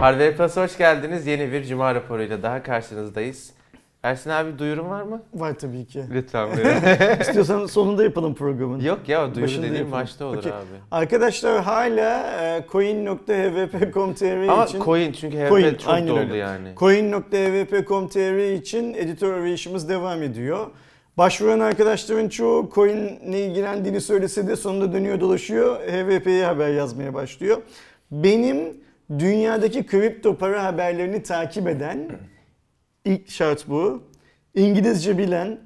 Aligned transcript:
Harvey 0.00 0.32
Plus 0.36 0.56
hoş 0.56 0.78
geldiniz. 0.78 1.26
Yeni 1.26 1.52
bir 1.52 1.64
Cuma 1.64 1.94
raporuyla 1.94 2.42
daha 2.42 2.62
karşınızdayız. 2.62 3.50
Ersin 4.02 4.30
abi 4.30 4.58
duyurun 4.58 4.90
var 4.90 5.02
mı? 5.02 5.22
Var 5.34 5.54
tabii 5.58 5.84
ki. 5.86 6.02
Lütfen 6.12 6.48
buyurun. 6.56 7.20
İstiyorsan 7.20 7.66
sonunda 7.66 8.04
yapalım 8.04 8.34
programın. 8.34 8.80
Yok 8.80 9.08
ya 9.08 9.34
duyuru 9.34 9.42
Başında 9.42 9.62
dediğim 9.66 9.84
yapalım. 9.84 10.02
başta 10.02 10.24
olur 10.24 10.36
Okey. 10.36 10.52
abi. 10.52 10.64
Arkadaşlar 10.90 11.62
hala 11.62 12.30
e, 12.42 12.64
coin.hvp.com.tr 12.72 14.48
Ama 14.48 14.64
için 14.64 14.82
coin 14.82 15.12
çünkü 15.12 15.36
HVP 15.38 15.48
Coin, 15.48 15.74
çok 15.74 15.88
aynen 15.92 16.08
doldu 16.08 16.20
öyle. 16.20 16.36
yani. 16.36 16.68
coin.hvp.com.tr 16.76 18.52
için 18.52 18.94
editör 18.94 19.32
arayışımız 19.34 19.88
devam 19.88 20.22
ediyor. 20.22 20.66
Başvuran 21.18 21.60
arkadaşların 21.60 22.28
çoğu 22.28 22.70
coin'le 22.74 23.32
ilgilendiğini 23.32 24.00
söylese 24.00 24.48
de 24.48 24.56
sonunda 24.56 24.92
dönüyor 24.92 25.20
dolaşıyor. 25.20 25.76
HVP'ye 25.80 26.44
haber 26.44 26.68
yazmaya 26.68 27.14
başlıyor. 27.14 27.56
Benim 28.10 28.58
dünyadaki 29.18 29.86
kripto 29.86 30.36
para 30.36 30.64
haberlerini 30.64 31.22
takip 31.22 31.68
eden 31.68 32.08
ilk 33.04 33.30
şart 33.30 33.68
bu. 33.68 34.02
İngilizce 34.54 35.18
bilen, 35.18 35.58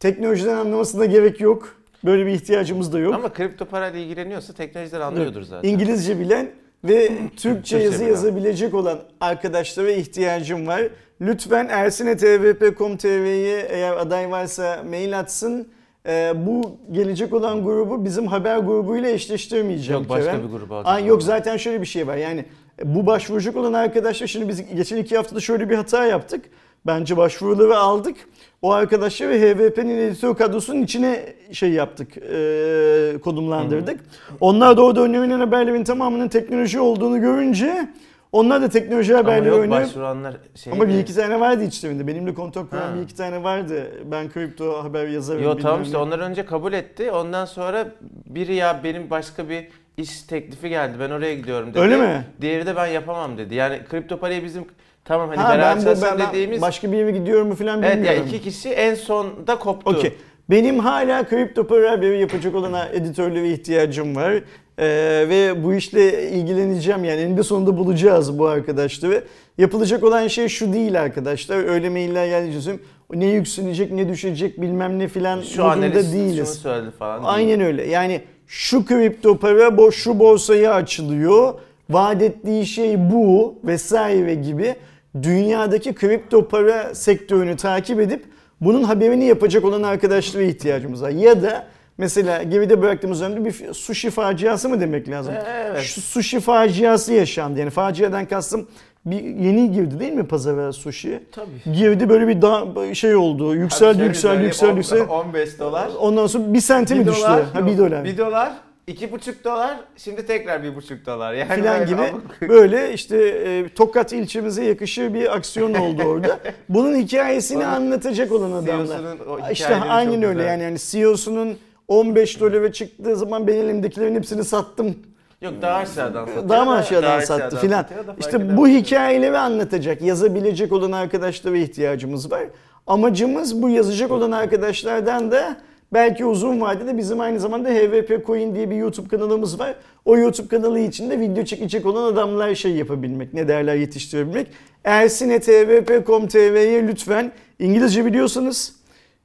teknolojiden 0.00 0.56
anlamasına 0.56 1.04
gerek 1.04 1.40
yok. 1.40 1.74
Böyle 2.04 2.26
bir 2.26 2.30
ihtiyacımız 2.30 2.92
da 2.92 2.98
yok. 2.98 3.14
Ama 3.14 3.32
kripto 3.32 3.64
parayla 3.64 3.98
ilgileniyorsa 4.00 4.52
teknolojiden 4.52 5.00
anlıyordur 5.00 5.42
zaten. 5.42 5.68
İngilizce 5.68 6.20
bilen 6.20 6.50
ve 6.84 7.10
Türkçe 7.36 7.78
yazı 7.78 8.00
bilen. 8.00 8.08
yazabilecek 8.08 8.74
olan 8.74 8.98
arkadaşlara 9.20 9.90
ihtiyacım 9.90 10.66
var. 10.66 10.82
Lütfen 11.20 11.68
ersinetvp.com.tr'ye 11.70 13.66
eğer 13.70 13.92
aday 13.96 14.30
varsa 14.30 14.84
mail 14.90 15.18
atsın. 15.18 15.68
Ee, 16.06 16.32
bu 16.36 16.76
gelecek 16.92 17.32
olan 17.32 17.64
grubu 17.64 18.04
bizim 18.04 18.26
haber 18.26 18.58
grubuyla 18.58 19.08
eşleştirmeyeceğim. 19.08 20.00
Yok, 20.02 20.10
başka 20.10 20.30
Kerem. 20.30 20.42
bir 20.42 20.48
gruba 20.48 20.78
atacağım. 20.80 21.06
yok 21.06 21.22
zaten 21.22 21.56
şöyle 21.56 21.80
bir 21.80 21.86
şey 21.86 22.06
var 22.06 22.16
yani 22.16 22.44
bu 22.84 23.06
başvurucuk 23.06 23.56
olan 23.56 23.72
arkadaşlar 23.72 24.26
şimdi 24.26 24.48
biz 24.48 24.74
geçen 24.74 24.96
iki 24.96 25.16
haftada 25.16 25.40
şöyle 25.40 25.70
bir 25.70 25.74
hata 25.74 26.04
yaptık. 26.04 26.44
Bence 26.86 27.16
başvuruları 27.16 27.76
aldık. 27.76 28.16
O 28.62 28.72
arkadaşları 28.72 29.32
HVP'nin 29.32 29.98
editör 29.98 30.34
kadrosunun 30.34 30.82
içine 30.82 31.34
şey 31.52 31.70
yaptık, 31.70 32.16
e, 32.16 33.18
konumlandırdık. 33.24 34.00
Onlar 34.40 34.76
da 34.76 34.82
orada 34.84 35.00
önerilen 35.00 35.40
haberlerin 35.40 35.84
tamamının 35.84 36.28
teknoloji 36.28 36.80
olduğunu 36.80 37.20
görünce 37.20 37.88
onlar 38.32 38.62
da 38.62 38.68
teknoloji 38.68 39.16
Ama 39.16 39.22
haberleri 39.22 39.48
yok 39.48 39.58
önerip 39.58 39.70
başvuranlar 39.70 40.36
şey 40.54 40.72
ama 40.72 40.88
bir 40.88 40.98
iki 40.98 41.14
tane 41.14 41.40
vardı 41.40 41.64
içlerinde. 41.64 42.06
Benimle 42.06 42.34
kontak 42.34 42.70
kuran 42.70 42.96
bir 42.96 43.02
iki 43.02 43.14
tane 43.14 43.42
vardı. 43.42 43.92
Ben 44.10 44.30
kripto 44.30 44.84
haber 44.84 45.08
yazarım. 45.08 45.42
Yo 45.42 45.50
bilmem 45.50 45.62
tamam 45.62 45.80
ne. 45.80 45.84
işte 45.84 45.96
onlar 45.96 46.18
önce 46.18 46.44
kabul 46.44 46.72
etti. 46.72 47.10
Ondan 47.10 47.44
sonra 47.44 47.88
biri 48.26 48.54
ya 48.54 48.80
benim 48.84 49.10
başka 49.10 49.48
bir 49.48 49.68
iş 49.98 50.22
teklifi 50.22 50.68
geldi. 50.68 50.92
Ben 51.00 51.10
oraya 51.10 51.34
gidiyorum 51.34 51.70
dedi. 51.70 51.80
Öyle 51.80 51.96
mi? 51.96 52.24
Diğeri 52.40 52.66
de 52.66 52.76
ben 52.76 52.86
yapamam 52.86 53.38
dedi. 53.38 53.54
Yani 53.54 53.80
kripto 53.90 54.16
parayı 54.18 54.44
bizim 54.44 54.64
tamam 55.04 55.28
hani 55.28 55.38
Ha, 55.40 55.54
beraber 55.54 55.82
çalışalım 55.82 56.20
dediğimiz 56.28 56.62
başka 56.62 56.92
bir 56.92 56.96
yere 56.96 57.10
gidiyorum 57.10 57.48
mu 57.48 57.54
falan 57.54 57.82
Evet 57.82 57.96
bilmiyorum. 57.96 58.18
ya 58.20 58.26
iki 58.26 58.42
kişi 58.42 58.68
en 58.68 58.94
sonda 58.94 59.58
koptu. 59.58 59.90
Okey. 59.90 60.12
Benim 60.50 60.78
hala 60.78 61.24
kripto 61.28 61.66
para 61.66 61.90
haberi 61.90 62.20
yapacak 62.20 62.54
olan 62.54 62.88
editörlere 62.92 63.50
ihtiyacım 63.52 64.16
var. 64.16 64.32
Ee, 64.78 64.86
ve 65.28 65.64
bu 65.64 65.74
işle 65.74 66.30
ilgileneceğim 66.30 67.04
yani 67.04 67.20
eninde 67.20 67.42
sonunda 67.42 67.76
bulacağız 67.78 68.38
bu 68.38 68.46
arkadaşları. 68.46 69.24
Yapılacak 69.58 70.04
olan 70.04 70.26
şey 70.28 70.48
şu 70.48 70.72
değil 70.72 71.00
arkadaşlar. 71.00 71.56
Öyle 71.68 71.88
mailler 71.90 72.26
geldiği 72.26 72.78
ne 73.14 73.26
yükselecek 73.26 73.92
ne 73.92 74.08
düşecek 74.08 74.60
bilmem 74.60 74.98
ne 74.98 75.08
filan 75.08 75.40
Şu 75.40 75.46
şunu 75.48 75.82
değiliz. 75.82 76.48
söyledi 76.54 76.90
falan. 76.90 77.22
değil. 77.22 77.34
Aynen 77.34 77.60
öyle. 77.60 77.84
Yani 77.86 78.20
şu 78.48 78.84
kripto 78.84 79.38
para 79.38 79.76
boş 79.76 79.96
şu 79.96 80.18
borsaya 80.18 80.74
açılıyor. 80.74 81.54
Vaat 81.90 82.22
ettiği 82.22 82.66
şey 82.66 83.10
bu 83.10 83.58
vesaire 83.64 84.34
gibi 84.34 84.74
dünyadaki 85.22 85.94
kripto 85.94 86.48
para 86.48 86.94
sektörünü 86.94 87.56
takip 87.56 88.00
edip 88.00 88.24
bunun 88.60 88.82
haberini 88.82 89.24
yapacak 89.24 89.64
olan 89.64 89.82
arkadaşlara 89.82 90.42
ihtiyacımız 90.42 91.02
var. 91.02 91.10
Ya 91.10 91.42
da 91.42 91.66
mesela 91.98 92.42
geride 92.42 92.82
bıraktığımız 92.82 93.22
önemli 93.22 93.44
bir 93.44 93.74
sushi 93.74 94.10
faciası 94.10 94.68
mı 94.68 94.80
demek 94.80 95.08
lazım? 95.08 95.34
Evet. 95.56 95.82
Şu 95.82 96.00
sushi 96.00 96.40
faciası 96.40 97.14
yaşandı. 97.14 97.60
Yani 97.60 97.70
faciadan 97.70 98.26
kastım 98.26 98.68
bir 99.10 99.22
yeni 99.22 99.72
girdi 99.72 100.00
değil 100.00 100.12
mi 100.12 100.26
pazara 100.26 100.72
sushi? 100.72 101.22
Tabii. 101.32 101.76
Girdi 101.76 102.08
böyle 102.08 102.28
bir 102.28 102.42
da, 102.42 102.94
şey 102.94 103.16
oldu. 103.16 103.54
Yükseldi, 103.54 104.02
yükseldi, 104.02 104.44
yükseldi, 104.44 104.76
yükseldi. 104.76 105.02
15 105.02 105.58
dolar. 105.58 105.88
Ondan 105.98 106.26
sonra 106.26 106.54
bir 106.54 106.60
sente 106.60 106.94
mi 106.94 107.06
düştü? 107.06 107.22
dolar. 107.22 107.44
Ha, 107.52 107.66
bir 107.66 107.78
dolar. 107.78 108.04
Bir 108.04 108.18
dolar. 108.18 108.52
iki 108.86 109.12
buçuk 109.12 109.44
dolar. 109.44 109.76
Şimdi 109.96 110.26
tekrar 110.26 110.62
bir 110.62 110.76
buçuk 110.76 111.06
dolar. 111.06 111.32
Yani 111.34 111.54
Filan 111.54 111.86
gibi 111.86 112.00
ama- 112.00 112.20
böyle 112.48 112.92
işte 112.92 113.16
e, 113.28 113.68
Tokat 113.68 114.12
ilçemize 114.12 114.64
yakışır 114.64 115.14
bir 115.14 115.36
aksiyon 115.36 115.74
oldu 115.74 116.02
orada. 116.02 116.38
Bunun 116.68 116.96
hikayesini 116.96 117.66
anlatacak 117.66 118.32
olan 118.32 118.52
adamlar. 118.52 118.86
CEO'sunun 118.86 119.18
o 119.28 119.50
İşte 119.52 119.74
aynen 119.76 120.22
öyle 120.22 120.32
güzel. 120.32 120.46
yani 120.48 120.62
yani 120.62 120.78
CEO'sunun 120.78 121.58
15 121.88 122.40
dolara 122.40 122.72
çıktığı 122.72 123.16
zaman 123.16 123.46
ben 123.46 123.54
elimdekilerin 123.54 124.14
hepsini 124.14 124.44
sattım. 124.44 124.96
Yok 125.42 125.54
daha 125.62 125.74
aşağıdan 125.74 126.26
satıyor. 126.26 126.48
Daha 126.48 126.64
mı 126.64 126.70
da- 126.70 126.74
aşağıdan 126.74 127.10
daha 127.10 127.20
sattı 127.20 127.34
aşağıdan 127.44 127.58
filan. 127.60 127.82
satıyor 127.82 128.04
İşte 128.18 128.56
bu 128.56 128.68
hikayeleri 128.68 129.38
anlatacak, 129.38 130.02
yazabilecek 130.02 130.72
olan 130.72 130.92
arkadaşlara 130.92 131.56
ihtiyacımız 131.56 132.30
var. 132.30 132.42
Amacımız 132.86 133.62
bu 133.62 133.68
yazacak 133.68 134.10
olan 134.10 134.32
arkadaşlardan 134.32 135.30
da 135.32 135.56
belki 135.92 136.24
uzun 136.24 136.60
vadede 136.60 136.98
bizim 136.98 137.20
aynı 137.20 137.40
zamanda 137.40 137.68
HVP 137.68 138.26
Coin 138.26 138.54
diye 138.54 138.70
bir 138.70 138.76
YouTube 138.76 139.08
kanalımız 139.08 139.60
var. 139.60 139.74
O 140.04 140.16
YouTube 140.16 140.48
kanalı 140.48 140.78
içinde 140.78 141.20
video 141.20 141.44
çekecek 141.44 141.86
olan 141.86 142.12
adamlar 142.12 142.54
şey 142.54 142.72
yapabilmek, 142.72 143.34
ne 143.34 143.48
derler 143.48 143.74
yetiştirebilmek. 143.74 144.46
ersinetvp.com.tr'ye 144.84 146.88
lütfen 146.88 147.32
İngilizce 147.58 148.04
biliyorsanız 148.04 148.76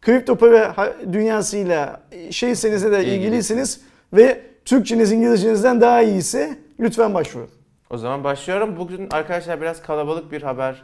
kripto 0.02 0.36
para 0.36 0.76
dünyasıyla 1.14 2.02
şeyseniz 2.32 2.84
de 2.84 3.06
ilgiliyseniz 3.06 3.82
ve 4.14 4.42
Türkçeniz 4.66 5.12
İngilizcenizden 5.12 5.82
daha 5.82 6.02
iyiyse 6.02 6.58
lütfen 6.80 7.14
başvurun. 7.14 7.50
O 7.90 7.98
zaman 7.98 8.24
başlıyorum. 8.24 8.78
Bugün 8.78 9.08
arkadaşlar 9.12 9.62
biraz 9.62 9.82
kalabalık 9.82 10.32
bir 10.32 10.42
haber 10.42 10.84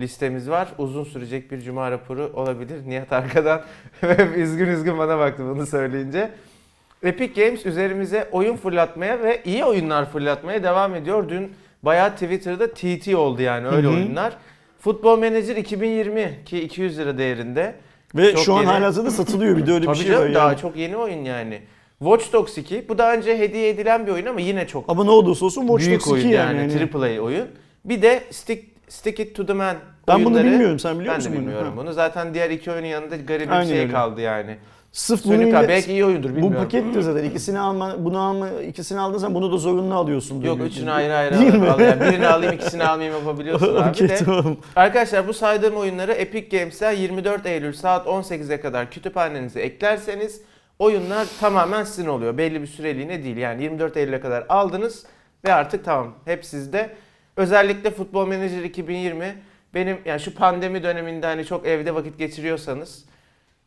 listemiz 0.00 0.50
var. 0.50 0.68
Uzun 0.78 1.04
sürecek 1.04 1.50
bir 1.52 1.60
cuma 1.60 1.90
raporu 1.90 2.32
olabilir. 2.34 2.80
Nihat 2.86 3.12
arkadan 3.12 3.62
üzgün 4.36 4.66
üzgün 4.68 4.98
bana 4.98 5.18
baktı 5.18 5.42
bunu 5.44 5.66
söyleyince. 5.66 6.30
Epic 7.02 7.42
Games 7.44 7.66
üzerimize 7.66 8.28
oyun 8.32 8.56
fırlatmaya 8.56 9.22
ve 9.22 9.42
iyi 9.44 9.64
oyunlar 9.64 10.10
fırlatmaya 10.10 10.62
devam 10.62 10.94
ediyor. 10.94 11.28
Dün 11.28 11.52
bayağı 11.82 12.12
Twitter'da 12.12 12.70
TT 12.74 13.14
oldu 13.14 13.42
yani 13.42 13.68
öyle 13.68 13.86
Hı 13.88 13.90
hı. 13.90 13.94
oyunlar. 13.94 14.36
Futbol 14.80 15.16
Manager 15.18 15.56
2020 15.56 16.38
ki 16.46 16.62
200 16.62 16.98
lira 16.98 17.18
değerinde. 17.18 17.74
Ve 18.14 18.32
Çok 18.32 18.44
şu 18.44 18.54
an 18.54 18.60
yeni. 18.60 18.70
halihazırda 18.70 19.10
satılıyor 19.10 19.56
bir 19.56 19.66
de 19.66 19.72
öyle 19.72 19.82
bir 19.82 19.86
Tabii 19.86 19.96
şey 19.96 20.06
canım 20.06 20.22
var 20.28 20.34
daha 20.34 20.48
yani. 20.48 20.58
çok 20.60 20.76
yeni 20.76 20.96
oyun 20.96 21.24
yani. 21.24 21.60
Watch 21.98 22.32
Dogs 22.32 22.58
2 22.58 22.88
bu 22.88 22.98
daha 22.98 23.14
önce 23.14 23.38
hediye 23.38 23.68
edilen 23.68 24.06
bir 24.06 24.12
oyun 24.12 24.26
ama 24.26 24.40
yine 24.40 24.66
çok 24.66 24.84
Ama 24.88 25.04
ne 25.04 25.10
olursa 25.10 25.44
olsun 25.44 25.60
Watch 25.62 25.86
büyük 25.86 26.00
Dogs 26.00 26.12
oyun 26.12 26.24
2 26.24 26.34
yani, 26.34 26.58
yani. 26.58 26.72
yani. 26.72 26.90
AAA 27.16 27.20
oyun. 27.22 27.46
Bir 27.84 28.02
de 28.02 28.22
Stick 28.30 28.64
Stick 28.88 29.20
It 29.20 29.36
to 29.36 29.46
the 29.46 29.52
Man 29.52 29.76
Ben 30.08 30.24
bunu 30.24 30.38
bilmiyorum 30.44 30.78
sen 30.78 30.98
biliyor 30.98 31.12
Ben 31.14 31.18
musun 31.18 31.32
de 31.32 31.36
bunu? 31.36 31.46
bilmiyorum 31.46 31.72
bunu. 31.76 31.92
Zaten 31.92 32.34
diğer 32.34 32.50
iki 32.50 32.70
oyunun 32.72 32.86
yanında 32.86 33.16
garip 33.16 33.46
bir 33.46 33.52
Aynen 33.52 33.68
şey 33.68 33.78
öyle. 33.80 33.92
kaldı 33.92 34.20
yani. 34.20 34.56
Sırf 34.92 35.20
Sönük 35.20 35.40
bununla 35.46 35.58
abi 35.58 35.68
belki 35.68 35.92
iyi 35.92 36.04
oyundur 36.04 36.30
bu 36.30 36.36
bilmiyorum. 36.36 36.62
pakettir 36.62 37.00
zaten. 37.00 37.24
İkisini 37.24 37.58
alma, 37.58 38.04
bunu 38.04 38.18
alma, 38.18 38.50
ikisini 38.50 39.00
aldın 39.00 39.18
sen 39.18 39.34
bunu 39.34 39.52
da 39.52 39.56
zorunlu 39.56 39.94
alıyorsun. 39.94 40.40
Yok 40.42 40.60
üçünü 40.60 40.90
ayrı 40.90 41.14
ayrı 41.16 41.38
Değil 41.38 41.54
al. 41.54 41.58
mi? 41.58 41.68
al 41.70 41.80
yani 41.80 42.00
birini 42.00 42.26
alayım 42.26 42.54
ikisini 42.54 42.84
almayayım 42.84 43.18
yapabiliyorsun 43.18 43.76
abi 43.82 43.98
de. 44.08 44.16
tamam. 44.16 44.56
Arkadaşlar 44.76 45.28
bu 45.28 45.34
saydığım 45.34 45.76
oyunları 45.76 46.12
Epic 46.12 46.58
Games'ten 46.58 46.92
24 46.92 47.46
Eylül 47.46 47.72
saat 47.72 48.06
18'e 48.06 48.60
kadar 48.60 48.90
kütüphanenize 48.90 49.60
eklerseniz 49.60 50.40
oyunlar 50.78 51.26
tamamen 51.40 51.84
sizin 51.84 52.06
oluyor. 52.06 52.38
Belli 52.38 52.62
bir 52.62 52.66
süreliğine 52.66 53.24
değil 53.24 53.36
yani 53.36 53.62
24 53.62 53.96
Eylül'e 53.96 54.20
kadar 54.20 54.46
aldınız 54.48 55.06
ve 55.44 55.54
artık 55.54 55.84
tamam 55.84 56.14
hep 56.24 56.44
sizde. 56.44 56.90
Özellikle 57.36 57.90
Futbol 57.90 58.26
Manager 58.26 58.62
2020 58.62 59.36
benim 59.74 59.98
yani 60.04 60.20
şu 60.20 60.34
pandemi 60.34 60.82
döneminde 60.82 61.26
hani 61.26 61.44
çok 61.44 61.66
evde 61.66 61.94
vakit 61.94 62.18
geçiriyorsanız 62.18 63.04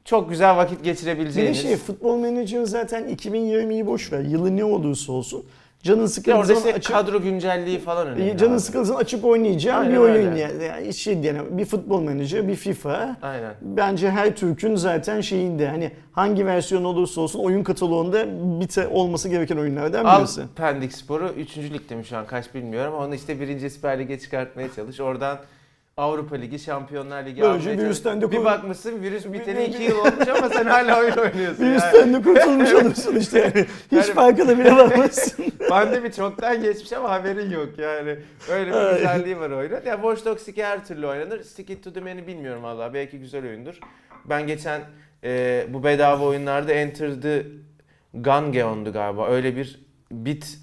çok 0.05 0.29
güzel 0.29 0.57
vakit 0.57 0.79
Bir 0.79 0.83
geçirebileceğiniz. 0.83 1.61
şey 1.61 1.75
futbol 1.77 2.17
menajeri 2.19 2.65
zaten 2.65 3.15
2020'yi 3.15 3.85
boş 3.87 4.11
ver. 4.11 4.19
Yılı 4.19 4.57
ne 4.57 4.63
olursa 4.63 5.11
olsun. 5.11 5.45
Canın 5.83 6.05
sıkıldığı 6.05 6.45
zaman 6.45 6.57
işte 6.57 6.73
açıp 6.73 6.91
kadro 6.95 7.21
güncelliği 7.21 7.79
falan 7.79 8.07
önemli. 8.07 8.37
Canın 8.37 8.53
abi. 8.53 8.59
sıkıldığında 8.59 8.97
açıp 8.97 9.25
oynayacağın 9.25 9.79
Aynen 9.81 9.93
bir 9.93 9.97
oyun 9.97 10.13
öyle. 10.15 10.39
yani. 10.39 10.63
yani 10.63 10.93
şey 10.93 11.17
yani 11.17 11.39
bir 11.49 11.65
futbol 11.65 12.01
menajeri, 12.01 12.47
bir 12.47 12.55
FIFA. 12.55 13.15
Aynen. 13.21 13.53
Bence 13.61 14.09
her 14.11 14.35
Türk'ün 14.35 14.75
zaten 14.75 15.21
şeyinde 15.21 15.67
hani 15.67 15.91
hangi 16.11 16.45
versiyon 16.45 16.83
olursa 16.83 17.21
olsun 17.21 17.39
oyun 17.39 17.63
kataloğunda 17.63 18.25
bir 18.61 18.85
olması 18.91 19.29
gereken 19.29 19.57
oyunlardan 19.57 20.05
Al 20.05 20.19
birisi. 20.19 20.41
Pendik 20.55 20.93
Spor'u 20.93 21.27
3. 21.29 21.57
ligde 21.57 21.95
mi 21.95 22.05
şu 22.05 22.17
an 22.17 22.25
kaç 22.27 22.53
bilmiyorum 22.53 22.93
ama 22.93 23.05
onu 23.05 23.15
işte 23.15 23.39
1. 23.39 23.69
Süper 23.69 23.99
Lig'e 23.99 24.19
çıkartmaya 24.19 24.73
çalış. 24.75 24.99
Oradan 24.99 25.37
Avrupa 25.99 26.35
Ligi, 26.35 26.59
Şampiyonlar 26.59 27.25
Ligi 27.25 27.41
Böylece 27.41 27.69
almaya 27.71 27.85
virüsten 27.85 28.19
çalış. 28.19 28.33
de 28.35 28.39
Bir 28.39 28.45
bakmışsın 28.45 29.01
virüs 29.01 29.25
biteli 29.25 29.57
Bir- 29.59 29.67
2 29.67 29.83
yıl 29.83 29.97
olmuş 29.97 30.27
ama 30.37 30.49
sen 30.49 30.65
hala 30.65 30.99
oyun 30.99 31.11
oynuyorsun. 31.17 31.63
yani. 31.63 31.71
Virüsten 31.71 32.13
de 32.13 32.21
kurtulmuş 32.21 32.73
olursun 32.85 33.15
işte 33.15 33.39
yani. 33.39 33.65
Hiç 33.91 34.07
Yani- 34.07 34.13
farkına 34.13 34.57
bile 34.59 34.71
varmazsın. 34.75 35.45
Pandemi 35.69 36.11
çoktan 36.13 36.61
geçmiş 36.63 36.93
ama 36.93 37.09
haberin 37.11 37.51
yok 37.51 37.69
yani. 37.77 38.19
Öyle 38.51 38.71
bir 38.71 38.95
güzelliği 38.97 39.39
var 39.39 39.49
oyunun. 39.49 39.75
Ya 39.85 39.93
Watch 39.95 40.25
Dogs 40.25 40.47
2 40.47 40.63
her 40.63 40.85
türlü 40.85 41.07
oynanır. 41.07 41.43
Stick 41.43 41.69
It 41.69 41.83
To 41.83 41.93
The 41.93 41.99
Man'i 42.01 42.27
bilmiyorum 42.27 42.63
valla. 42.63 42.93
Belki 42.93 43.19
güzel 43.19 43.45
oyundur. 43.45 43.79
Ben 44.25 44.47
geçen 44.47 44.81
e, 45.23 45.65
bu 45.69 45.83
bedava 45.83 46.25
oyunlarda 46.25 46.71
Enter 46.73 47.21
The 47.21 47.45
Gungeon'du 48.13 48.93
galiba. 48.93 49.27
Öyle 49.29 49.55
bir 49.55 49.85
bit 50.11 50.57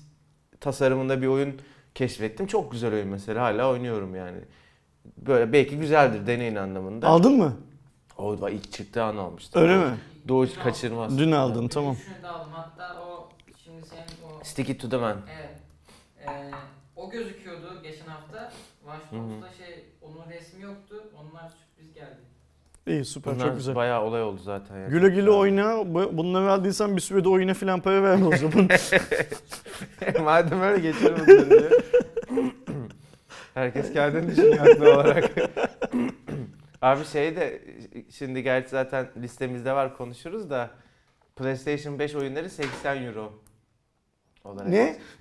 tasarımında 0.61 1.23
bir 1.23 1.27
oyun 1.27 1.55
keşfettim. 1.94 2.47
Çok 2.47 2.73
güzel 2.73 2.93
oyun 2.94 3.09
mesela. 3.09 3.43
Hala 3.43 3.71
oynuyorum 3.71 4.15
yani. 4.15 4.38
Böyle 5.17 5.53
belki 5.53 5.79
güzeldir 5.79 6.26
deneyin 6.26 6.55
anlamında. 6.56 7.06
Aldın 7.06 7.32
mı? 7.32 7.56
O 8.19 8.41
da 8.41 8.50
ilk 8.50 8.73
çıktığı 8.73 9.03
an 9.05 9.17
almıştım. 9.17 9.62
Öyle 9.62 9.76
mi? 9.76 9.97
Doğuş 10.29 10.50
kaçırmaz. 10.58 11.19
Dün 11.19 11.32
aldın 11.32 11.69
tamam. 11.69 11.97
Üçünü 12.03 12.23
de 12.23 12.29
aldım. 12.29 12.53
Hatta 12.53 13.00
o 13.03 13.29
şimdi 13.64 13.87
senin 13.87 14.00
o 14.41 14.44
Stick 14.44 14.69
It 14.70 14.81
To 14.81 14.88
The 14.88 14.97
Man. 14.97 15.17
evet 15.41 15.58
Ee, 16.29 16.50
o 16.97 17.11
gözüküyordu 17.11 17.82
geçen 17.82 18.06
hafta. 18.06 18.53
Watch 18.85 19.56
şey 19.58 19.85
onun 20.03 20.31
resmi 20.31 20.62
yoktu. 20.62 20.97
Onlar 21.20 21.49
sürpriz 21.50 21.94
geldi. 21.94 22.17
İyi 22.87 23.05
süper 23.05 23.35
Bunlar 23.35 23.47
çok 23.47 23.56
güzel. 23.56 23.75
bayağı 23.75 24.02
olay 24.02 24.23
oldu 24.23 24.41
zaten. 24.44 24.76
ya. 24.79 24.88
Güle 24.88 25.09
güle 25.09 25.31
oyna. 25.31 25.94
Bu- 25.94 26.17
Bunları 26.19 26.52
aldıysan 26.52 26.97
bir 26.97 27.00
sürede 27.00 27.29
oyuna 27.29 27.55
falan 27.55 27.81
para 27.81 28.02
verme 28.02 28.26
o 28.26 28.37
zaman. 28.37 28.69
Madem 30.25 30.61
öyle 30.61 30.81
geçelim. 30.81 31.17
Herkes 33.56 33.93
kendini 33.93 34.31
düşünüyor 34.31 34.56
haklı 34.56 34.94
olarak. 34.94 35.31
Abi 36.82 37.05
şey 37.05 37.37
de 37.37 37.62
şimdi 38.11 38.43
gerçi 38.43 38.69
zaten 38.69 39.08
listemizde 39.17 39.73
var 39.73 39.97
konuşuruz 39.97 40.50
da 40.50 40.70
PlayStation 41.37 41.99
5 41.99 42.14
oyunları 42.14 42.50
80 42.50 43.03
euro. 43.03 43.32
Olarak. 44.44 44.69
ne? 44.69 44.97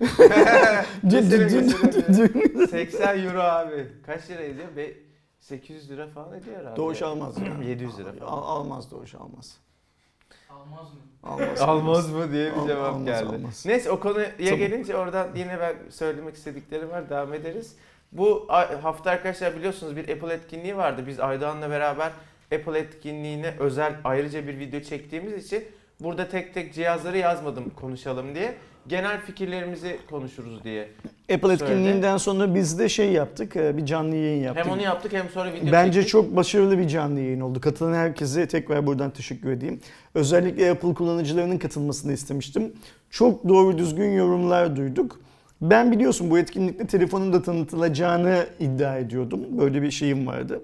Dün- 1.10 2.60
ya. 2.60 2.66
80 2.66 3.24
euro 3.24 3.40
abi. 3.40 3.86
Kaç 4.06 4.30
lira 4.30 4.42
ediyor? 4.42 4.76
Be 4.76 4.92
800 5.40 5.90
lira 5.90 6.06
falan 6.06 6.38
ediyor 6.38 6.56
herhalde. 6.60 6.76
Doğuş 6.76 7.02
almaz 7.02 7.36
ya. 7.38 7.64
700 7.68 7.98
lira 7.98 8.12
falan. 8.12 8.32
Al- 8.32 8.56
almaz 8.60 8.90
Doğuş 8.90 9.14
almaz. 9.14 9.58
Almaz 10.50 10.92
mı? 10.92 11.00
Almaz. 11.22 11.60
Almaz 11.60 12.10
mı 12.12 12.32
diye 12.32 12.50
bir 12.56 12.66
cevap 12.66 12.94
almaz, 12.94 13.04
geldi. 13.04 13.26
almaz. 13.26 13.66
Neyse 13.66 13.90
o 13.90 14.00
konuya 14.00 14.36
Tamam. 14.38 14.56
gelince 14.56 14.96
oradan 14.96 15.28
yine 15.36 15.60
ben 15.60 15.76
söylemek 15.90 16.34
istediklerim 16.34 16.90
var 16.90 17.10
devam 17.10 17.34
ederiz. 17.34 17.76
Bu 18.16 18.46
hafta 18.82 19.10
arkadaşlar 19.10 19.56
biliyorsunuz 19.56 19.96
bir 19.96 20.08
Apple 20.08 20.34
etkinliği 20.34 20.76
vardı. 20.76 21.04
Biz 21.06 21.20
Aydoğan'la 21.20 21.70
beraber 21.70 22.12
Apple 22.54 22.78
etkinliğine 22.78 23.54
özel 23.58 23.94
ayrıca 24.04 24.46
bir 24.46 24.58
video 24.58 24.80
çektiğimiz 24.80 25.46
için 25.46 25.64
burada 26.00 26.28
tek 26.28 26.54
tek 26.54 26.74
cihazları 26.74 27.18
yazmadım 27.18 27.70
konuşalım 27.80 28.34
diye. 28.34 28.54
Genel 28.88 29.20
fikirlerimizi 29.20 29.98
konuşuruz 30.10 30.64
diye. 30.64 30.88
Apple 31.34 31.40
Söyle. 31.40 31.52
etkinliğinden 31.64 32.16
sonra 32.16 32.54
biz 32.54 32.78
de 32.78 32.88
şey 32.88 33.12
yaptık. 33.12 33.56
e, 33.56 33.76
Bir 33.76 33.86
canlı 33.86 34.14
yayın 34.16 34.42
yaptık. 34.42 34.64
Hem 34.64 34.72
onu 34.72 34.82
yaptık 34.82 35.12
hem 35.12 35.28
sonra 35.30 35.52
video 35.52 35.72
Bence 35.72 35.92
çektik. 36.00 36.12
çok 36.12 36.36
başarılı 36.36 36.78
bir 36.78 36.88
canlı 36.88 37.20
yayın 37.20 37.40
oldu. 37.40 37.60
Katılan 37.60 37.94
herkese 37.94 38.48
tekrar 38.48 38.86
buradan 38.86 39.10
teşekkür 39.10 39.50
edeyim. 39.50 39.80
Özellikle 40.14 40.70
Apple 40.70 40.94
kullanıcılarının 40.94 41.58
katılmasını 41.58 42.12
istemiştim. 42.12 42.72
Çok 43.10 43.48
doğru 43.48 43.78
düzgün 43.78 44.10
yorumlar 44.12 44.76
duyduk. 44.76 45.20
Ben 45.60 45.92
biliyorsun 45.92 46.30
bu 46.30 46.38
etkinlikte 46.38 46.86
telefonun 46.86 47.32
da 47.32 47.42
tanıtılacağını 47.42 48.46
iddia 48.60 48.96
ediyordum. 48.98 49.40
Böyle 49.58 49.82
bir 49.82 49.90
şeyim 49.90 50.26
vardı. 50.26 50.62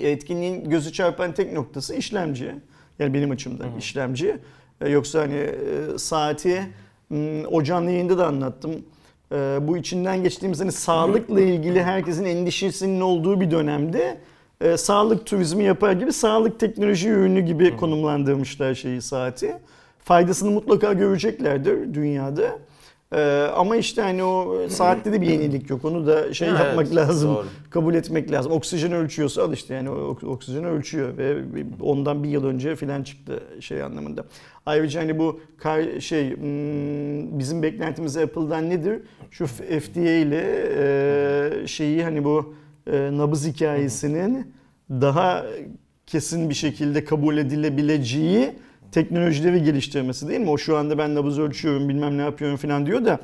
Etkinliğin 0.00 0.70
gözü 0.70 0.92
çarpan 0.92 1.32
tek 1.34 1.52
noktası 1.52 1.94
işlemci. 1.94 2.54
Yani 2.98 3.14
benim 3.14 3.30
açımdan 3.30 3.64
Hı 3.64 3.74
hı. 3.74 3.78
işlemci. 3.78 4.36
E, 4.80 4.88
Yoksa 4.88 5.20
hani 5.20 5.34
e, 5.34 5.98
saati 5.98 6.62
o 7.50 7.62
canlı 7.62 7.90
yayında 7.90 8.18
da 8.18 8.26
anlattım. 8.26 8.72
E, 9.32 9.36
Bu 9.62 9.76
içinden 9.76 10.22
geçtiğimiz 10.22 10.60
hani 10.60 10.72
sağlıkla 10.72 11.40
ilgili 11.40 11.82
herkesin 11.82 12.24
endişesinin 12.24 13.00
olduğu 13.00 13.40
bir 13.40 13.50
dönemde 13.50 14.18
e, 14.60 14.76
sağlık 14.76 15.26
turizmi 15.26 15.64
yapar 15.64 15.92
gibi 15.92 16.12
sağlık 16.12 16.60
teknoloji 16.60 17.08
ürünü 17.08 17.40
gibi 17.40 17.76
konumlandırmışlar 17.76 18.74
şeyi 18.74 19.02
saati. 19.02 19.54
Faydasını 19.98 20.50
mutlaka 20.50 20.92
göreceklerdir 20.92 21.94
dünyada. 21.94 22.58
E, 23.12 23.48
ama 23.56 23.76
işte 23.76 24.02
hani 24.02 24.24
o 24.24 24.68
saatte 24.68 25.12
de 25.12 25.20
bir 25.20 25.26
yenilik 25.26 25.70
yok. 25.70 25.84
Onu 25.84 26.06
da 26.06 26.34
şey 26.34 26.48
Ha, 26.48 26.64
yapmak 26.64 26.86
evet, 26.86 26.96
lazım 26.96 27.34
doğru. 27.34 27.46
kabul 27.70 27.94
etmek 27.94 28.32
lazım. 28.32 28.52
Oksijen 28.52 28.92
ölçüyorsa 28.92 29.42
al 29.42 29.52
işte 29.52 29.74
yani 29.74 29.90
oksijen 29.90 30.64
ölçüyor 30.64 31.16
ve 31.16 31.36
ondan 31.80 32.24
bir 32.24 32.28
yıl 32.28 32.44
önce 32.44 32.76
filan 32.76 33.02
çıktı 33.02 33.42
şey 33.60 33.82
anlamında. 33.82 34.24
Ayrıca 34.66 35.00
hani 35.00 35.18
bu 35.18 35.40
şey 36.00 36.36
hmm, 36.36 37.38
bizim 37.38 37.62
beklentimiz 37.62 38.16
Apple'dan 38.16 38.70
nedir? 38.70 39.02
Şu 39.30 39.46
FDA 39.46 40.00
ile 40.00 40.42
e, 40.76 41.66
şeyi 41.66 42.04
hani 42.04 42.24
bu 42.24 42.54
e, 42.86 43.10
nabız 43.12 43.46
hikayesinin 43.46 44.52
daha 44.90 45.46
kesin 46.06 46.50
bir 46.50 46.54
şekilde 46.54 47.04
kabul 47.04 47.36
edilebileceği 47.36 48.52
teknolojileri 48.92 49.62
geliştirmesi 49.62 50.28
değil 50.28 50.40
mi? 50.40 50.50
O 50.50 50.58
şu 50.58 50.76
anda 50.76 50.98
ben 50.98 51.14
nabız 51.14 51.38
ölçüyorum 51.38 51.88
bilmem 51.88 52.18
ne 52.18 52.22
yapıyorum 52.22 52.56
filan 52.56 52.86
diyor 52.86 53.04
da 53.04 53.18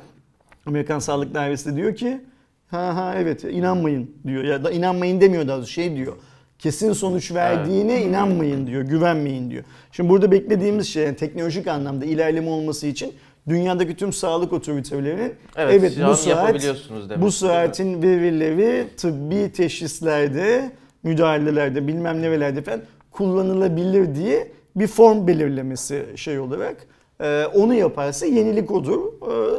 Amerikan 0.65 0.99
Sağlık 0.99 1.33
Dairesi 1.33 1.71
de 1.71 1.75
diyor 1.75 1.95
ki 1.95 2.21
ha 2.67 2.95
ha 2.95 3.15
evet 3.17 3.43
inanmayın 3.43 4.11
diyor 4.27 4.43
ya 4.43 4.63
da 4.63 4.71
inanmayın 4.71 5.21
demiyor 5.21 5.47
daha 5.47 5.65
şey 5.65 5.95
diyor. 5.95 6.13
Kesin 6.59 6.93
sonuç 6.93 7.31
verdiğine 7.33 8.01
inanmayın 8.01 8.67
diyor, 8.67 8.81
güvenmeyin 8.81 9.51
diyor. 9.51 9.63
Şimdi 9.91 10.09
burada 10.09 10.31
beklediğimiz 10.31 10.87
şey 10.87 11.03
yani 11.05 11.15
teknolojik 11.15 11.67
anlamda 11.67 12.05
ilerleme 12.05 12.49
olması 12.49 12.87
için 12.87 13.13
dünyadaki 13.47 13.95
tüm 13.95 14.13
sağlık 14.13 14.53
otoritelerinin 14.53 15.33
Evet, 15.55 15.73
evet, 15.79 15.97
bu 16.09 16.15
saat 16.15 16.61
demek. 17.09 17.21
bu 17.21 17.31
saatin 17.31 18.01
verileri 18.01 18.87
tıbbi 18.97 19.51
teşhislerde, 19.51 20.71
müdahalelerde, 21.03 21.87
bilmem 21.87 22.21
nelerde 22.21 22.61
falan 22.61 22.81
kullanılabilir 23.11 24.15
diye 24.15 24.47
bir 24.75 24.87
form 24.87 25.27
belirlemesi 25.27 26.05
şey 26.15 26.39
olarak. 26.39 26.77
Ee, 27.21 27.45
onu 27.53 27.73
yaparsa 27.73 28.25
yenilik 28.25 28.71
odur. 28.71 28.99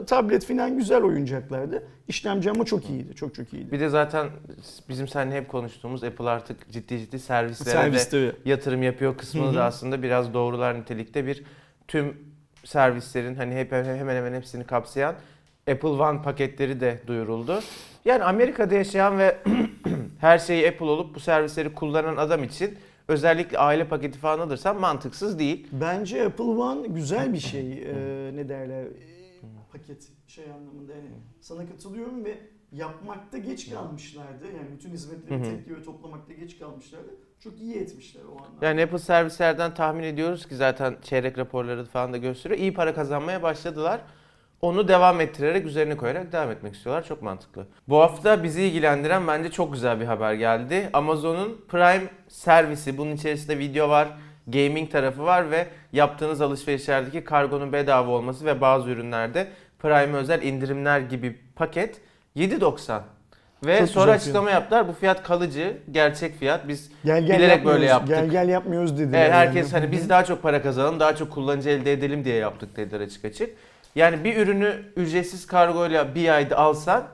Ee, 0.00 0.04
tablet 0.04 0.46
falan 0.46 0.76
güzel 0.76 1.02
oyuncaklardı. 1.02 1.82
İşlemci 2.08 2.50
ama 2.50 2.64
çok 2.64 2.90
iyiydi. 2.90 3.14
Çok 3.14 3.34
çok 3.34 3.52
iyiydi. 3.52 3.72
Bir 3.72 3.80
de 3.80 3.88
zaten 3.88 4.26
bizim 4.88 5.08
seninle 5.08 5.36
hep 5.36 5.48
konuştuğumuz 5.48 6.04
Apple 6.04 6.28
artık 6.28 6.70
ciddi 6.72 6.98
ciddi 6.98 7.18
servislere 7.18 7.68
de 7.68 7.72
Servisleri. 7.72 8.32
yatırım 8.44 8.82
yapıyor 8.82 9.16
kısmını 9.16 9.54
da 9.54 9.64
aslında 9.64 10.02
biraz 10.02 10.34
doğrular 10.34 10.80
nitelikte 10.80 11.26
bir 11.26 11.44
tüm 11.88 12.16
servislerin 12.64 13.34
hani 13.34 13.54
hep 13.54 13.72
hemen 13.72 14.16
hemen 14.16 14.34
hepsini 14.34 14.64
kapsayan 14.64 15.14
Apple 15.70 15.88
One 15.88 16.22
paketleri 16.22 16.80
de 16.80 17.00
duyuruldu. 17.06 17.60
Yani 18.04 18.25
Amerika'da 18.25 18.75
yaşayan 18.75 19.18
ve 19.18 19.37
her 20.20 20.38
şeyi 20.38 20.68
Apple 20.68 20.87
olup 20.87 21.14
bu 21.14 21.20
servisleri 21.20 21.73
kullanan 21.75 22.16
adam 22.16 22.44
için 22.44 22.78
özellikle 23.08 23.58
aile 23.58 23.88
paketi 23.88 24.18
falan 24.18 24.38
alırsan 24.38 24.80
mantıksız 24.80 25.38
değil. 25.38 25.68
Bence 25.72 26.26
Apple 26.26 26.44
One 26.44 26.88
güzel 26.88 27.32
bir 27.32 27.38
şey. 27.38 27.72
Ee, 27.72 28.30
ne 28.34 28.48
derler? 28.48 28.84
Ee, 28.84 29.16
paket 29.72 30.08
şey 30.26 30.44
anlamında 30.44 30.92
yani 30.92 31.08
sana 31.40 31.66
katılıyorum 31.66 32.25
ve 32.25 32.38
yapmakta 32.72 33.38
geç 33.38 33.70
kalmışlardı. 33.70 34.44
Yani 34.56 34.68
bütün 34.76 34.90
hizmetleri 34.90 35.42
tek 35.42 35.68
yere 35.68 35.82
toplamakta 35.82 36.32
geç 36.32 36.58
kalmışlardı. 36.58 37.10
Çok 37.40 37.60
iyi 37.60 37.75
etmişler 37.75 38.22
o 38.25 38.44
anlamda. 38.44 38.66
Yani 38.66 38.82
Apple 38.82 38.98
servislerden 38.98 39.75
tahmin 39.75 40.02
ediyoruz 40.02 40.48
ki 40.48 40.56
zaten 40.56 40.96
çeyrek 41.02 41.38
raporları 41.38 41.84
falan 41.84 42.12
da 42.12 42.16
gösteriyor. 42.16 42.60
İyi 42.60 42.75
para 42.75 42.94
kazanmaya 42.94 43.42
başladılar. 43.42 44.00
Onu 44.66 44.88
devam 44.88 45.20
ettirerek 45.20 45.66
üzerine 45.66 45.96
koyarak 45.96 46.32
devam 46.32 46.50
etmek 46.50 46.75
istiyorlar. 46.75 47.04
Çok 47.04 47.23
mantıklı. 47.23 47.66
Bu 47.88 48.00
hafta 48.00 48.42
bizi 48.42 48.62
ilgilendiren 48.62 49.26
bence 49.26 49.50
çok 49.50 49.73
güzel 49.73 50.00
bir 50.00 50.04
haber 50.04 50.35
geldi. 50.35 50.90
Amazon'un 50.92 51.64
Prime 51.68 52.04
servisi. 52.28 52.99
Bunun 52.99 53.12
içerisinde 53.12 53.58
video 53.58 53.88
var, 53.88 54.08
gaming 54.46 54.90
tarafı 54.90 55.25
var 55.25 55.50
ve 55.50 55.66
yaptığınız 55.92 56.40
alışverişlerdeki 56.40 57.25
kargonun 57.25 57.73
bedava 57.73 58.11
olması 58.11 58.46
ve 58.46 58.61
bazı 58.61 58.90
ürünlerde 58.90 59.46
Prime 59.78 60.18
özel 60.18 60.42
indirimler 60.42 61.00
gibi 61.00 61.38
paket 61.56 62.00
7.90. 62.37 63.00
Ve 63.66 63.78
Çok 63.78 63.88
sonra 63.88 64.12
açıklama 64.12 64.50
yaptılar. 64.50 64.88
Bu 64.88 64.92
fiyat 64.92 65.23
kalıcı, 65.23 65.76
gerçek 65.90 66.38
fiyat. 66.38 66.68
Biz 66.68 66.90
Gel 67.04 67.26
gel 67.26 67.38
bilerek 67.38 67.64
böyle 67.64 67.87
yaptık. 67.87 68.08
Gel 68.08 68.28
gel 68.28 68.49
yapmıyoruz 68.49 68.99
dediler. 68.99 69.20
Evet 69.20 69.32
herkes 69.32 69.73
yani. 69.73 69.80
hani 69.80 69.92
biz 69.96 70.08
daha 70.08 70.25
çok 70.25 70.42
para 70.42 70.62
kazanalım, 70.62 71.00
daha 71.00 71.16
çok 71.16 71.30
kullanıcı 71.30 71.68
elde 71.68 71.92
edelim 71.92 72.25
diye 72.25 72.37
yaptık 72.37 72.76
dediler 72.76 73.00
açık 73.00 73.25
açık. 73.25 73.50
Yani 73.97 74.25
bir 74.25 74.37
ürünü 74.37 74.75
ücretsiz 74.97 75.47
kargoyla 75.47 76.15
bir 76.15 76.29
ayda 76.29 76.57
alsan 76.57 77.05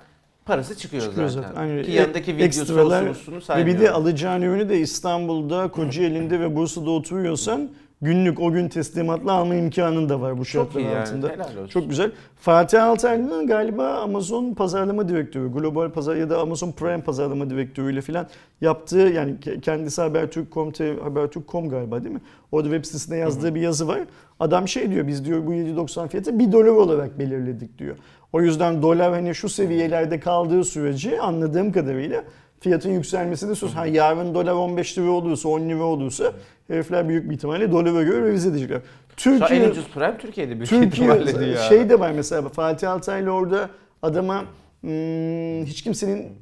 parası 0.45 0.77
çıkıyor, 0.79 1.03
Çıkıyor 1.03 1.29
zaten. 1.29 1.49
zaten. 1.49 1.61
Aynen. 1.63 1.83
Ki 1.83 1.91
yanındaki 1.93 2.31
E- 2.31 2.35
videosu 2.37 2.47
ekstralar 2.61 3.07
olsun 3.07 3.33
usunu 3.35 3.57
Ve 3.59 3.67
bir 3.67 3.81
de 3.81 3.91
alacağın 3.91 4.43
ürünü 4.43 4.69
de 4.69 4.79
İstanbul'da, 4.79 5.69
Kocaeli'nde 5.69 6.41
ve 6.41 6.57
Bursa'da 6.57 6.91
oturuyorsan 6.91 7.71
günlük 8.03 8.41
o 8.41 8.53
gün 8.53 8.69
teslimatla 8.69 9.33
alma 9.33 9.55
imkanın 9.55 10.09
da 10.09 10.21
var 10.21 10.39
bu 10.39 10.45
çok 10.45 10.47
şartlar 10.65 10.81
iyi 10.81 10.85
yani. 10.85 10.99
altında. 10.99 11.29
Helal 11.29 11.45
olsun. 11.57 11.67
Çok 11.67 11.89
güzel. 11.91 12.11
Fatih 12.41 12.85
Altaylı'nın 12.85 13.47
galiba 13.47 13.89
Amazon 13.89 14.55
pazarlama 14.55 15.09
direktörü, 15.09 15.53
global 15.53 15.91
pazar 15.91 16.17
ya 16.17 16.31
da 16.31 16.39
Amazon 16.41 16.73
Prime 16.73 17.01
pazarlama 17.03 17.51
direktörüyle 17.51 18.01
falan 18.01 18.27
yaptığı 18.61 18.97
yani 18.99 19.35
ke- 19.45 19.61
kendisi 19.61 20.03
Habertürk.com 20.03 20.73
Habertürk.com 21.03 21.69
galiba 21.69 22.05
değil 22.05 22.15
mi? 22.15 22.21
Orada 22.53 22.69
web 22.69 22.85
sitesinde 22.85 23.17
yazdığı 23.17 23.55
bir 23.55 23.61
yazı 23.61 23.89
var. 23.89 24.01
Adam 24.41 24.69
şey 24.69 24.91
diyor 24.91 25.07
biz 25.07 25.25
diyor 25.25 25.47
bu 25.47 25.53
7.90 25.55 26.09
fiyatı 26.09 26.39
1 26.39 26.53
dolar 26.53 26.67
olarak 26.67 27.19
belirledik 27.19 27.79
diyor. 27.79 27.97
O 28.33 28.41
yüzden 28.43 28.83
dolar 28.83 29.13
hani 29.13 29.35
şu 29.35 29.49
seviyelerde 29.49 30.21
kaldığı 30.21 30.65
sürece 30.65 31.21
anladığım 31.21 31.73
kadarıyla 31.73 32.25
fiyatın 32.63 32.91
yükselmesi 32.91 33.49
de 33.49 33.55
söz. 33.55 33.75
Ha, 33.75 33.87
yarın 33.87 34.35
dolar 34.35 34.53
15 34.53 34.99
lira 34.99 35.11
olursa 35.11 35.49
10 35.49 35.61
lira 35.61 35.83
olursa 35.83 36.33
herifler 36.69 37.09
büyük 37.09 37.31
bir 37.31 37.35
ihtimalle 37.35 37.73
dolara 37.73 38.03
göre 38.03 38.27
revize 38.27 38.49
edecekler. 38.49 38.77
An 38.77 38.83
en 38.83 39.17
Türkiye, 39.17 39.71
ucuz 39.71 39.89
prime 39.95 40.19
Türkiye'de 40.19 40.61
büyük 40.61 40.73
ihtimalle 40.73 41.27
diyor. 41.27 41.27
Türkiye 41.27 41.57
şey 41.57 41.91
de 41.91 42.01
var 42.01 42.13
mesela 42.13 42.49
Fatih 42.49 42.91
Altaylı 42.91 43.31
orada 43.31 43.71
adama 44.03 44.45
hmm, 44.81 45.65
hiç 45.65 45.83
kimsenin 45.83 46.33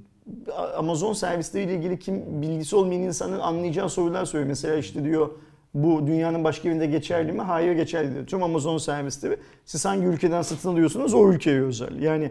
Amazon 0.76 1.12
servisleriyle 1.12 1.74
ilgili 1.74 1.98
kim 1.98 2.42
bilgisi 2.42 2.76
olmayan 2.76 3.02
insanın 3.02 3.40
anlayacağı 3.40 3.90
sorular 3.90 4.24
soruyor. 4.24 4.48
Mesela 4.48 4.76
işte 4.76 5.04
diyor 5.04 5.30
bu 5.74 6.06
dünyanın 6.06 6.44
başka 6.44 6.68
yerinde 6.68 6.86
geçerli 6.86 7.32
mi? 7.32 7.42
Hayır 7.42 7.72
geçerli 7.72 8.14
diyor. 8.14 8.26
Tüm 8.26 8.42
Amazon 8.42 8.78
servisleri 8.78 9.36
siz 9.64 9.84
hangi 9.84 10.06
ülkeden 10.06 10.42
satın 10.42 10.68
alıyorsunuz 10.68 11.14
o 11.14 11.32
ülkeye 11.32 11.62
özel. 11.62 12.02
Yani 12.02 12.30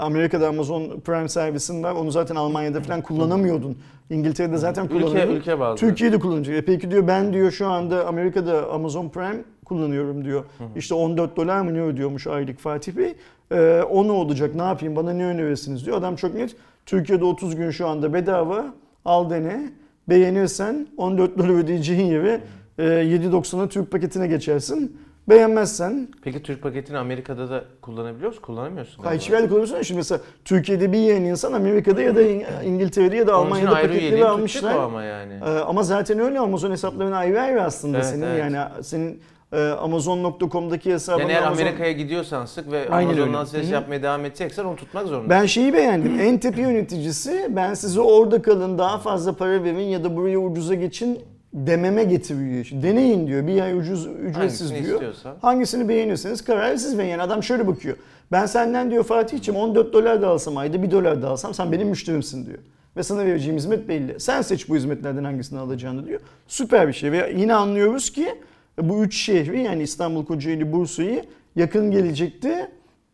Amerika'da 0.00 0.48
Amazon 0.48 1.00
Prime 1.00 1.28
servisin 1.28 1.82
var. 1.82 1.92
Onu 1.92 2.10
zaten 2.10 2.36
Almanya'da 2.36 2.80
falan 2.80 3.02
kullanamıyordun. 3.02 3.76
İngiltere'de 4.10 4.56
zaten 4.56 4.84
Ülke, 4.84 4.94
kullanıyordun. 4.94 5.34
ülke 5.34 5.60
bazlı. 5.60 5.76
Türkiye'de 5.76 6.18
kullanacak. 6.18 6.56
E 6.56 6.64
peki 6.64 6.90
diyor 6.90 7.06
ben 7.06 7.32
diyor 7.32 7.50
şu 7.50 7.66
anda 7.66 8.06
Amerika'da 8.06 8.70
Amazon 8.70 9.08
Prime 9.08 9.44
kullanıyorum 9.64 10.24
diyor. 10.24 10.44
İşte 10.76 10.94
14 10.94 11.36
dolar 11.36 11.60
mı 11.60 11.74
ne 11.74 11.82
ödüyormuş 11.82 12.26
aylık 12.26 12.58
Fatih 12.58 12.92
Bey. 12.96 13.14
Ee, 13.52 13.82
o 13.90 14.06
ne 14.08 14.12
olacak 14.12 14.54
ne 14.54 14.62
yapayım 14.62 14.96
bana 14.96 15.12
ne 15.12 15.24
önerirsiniz 15.24 15.86
diyor. 15.86 15.96
Adam 15.96 16.16
çok 16.16 16.34
net 16.34 16.56
Türkiye'de 16.86 17.24
30 17.24 17.56
gün 17.56 17.70
şu 17.70 17.88
anda 17.88 18.12
bedava 18.12 18.64
al 19.04 19.30
dene. 19.30 19.72
Beğenirsen 20.08 20.86
14 20.96 21.38
dolar 21.38 21.48
ödeyeceğin 21.48 22.06
yere 22.06 22.40
e, 22.78 22.82
7.90'a 22.82 23.68
Türk 23.68 23.90
paketine 23.90 24.26
geçersin. 24.26 24.96
Beğenmezsen 25.30 26.08
Peki 26.24 26.42
Türk 26.42 26.62
paketini 26.62 26.98
Amerika'da 26.98 27.50
da 27.50 27.64
kullanabiliyor 27.82 28.28
musun? 28.28 28.42
Kullanamıyorsun. 28.42 29.02
Ha, 29.02 29.12
hiçbir 29.12 29.32
yerde 29.32 29.48
kullanıyorsun. 29.48 29.82
Şimdi 29.82 29.98
mesela 29.98 30.20
Türkiye'de 30.44 30.92
bir 30.92 30.98
yiyen 30.98 31.22
insan 31.22 31.52
Amerika'da 31.52 32.02
ya 32.02 32.16
da 32.16 32.22
İng- 32.22 32.64
İngiltere'de 32.64 33.16
ya 33.16 33.26
da 33.26 33.36
Onun 33.40 33.46
Almanya'da 33.46 33.70
paketleri 33.70 34.24
almışlar. 34.28 34.74
ama 34.78 35.02
yani. 35.02 35.32
Ee, 35.44 35.48
ama 35.48 35.82
zaten 35.82 36.18
öyle 36.18 36.38
Amazon 36.40 36.70
hesaplarına 36.70 37.16
ayrı 37.16 37.40
ayrı 37.40 37.62
aslında 37.62 37.96
Evet, 37.96 38.06
senin. 38.06 38.22
evet. 38.22 38.38
Yani 38.40 38.56
senin 38.82 39.20
e, 39.52 39.60
Amazon.com'daki 39.68 40.92
hesabın 40.92 41.20
Yani 41.20 41.32
eğer 41.32 41.42
Amazon... 41.42 41.62
Amerika'ya 41.62 41.92
gidiyorsan 41.92 42.44
sık 42.46 42.72
ve 42.72 42.88
Aynen 42.90 43.18
Amazon'dan 43.22 43.62
hı. 43.62 43.72
yapmaya 43.72 44.02
devam 44.02 44.24
edeceksen 44.24 44.64
onu 44.64 44.76
tutmak 44.76 45.06
zorundasın. 45.06 45.30
Ben 45.30 45.46
şeyi 45.46 45.74
beğendim. 45.74 46.20
En 46.20 46.38
tepe 46.38 46.60
yöneticisi 46.62 47.46
ben 47.56 47.74
size 47.74 48.00
orada 48.00 48.42
kalın 48.42 48.78
daha 48.78 48.98
fazla 48.98 49.32
para 49.32 49.64
verin 49.64 49.78
ya 49.78 50.04
da 50.04 50.16
buraya 50.16 50.38
ucuza 50.38 50.74
geçin 50.74 51.18
dememe 51.54 52.04
getiriyor. 52.04 52.82
Deneyin 52.82 53.26
diyor. 53.26 53.46
Bir 53.46 53.60
ay 53.60 53.74
ucuz 53.78 54.06
ücretsiz 54.06 54.36
Hangisini 54.36 54.84
diyor. 54.84 54.94
istiyorsan. 54.94 55.36
Hangisini 55.42 55.88
beğenirseniz 55.88 56.44
karar 56.44 56.76
siz. 56.76 56.92
Yani 56.98 57.22
adam 57.22 57.42
şöyle 57.42 57.66
bakıyor. 57.66 57.96
Ben 58.32 58.46
senden 58.46 58.90
diyor 58.90 59.04
Fatih'ciğim 59.04 59.60
14 59.60 59.92
dolar 59.92 60.22
da 60.22 60.28
alsam 60.28 60.56
ayda 60.56 60.82
1 60.82 60.90
dolar 60.90 61.22
da 61.22 61.28
alsam 61.28 61.54
sen 61.54 61.72
benim 61.72 61.88
müşterimsin 61.88 62.46
diyor. 62.46 62.58
Ve 62.96 63.02
sana 63.02 63.24
vereceğim 63.24 63.56
hizmet 63.56 63.88
belli. 63.88 64.20
Sen 64.20 64.42
seç 64.42 64.68
bu 64.68 64.76
hizmetlerden 64.76 65.24
hangisini 65.24 65.58
alacağını 65.58 66.06
diyor. 66.06 66.20
Süper 66.46 66.88
bir 66.88 66.92
şey. 66.92 67.12
Ve 67.12 67.32
yine 67.36 67.54
anlıyoruz 67.54 68.10
ki 68.12 68.34
bu 68.82 69.04
üç 69.04 69.16
şehri 69.16 69.62
yani 69.62 69.82
İstanbul, 69.82 70.24
Kocaeli, 70.24 70.72
Bursa'yı 70.72 71.24
yakın 71.56 71.90
gelecekte 71.90 72.70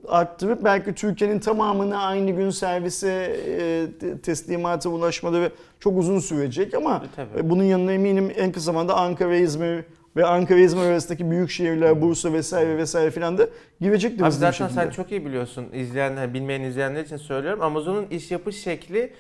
arttırıp 0.08 0.64
belki 0.64 0.94
Türkiye'nin 0.94 1.38
tamamını 1.38 1.98
aynı 2.02 2.30
gün 2.30 2.50
servise 2.50 3.36
e, 3.48 3.86
te- 4.00 4.18
teslimata 4.20 4.88
ulaşmaları 4.90 5.50
çok 5.80 5.98
uzun 5.98 6.18
sürecek 6.18 6.74
ama 6.74 7.02
E, 7.36 7.40
e, 7.40 7.50
bunun 7.50 7.64
yanına 7.64 7.92
eminim 7.92 8.32
en 8.36 8.52
kısa 8.52 8.64
zamanda 8.64 8.96
Ankara, 8.96 9.36
İzmir 9.36 9.84
ve 10.16 10.24
Ankara, 10.26 10.58
İzmir 10.58 10.82
arasındaki 10.82 11.30
büyük 11.30 11.50
şehirler, 11.50 12.02
Bursa 12.02 12.32
vesaire 12.32 12.76
vesaire 12.78 13.10
filan 13.10 13.38
da 13.38 13.48
girecektir 13.80 14.24
Abi 14.24 14.30
zaten 14.32 14.50
şekilde. 14.50 14.80
sen 14.84 14.90
çok 14.90 15.10
iyi 15.10 15.26
biliyorsun. 15.26 15.66
İzleyenler, 15.74 16.34
bilmeyen 16.34 16.60
izleyenler 16.60 17.04
için 17.04 17.16
söylüyorum. 17.16 17.62
Amazon'un 17.62 18.06
iş 18.10 18.30
yapış 18.30 18.56
şekli 18.56 19.12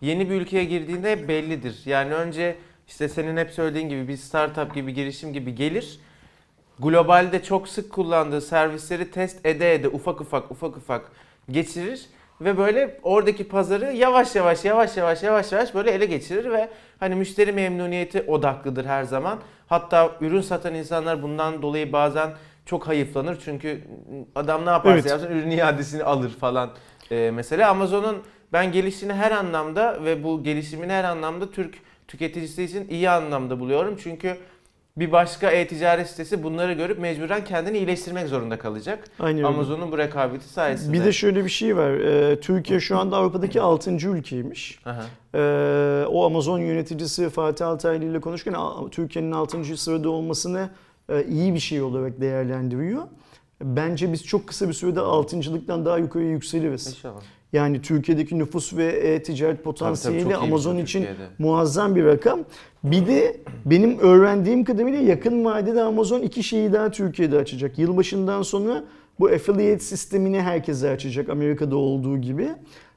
yeni 0.00 0.30
bir 0.30 0.34
ülkeye 0.40 0.64
girdiğinde 0.64 1.10
hep 1.12 1.28
bellidir. 1.28 1.82
Yani 1.86 2.14
önce 2.14 2.56
işte 2.88 3.08
senin 3.08 3.36
hep 3.36 3.50
söylediğin 3.50 3.88
gibi 3.88 4.08
bir 4.08 4.16
startup 4.16 4.74
gibi, 4.74 4.94
girişim 4.94 5.32
gibi 5.32 5.54
gelir. 5.54 6.00
Globalde 6.82 7.42
çok 7.42 7.68
sık 7.68 7.92
kullandığı 7.92 8.40
servisleri 8.40 9.10
test 9.10 9.46
ede 9.46 9.74
ede 9.74 9.88
ufak 9.88 10.20
ufak 10.20 10.50
ufak 10.50 10.76
ufak 10.76 11.12
geçirir 11.50 12.06
ve 12.40 12.58
böyle 12.58 13.00
oradaki 13.02 13.48
pazarı 13.48 13.92
yavaş 13.92 14.34
yavaş 14.34 14.64
yavaş 14.64 14.96
yavaş 14.96 15.22
yavaş 15.22 15.52
yavaş 15.52 15.74
böyle 15.74 15.90
ele 15.90 16.06
geçirir 16.06 16.50
ve 16.50 16.68
hani 17.00 17.14
müşteri 17.14 17.52
memnuniyeti 17.52 18.22
odaklıdır 18.22 18.84
her 18.84 19.04
zaman. 19.04 19.38
Hatta 19.68 20.10
ürün 20.20 20.40
satan 20.40 20.74
insanlar 20.74 21.22
bundan 21.22 21.62
dolayı 21.62 21.92
bazen 21.92 22.30
çok 22.66 22.88
hayıflanır 22.88 23.38
çünkü 23.44 23.80
adam 24.34 24.66
ne 24.66 24.70
yaparsa 24.70 24.98
Evet. 24.98 25.10
yapsın 25.10 25.30
ürün 25.30 25.50
iadesini 25.50 26.04
alır 26.04 26.30
falan. 26.30 26.70
Ee, 27.10 27.30
mesela 27.34 27.70
Amazon'un 27.70 28.16
ben 28.52 28.72
gelişini 28.72 29.12
her 29.12 29.30
anlamda 29.30 30.04
ve 30.04 30.24
bu 30.24 30.42
gelişimini 30.42 30.92
her 30.92 31.04
anlamda 31.04 31.50
Türk 31.50 31.74
tüketicisi 32.08 32.62
için 32.62 32.88
iyi 32.88 33.10
anlamda 33.10 33.60
buluyorum. 33.60 33.96
Çünkü 34.02 34.36
bir 34.96 35.12
başka 35.12 35.50
e-ticaret 35.50 36.08
sitesi 36.08 36.42
bunları 36.42 36.72
görüp 36.72 36.98
mecburen 36.98 37.44
kendini 37.44 37.78
iyileştirmek 37.78 38.28
zorunda 38.28 38.58
kalacak. 38.58 39.04
Aynen. 39.20 39.42
Amazon'un 39.42 39.92
bu 39.92 39.98
rekabeti 39.98 40.48
sayesinde. 40.48 40.92
Bir 40.92 41.04
de 41.04 41.12
şöyle 41.12 41.44
bir 41.44 41.50
şey 41.50 41.76
var. 41.76 41.90
Ee, 41.90 42.40
Türkiye 42.40 42.80
şu 42.80 42.98
anda 42.98 43.16
Avrupa'daki 43.16 43.60
6. 43.60 43.90
ülkeymiş. 43.90 44.80
Aha. 44.84 45.04
Ee, 45.34 46.04
o 46.08 46.26
Amazon 46.26 46.58
yöneticisi 46.58 47.30
Fatih 47.30 47.66
Altaylı 47.66 48.04
ile 48.04 48.20
konuşurken 48.20 48.60
Türkiye'nin 48.90 49.32
6. 49.32 49.76
sırada 49.76 50.10
olmasını 50.10 50.70
e, 51.08 51.24
iyi 51.24 51.54
bir 51.54 51.58
şey 51.60 51.82
olarak 51.82 52.20
değerlendiriyor. 52.20 53.02
Bence 53.62 54.12
biz 54.12 54.24
çok 54.24 54.46
kısa 54.46 54.68
bir 54.68 54.72
sürede 54.72 55.00
6.lıktan 55.00 55.84
daha 55.84 55.98
yukarıya 55.98 56.30
yükseliriz. 56.30 56.86
İnşallah. 56.86 57.20
Yani 57.52 57.82
Türkiye'deki 57.82 58.38
nüfus 58.38 58.76
ve 58.76 58.84
e-ticaret 58.86 59.64
potansiyeli 59.64 60.22
çok 60.22 60.30
iyi 60.30 60.34
bir 60.34 60.44
Amazon 60.44 60.74
şey 60.74 60.82
için 60.82 60.98
Türkiye'de. 61.00 61.28
muazzam 61.38 61.96
bir 61.96 62.04
rakam. 62.04 62.40
Bir 62.84 63.06
de 63.06 63.40
benim 63.66 63.98
öğrendiğim 63.98 64.64
kadarıyla 64.64 65.00
yakın 65.00 65.44
vadede 65.44 65.82
Amazon 65.82 66.20
iki 66.22 66.42
şeyi 66.42 66.72
daha 66.72 66.90
Türkiye'de 66.90 67.38
açacak. 67.38 67.78
Yılbaşından 67.78 68.42
sonra 68.42 68.84
bu 69.20 69.26
affiliate 69.26 69.78
sistemini 69.78 70.40
herkese 70.40 70.90
açacak 70.90 71.28
Amerika'da 71.28 71.76
olduğu 71.76 72.18
gibi. 72.18 72.48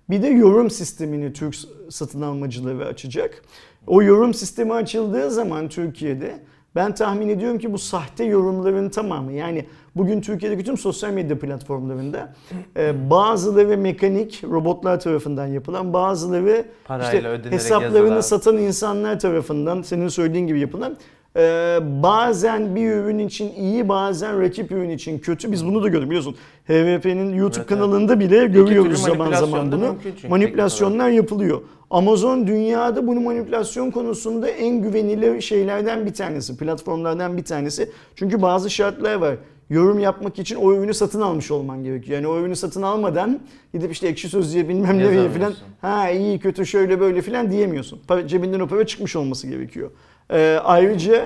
Bir 0.10 0.24
de 0.24 0.28
yorum 0.28 0.70
sistemini 0.70 1.34
Türk 1.34 1.56
satın 1.90 2.22
almacıları 2.22 2.86
açacak. 2.86 3.44
O 3.88 4.02
yorum 4.04 4.34
sistemi 4.34 4.74
açıldığı 4.74 5.32
zaman 5.32 5.70
Türkiye'de 5.70 6.40
ben 6.76 6.96
tahmin 6.96 7.30
ediyorum 7.30 7.58
ki 7.60 7.74
bu 7.74 7.78
sahte 7.78 8.24
yorumların 8.24 8.90
tamamı 8.90 9.32
yani 9.32 9.66
bugün 9.96 10.22
Türkiye'deki 10.22 10.64
tüm 10.64 10.78
sosyal 10.78 11.12
medya 11.12 11.40
platformlarında 11.40 12.34
e, 12.78 13.10
bazıları 13.10 13.78
mekanik 13.78 14.44
robotlar 14.44 15.00
tarafından 15.00 15.48
yapılan 15.48 15.94
bazıları 15.94 16.66
Parayla 16.86 17.36
işte 17.36 17.52
hesaplarını 17.52 17.98
yazılan. 17.98 18.22
satan 18.22 18.58
insanlar 18.58 19.20
tarafından 19.20 19.82
senin 19.82 20.08
söylediğin 20.08 20.48
gibi 20.48 20.60
yapılan 20.60 20.98
e, 21.38 21.80
bazen 22.04 22.76
bir 22.76 22.92
ürün 22.92 23.20
için 23.20 23.54
iyi 23.54 23.90
bazen 23.90 24.42
rakip 24.42 24.72
ürün 24.72 24.90
için 24.90 25.20
kötü. 25.20 25.52
Biz 25.52 25.66
bunu 25.66 25.84
da 25.84 25.88
gördük 25.88 26.08
biliyorsun. 26.10 26.36
HVP'nin 26.68 27.34
YouTube 27.36 27.60
Evet, 27.60 27.70
kanalında 27.70 28.20
bile 28.20 28.40
türlü 28.40 28.54
görüyoruz 28.54 29.02
zaman 29.02 29.32
zaman 29.32 29.72
bunu. 29.72 29.96
manipülasyonlar 30.30 31.10
yapılıyor. 31.10 31.62
Amazon 31.98 32.48
dünyada 32.48 33.08
bunu 33.08 33.20
manipülasyon 33.20 33.92
konusunda 33.92 34.50
en 34.50 34.82
güvenilir 34.82 35.42
şeylerden 35.42 36.06
bir 36.06 36.14
tanesi, 36.14 36.58
platformlardan 36.58 37.38
bir 37.38 37.44
tanesi. 37.44 37.90
Çünkü 38.16 38.42
bazı 38.42 38.70
şartlar 38.70 39.16
var. 39.16 39.36
Yorum 39.70 40.00
yapmak 40.00 40.40
için 40.40 40.56
o 40.56 40.74
ürünü 40.74 40.94
satın 40.94 41.22
almış 41.22 41.52
olman 41.52 41.84
gerekiyor. 41.84 42.16
Yani 42.18 42.28
o 42.28 42.40
ürünü 42.40 42.56
satın 42.56 42.82
almadan 42.82 43.40
gidip 43.74 43.92
işte 43.92 44.08
ekşi 44.08 44.30
sözlüğe 44.30 44.70
bilmem 44.70 44.98
nereye 44.98 45.30
falan 45.30 45.54
ha 45.82 46.10
iyi 46.10 46.40
kötü 46.40 46.66
şöyle 46.66 47.00
böyle 47.00 47.22
falan 47.22 47.52
diyemiyorsun. 47.52 48.00
Para- 48.08 48.28
Cebinden 48.28 48.60
o 48.60 48.68
para 48.68 48.86
çıkmış 48.88 49.16
olması 49.16 49.48
gerekiyor. 49.48 49.92
Ee, 50.32 50.60
ayrıca 50.64 51.26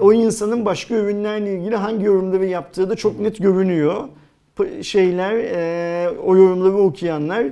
o 0.00 0.12
insanın 0.12 0.64
başka 0.64 0.94
ürünlerle 0.94 1.54
ilgili 1.58 1.76
hangi 1.76 2.04
yorumları 2.04 2.46
yaptığı 2.46 2.90
da 2.90 2.96
çok 2.96 3.20
net 3.20 3.38
görünüyor. 3.38 4.08
P- 4.56 4.82
Şeyler, 4.82 5.32
e, 5.34 6.10
o 6.24 6.36
yorumları 6.36 6.76
okuyanlar 6.76 7.44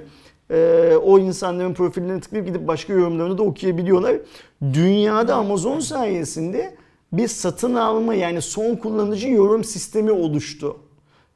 e, 0.52 0.92
o 1.02 1.18
insanların 1.18 1.74
profillerine 1.74 2.20
tıklayıp 2.20 2.46
gidip 2.46 2.68
başka 2.68 2.92
yorumlarını 2.92 3.38
da 3.38 3.42
okuyabiliyorlar. 3.42 4.16
Dünyada 4.62 5.34
Amazon 5.34 5.80
sayesinde 5.80 6.74
bir 7.12 7.28
satın 7.28 7.74
alma 7.74 8.14
yani 8.14 8.42
son 8.42 8.76
kullanıcı 8.76 9.28
yorum 9.28 9.64
sistemi 9.64 10.10
oluştu. 10.10 10.76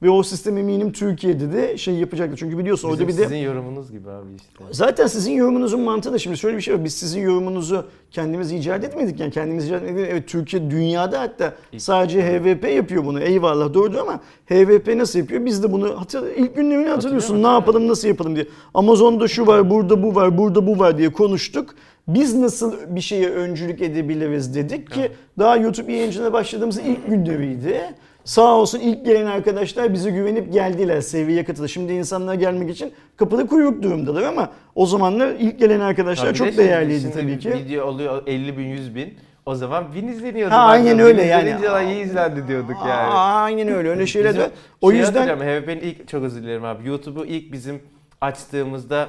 Ve 0.03 0.11
o 0.11 0.23
sistem 0.23 0.59
eminim 0.59 0.93
Türkiye'de 0.93 1.53
de 1.53 1.77
şey 1.79 1.95
yapacaktır. 1.95 2.37
Çünkü 2.37 2.59
biliyorsun 2.59 2.91
Bizim 2.91 3.05
orada 3.05 3.13
bir 3.13 3.19
de 3.19 3.23
sizin 3.23 3.37
yorumunuz 3.37 3.91
gibi 3.93 4.11
abi 4.11 4.29
işte. 4.37 4.65
Zaten 4.71 5.07
sizin 5.07 5.33
yorumunuzun 5.33 5.81
mantığı 5.81 6.13
da 6.13 6.19
şimdi 6.19 6.39
şöyle 6.39 6.57
bir 6.57 6.63
şey 6.63 6.75
var. 6.75 6.85
Biz 6.85 6.95
sizin 6.95 7.21
yorumunuzu 7.21 7.85
kendimiz 8.11 8.53
icat 8.53 8.85
etmedik. 8.85 9.21
Yani 9.21 9.31
kendimiz 9.31 9.67
icat 9.67 9.83
etmedik. 9.83 10.09
Evet 10.11 10.29
Türkiye 10.29 10.71
dünyada 10.71 11.21
hatta 11.21 11.55
sadece 11.79 12.23
HVP 12.23 12.65
yapıyor 12.75 13.05
bunu. 13.05 13.21
Eyvallah 13.21 13.75
doğru 13.75 14.01
ama 14.01 14.21
HVP 14.47 14.97
nasıl 14.97 15.19
yapıyor? 15.19 15.45
Biz 15.45 15.63
de 15.63 15.73
bunu 15.73 16.01
hatır, 16.01 16.27
ilk 16.37 16.57
günlerini 16.57 16.89
hatırlıyorsun. 16.89 17.43
Ne 17.43 17.47
yapalım 17.47 17.89
nasıl 17.89 18.09
yapalım 18.09 18.37
diye. 18.37 18.47
Amazon'da 18.75 19.29
şu 19.29 19.47
var, 19.47 19.71
burada 19.71 20.03
bu 20.03 20.15
var, 20.15 20.39
burada 20.39 20.67
bu 20.67 20.79
var 20.79 20.99
diye 20.99 21.13
konuştuk. 21.13 21.75
Biz 22.09 22.35
nasıl 22.35 22.75
bir 22.89 23.01
şeye 23.01 23.31
öncülük 23.31 23.83
edebiliriz 23.83 24.55
dedik 24.55 24.91
ki 24.91 25.13
daha 25.39 25.57
YouTube 25.57 25.93
yayıncına 25.93 26.33
başladığımız 26.33 26.79
ilk 26.79 27.07
günleriydi. 27.07 27.81
Sağ 28.27 28.55
olsun 28.57 28.81
ilk 28.81 29.05
gelen 29.07 29.27
arkadaşlar 29.27 29.93
bize 29.95 30.11
güvenip 30.11 30.53
geldiler 30.53 31.01
seviye 31.01 31.45
katıldı. 31.45 31.69
Şimdi 31.69 31.93
insanlar 31.93 32.35
gelmek 32.35 32.71
için 32.71 32.93
kapıda 33.17 33.47
kuyruk 33.47 33.83
durumdalar 33.83 34.23
ama 34.23 34.51
o 34.75 34.87
zamanlar 34.87 35.29
ilk 35.39 35.59
gelen 35.59 35.81
arkadaşlar 35.81 36.25
Tabii 36.25 36.35
de 36.35 36.39
çok 36.39 36.47
şimdi- 36.47 36.59
değerliydi 36.59 37.11
tabii 37.13 37.39
ki. 37.39 37.51
Video 37.53 37.87
oluyor 37.87 38.23
50 38.27 38.59
bin 38.59 38.65
100 38.65 38.95
bin. 38.95 39.15
O 39.47 39.55
zaman 39.55 39.95
bin 39.95 40.09
izleniyordu. 40.09 40.55
Ha, 40.55 40.59
aynen 40.59 40.99
öyle 40.99 41.23
Bin 41.23 41.29
yani. 41.29 41.63
lan 41.63 41.87
iyi 41.87 42.05
izlendi 42.05 42.49
diyorduk 42.49 42.77
yani. 42.81 42.91
Aa, 43.13 43.43
Aynen 43.43 43.69
öyle 43.69 43.89
öyle 43.89 44.07
şeyler 44.07 44.35
de. 44.37 44.51
O 44.81 44.91
şeyi 44.91 45.01
yüzden 45.01 45.39
HVP'nin 45.41 45.81
ilk 45.81 46.09
çok 46.09 46.23
özür 46.23 46.43
dilerim 46.43 46.65
abi. 46.65 46.89
YouTube'u 46.89 47.25
ilk 47.27 47.53
bizim 47.53 47.83
açtığımızda 48.21 49.09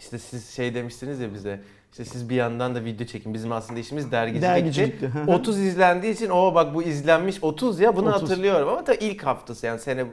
işte 0.00 0.18
siz 0.18 0.48
şey 0.50 0.74
demiştiniz 0.74 1.20
ya 1.20 1.34
bize. 1.34 1.60
İşte 1.90 2.04
siz 2.04 2.28
bir 2.28 2.34
yandan 2.34 2.74
da 2.74 2.84
video 2.84 3.06
çekin. 3.06 3.34
Bizim 3.34 3.52
aslında 3.52 3.80
işimiz 3.80 4.12
dergicilikti. 4.12 4.48
dergicilikti. 4.48 5.06
Hı 5.06 5.18
hı. 5.18 5.32
30 5.32 5.58
izlendiği 5.58 6.14
için 6.14 6.30
o 6.30 6.54
bak 6.54 6.74
bu 6.74 6.82
izlenmiş 6.82 7.36
30 7.42 7.80
ya 7.80 7.96
bunu 7.96 8.08
30. 8.08 8.22
hatırlıyorum 8.22 8.68
ama 8.68 8.86
da 8.86 8.94
ilk 8.94 9.22
haftası 9.22 9.66
yani 9.66 9.80
sene 9.80 10.06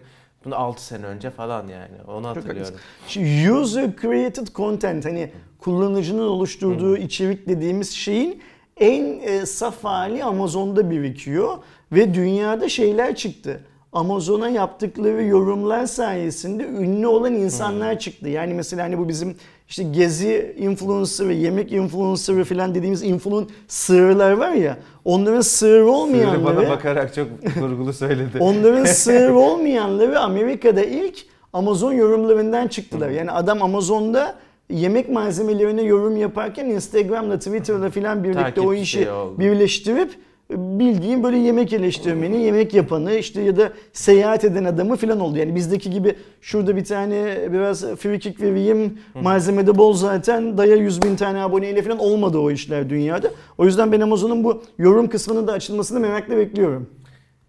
bunu 0.45 0.55
6 0.55 0.85
sene 0.85 1.05
önce 1.05 1.29
falan 1.29 1.67
yani 1.67 1.95
onu 2.07 2.27
hatırlıyorum. 2.27 2.75
Şimdi 3.07 3.51
user 3.51 3.89
created 4.01 4.47
content 4.47 5.05
hani 5.05 5.31
kullanıcının 5.59 6.27
oluşturduğu 6.27 6.97
içerik 6.97 7.47
dediğimiz 7.47 7.91
şeyin 7.91 8.41
en 8.77 9.19
e, 9.19 9.45
saf 9.45 9.83
hali 9.83 10.23
Amazon'da 10.23 10.91
birikiyor 10.91 11.57
ve 11.91 12.13
dünyada 12.13 12.69
şeyler 12.69 13.15
çıktı. 13.15 13.65
Amazon'a 13.93 14.49
yaptıkları 14.49 15.23
yorumlar 15.23 15.85
sayesinde 15.85 16.63
ünlü 16.63 17.07
olan 17.07 17.33
insanlar 17.33 17.99
çıktı. 17.99 18.29
Yani 18.29 18.53
mesela 18.53 18.83
hani 18.83 18.97
bu 18.97 19.09
bizim 19.09 19.35
işte 19.73 19.83
gezi 19.83 20.55
influencer'ı, 20.57 21.33
yemek 21.33 21.71
influencer'ı 21.71 22.43
falan 22.43 22.75
dediğimiz 22.75 23.03
influencer'lar 23.03 24.31
var 24.31 24.51
ya 24.51 24.77
onların 25.05 25.41
sığır 25.41 25.69
Sığırı 25.69 25.91
olmayanları 25.91 26.45
bana 26.45 26.69
bakarak 26.69 27.13
çok 27.13 27.27
vurgulu 27.61 27.93
söyledi. 27.93 28.37
Onların 28.39 28.85
sığır 28.93 29.29
olmayanları 29.29 30.19
Amerika'da 30.19 30.83
ilk 30.83 31.25
Amazon 31.53 31.93
yorumlarından 31.93 32.67
çıktılar. 32.67 33.09
Yani 33.09 33.31
adam 33.31 33.61
Amazon'da 33.61 34.35
yemek 34.69 35.09
malzemelerine 35.09 35.81
yorum 35.81 36.17
yaparken 36.17 36.65
Instagram'la 36.65 37.37
Twitter'la 37.37 37.89
filan 37.89 38.23
birlikte 38.23 38.61
o 38.61 38.69
Takipçi 38.69 38.81
işi 38.81 39.11
oldu. 39.11 39.39
birleştirip 39.39 40.11
bildiğim 40.51 41.23
böyle 41.23 41.37
yemek 41.37 41.73
eleştirmeni, 41.73 42.41
yemek 42.41 42.73
yapanı 42.73 43.13
işte 43.13 43.41
ya 43.41 43.57
da 43.57 43.73
seyahat 43.93 44.43
eden 44.43 44.63
adamı 44.63 44.95
filan 44.95 45.19
oldu. 45.19 45.37
Yani 45.37 45.55
bizdeki 45.55 45.89
gibi 45.89 46.15
şurada 46.41 46.75
bir 46.75 46.85
tane 46.85 47.37
biraz 47.51 47.95
free 47.95 48.19
kick 48.19 48.41
vereyim 48.41 48.99
malzemede 49.21 49.77
bol 49.77 49.93
zaten 49.93 50.57
daya 50.57 50.75
100 50.75 51.01
bin 51.01 51.15
tane 51.15 51.43
aboneyle 51.43 51.81
filan 51.81 51.99
olmadı 51.99 52.37
o 52.37 52.51
işler 52.51 52.89
dünyada. 52.89 53.31
O 53.57 53.65
yüzden 53.65 53.91
ben 53.91 54.01
Amazon'un 54.01 54.43
bu 54.43 54.63
yorum 54.77 55.09
kısmının 55.09 55.47
da 55.47 55.51
açılmasını 55.51 55.99
merakla 55.99 56.37
bekliyorum. 56.37 56.89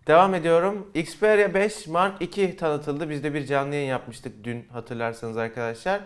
Devam 0.06 0.34
ediyorum. 0.34 0.86
Xperia 0.94 1.54
5 1.54 1.86
Mark 1.86 2.38
II 2.38 2.56
tanıtıldı. 2.56 3.10
Biz 3.10 3.24
de 3.24 3.34
bir 3.34 3.46
canlı 3.46 3.74
yayın 3.74 3.88
yapmıştık 3.88 4.44
dün 4.44 4.64
hatırlarsanız 4.72 5.36
arkadaşlar. 5.36 6.00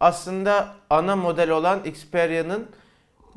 Aslında 0.00 0.68
ana 0.90 1.16
model 1.16 1.50
olan 1.50 1.84
Xperia'nın 1.84 2.66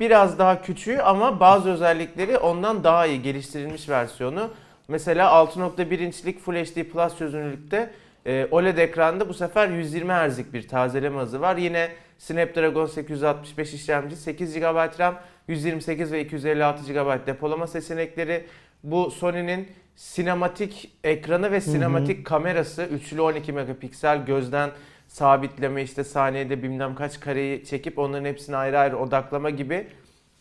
biraz 0.02 0.38
daha 0.38 0.62
küçüğü 0.62 0.98
ama 0.98 1.40
bazı 1.40 1.70
özellikleri 1.70 2.38
ondan 2.38 2.84
daha 2.84 3.06
iyi 3.06 3.22
geliştirilmiş 3.22 3.88
versiyonu. 3.88 4.50
Mesela 4.88 5.30
6.1 5.30 6.06
inçlik 6.06 6.40
Full 6.40 6.54
HD 6.54 6.84
Plus 6.84 7.18
çözünürlükte 7.18 7.90
e, 8.26 8.48
OLED 8.50 8.78
ekranda 8.78 9.28
bu 9.28 9.34
sefer 9.34 9.68
120 9.68 10.12
Hz'lik 10.12 10.52
bir 10.52 10.68
tazeleme 10.68 11.20
hızı 11.20 11.40
var. 11.40 11.56
Yine 11.56 11.88
Snapdragon 12.18 12.86
865 12.86 13.74
işlemci, 13.74 14.16
8 14.16 14.54
GB 14.54 15.00
RAM, 15.00 15.14
128 15.48 16.12
ve 16.12 16.24
256 16.24 16.92
GB 16.92 17.26
depolama 17.26 17.66
seçenekleri. 17.66 18.44
Bu 18.84 19.10
Sony'nin 19.10 19.68
sinematik 19.96 20.90
ekranı 21.04 21.52
ve 21.52 21.60
sinematik 21.60 22.26
kamerası 22.26 22.82
üçlü 22.82 23.20
12 23.20 23.52
megapiksel 23.52 24.24
gözden 24.26 24.70
sabitleme 25.12 25.82
işte 25.82 26.04
saniyede 26.04 26.62
bilmem 26.62 26.94
kaç 26.94 27.20
kareyi 27.20 27.64
çekip 27.64 27.98
onların 27.98 28.24
hepsini 28.24 28.56
ayrı 28.56 28.78
ayrı 28.78 28.98
odaklama 28.98 29.50
gibi 29.50 29.86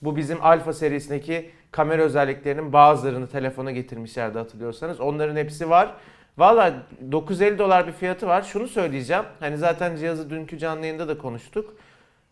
bu 0.02 0.16
bizim 0.16 0.44
Alfa 0.44 0.74
serisindeki 0.74 1.50
kamera 1.72 2.02
özelliklerinin 2.02 2.74
bazılarını 2.74 3.28
telefona 3.28 3.72
getirmişlerdi 3.72 4.38
hatırlıyorsanız. 4.38 5.00
Onların 5.00 5.36
hepsi 5.36 5.70
var. 5.70 5.94
Valla 6.38 6.74
950 7.12 7.58
dolar 7.58 7.88
bir 7.88 7.92
fiyatı 7.92 8.28
var. 8.28 8.42
Şunu 8.42 8.68
söyleyeceğim. 8.68 9.24
Hani 9.40 9.58
zaten 9.58 9.96
cihazı 9.96 10.30
dünkü 10.30 10.58
canlı 10.58 10.86
yayında 10.86 11.08
da 11.08 11.18
konuştuk. 11.18 11.76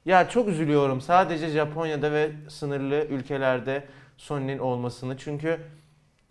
Ya 0.06 0.30
çok 0.30 0.48
üzülüyorum 0.48 1.02
sadece 1.02 1.48
Japonya'da 1.50 2.12
ve 2.12 2.32
sınırlı 2.50 3.06
ülkelerde 3.10 3.84
Sony'nin 4.18 4.60
olmasını. 4.60 5.18
Çünkü 5.18 5.60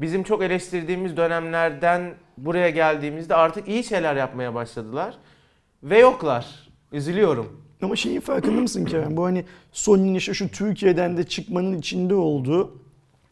bizim 0.00 0.22
çok 0.22 0.42
eleştirdiğimiz 0.42 1.16
dönemlerden 1.16 2.14
buraya 2.36 2.70
geldiğimizde 2.70 3.34
artık 3.34 3.68
iyi 3.68 3.84
şeyler 3.84 4.16
yapmaya 4.16 4.54
başladılar. 4.54 5.14
Ve 5.82 5.98
yoklar. 5.98 6.68
Üzülüyorum. 6.92 7.67
Ama 7.82 7.96
şeyin 7.96 8.20
farkında 8.20 8.60
mısın 8.60 8.84
Kerem? 8.84 9.16
Bu 9.16 9.24
hani 9.24 9.44
Sony'nin 9.72 10.14
işte 10.14 10.34
şu 10.34 10.48
Türkiye'den 10.48 11.16
de 11.16 11.24
çıkmanın 11.24 11.78
içinde 11.78 12.14
olduğu 12.14 12.78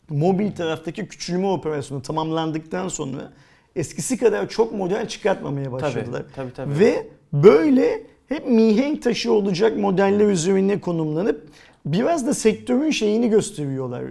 mobil 0.09 0.53
taraftaki 0.53 1.09
küçülme 1.09 1.47
operasyonu 1.47 2.03
tamamlandıktan 2.03 2.89
sonra 2.89 3.33
eskisi 3.77 4.19
kadar 4.19 4.49
çok 4.49 4.73
model 4.73 5.09
çıkartmamaya 5.09 5.73
başladılar. 5.73 6.23
Tabii 6.37 6.53
tabii. 6.53 6.71
tabii. 6.75 6.81
Ve 6.81 7.07
böyle 7.33 8.03
hep 8.29 8.49
mihenk 8.49 9.03
taşı 9.03 9.33
olacak 9.33 9.79
modeller 9.79 10.27
üzerine 10.29 10.81
konumlanıp 10.81 11.49
biraz 11.87 12.27
da 12.27 12.35
sektörün 12.35 12.91
şeyini 12.91 13.29
gösteriyorlar. 13.29 14.05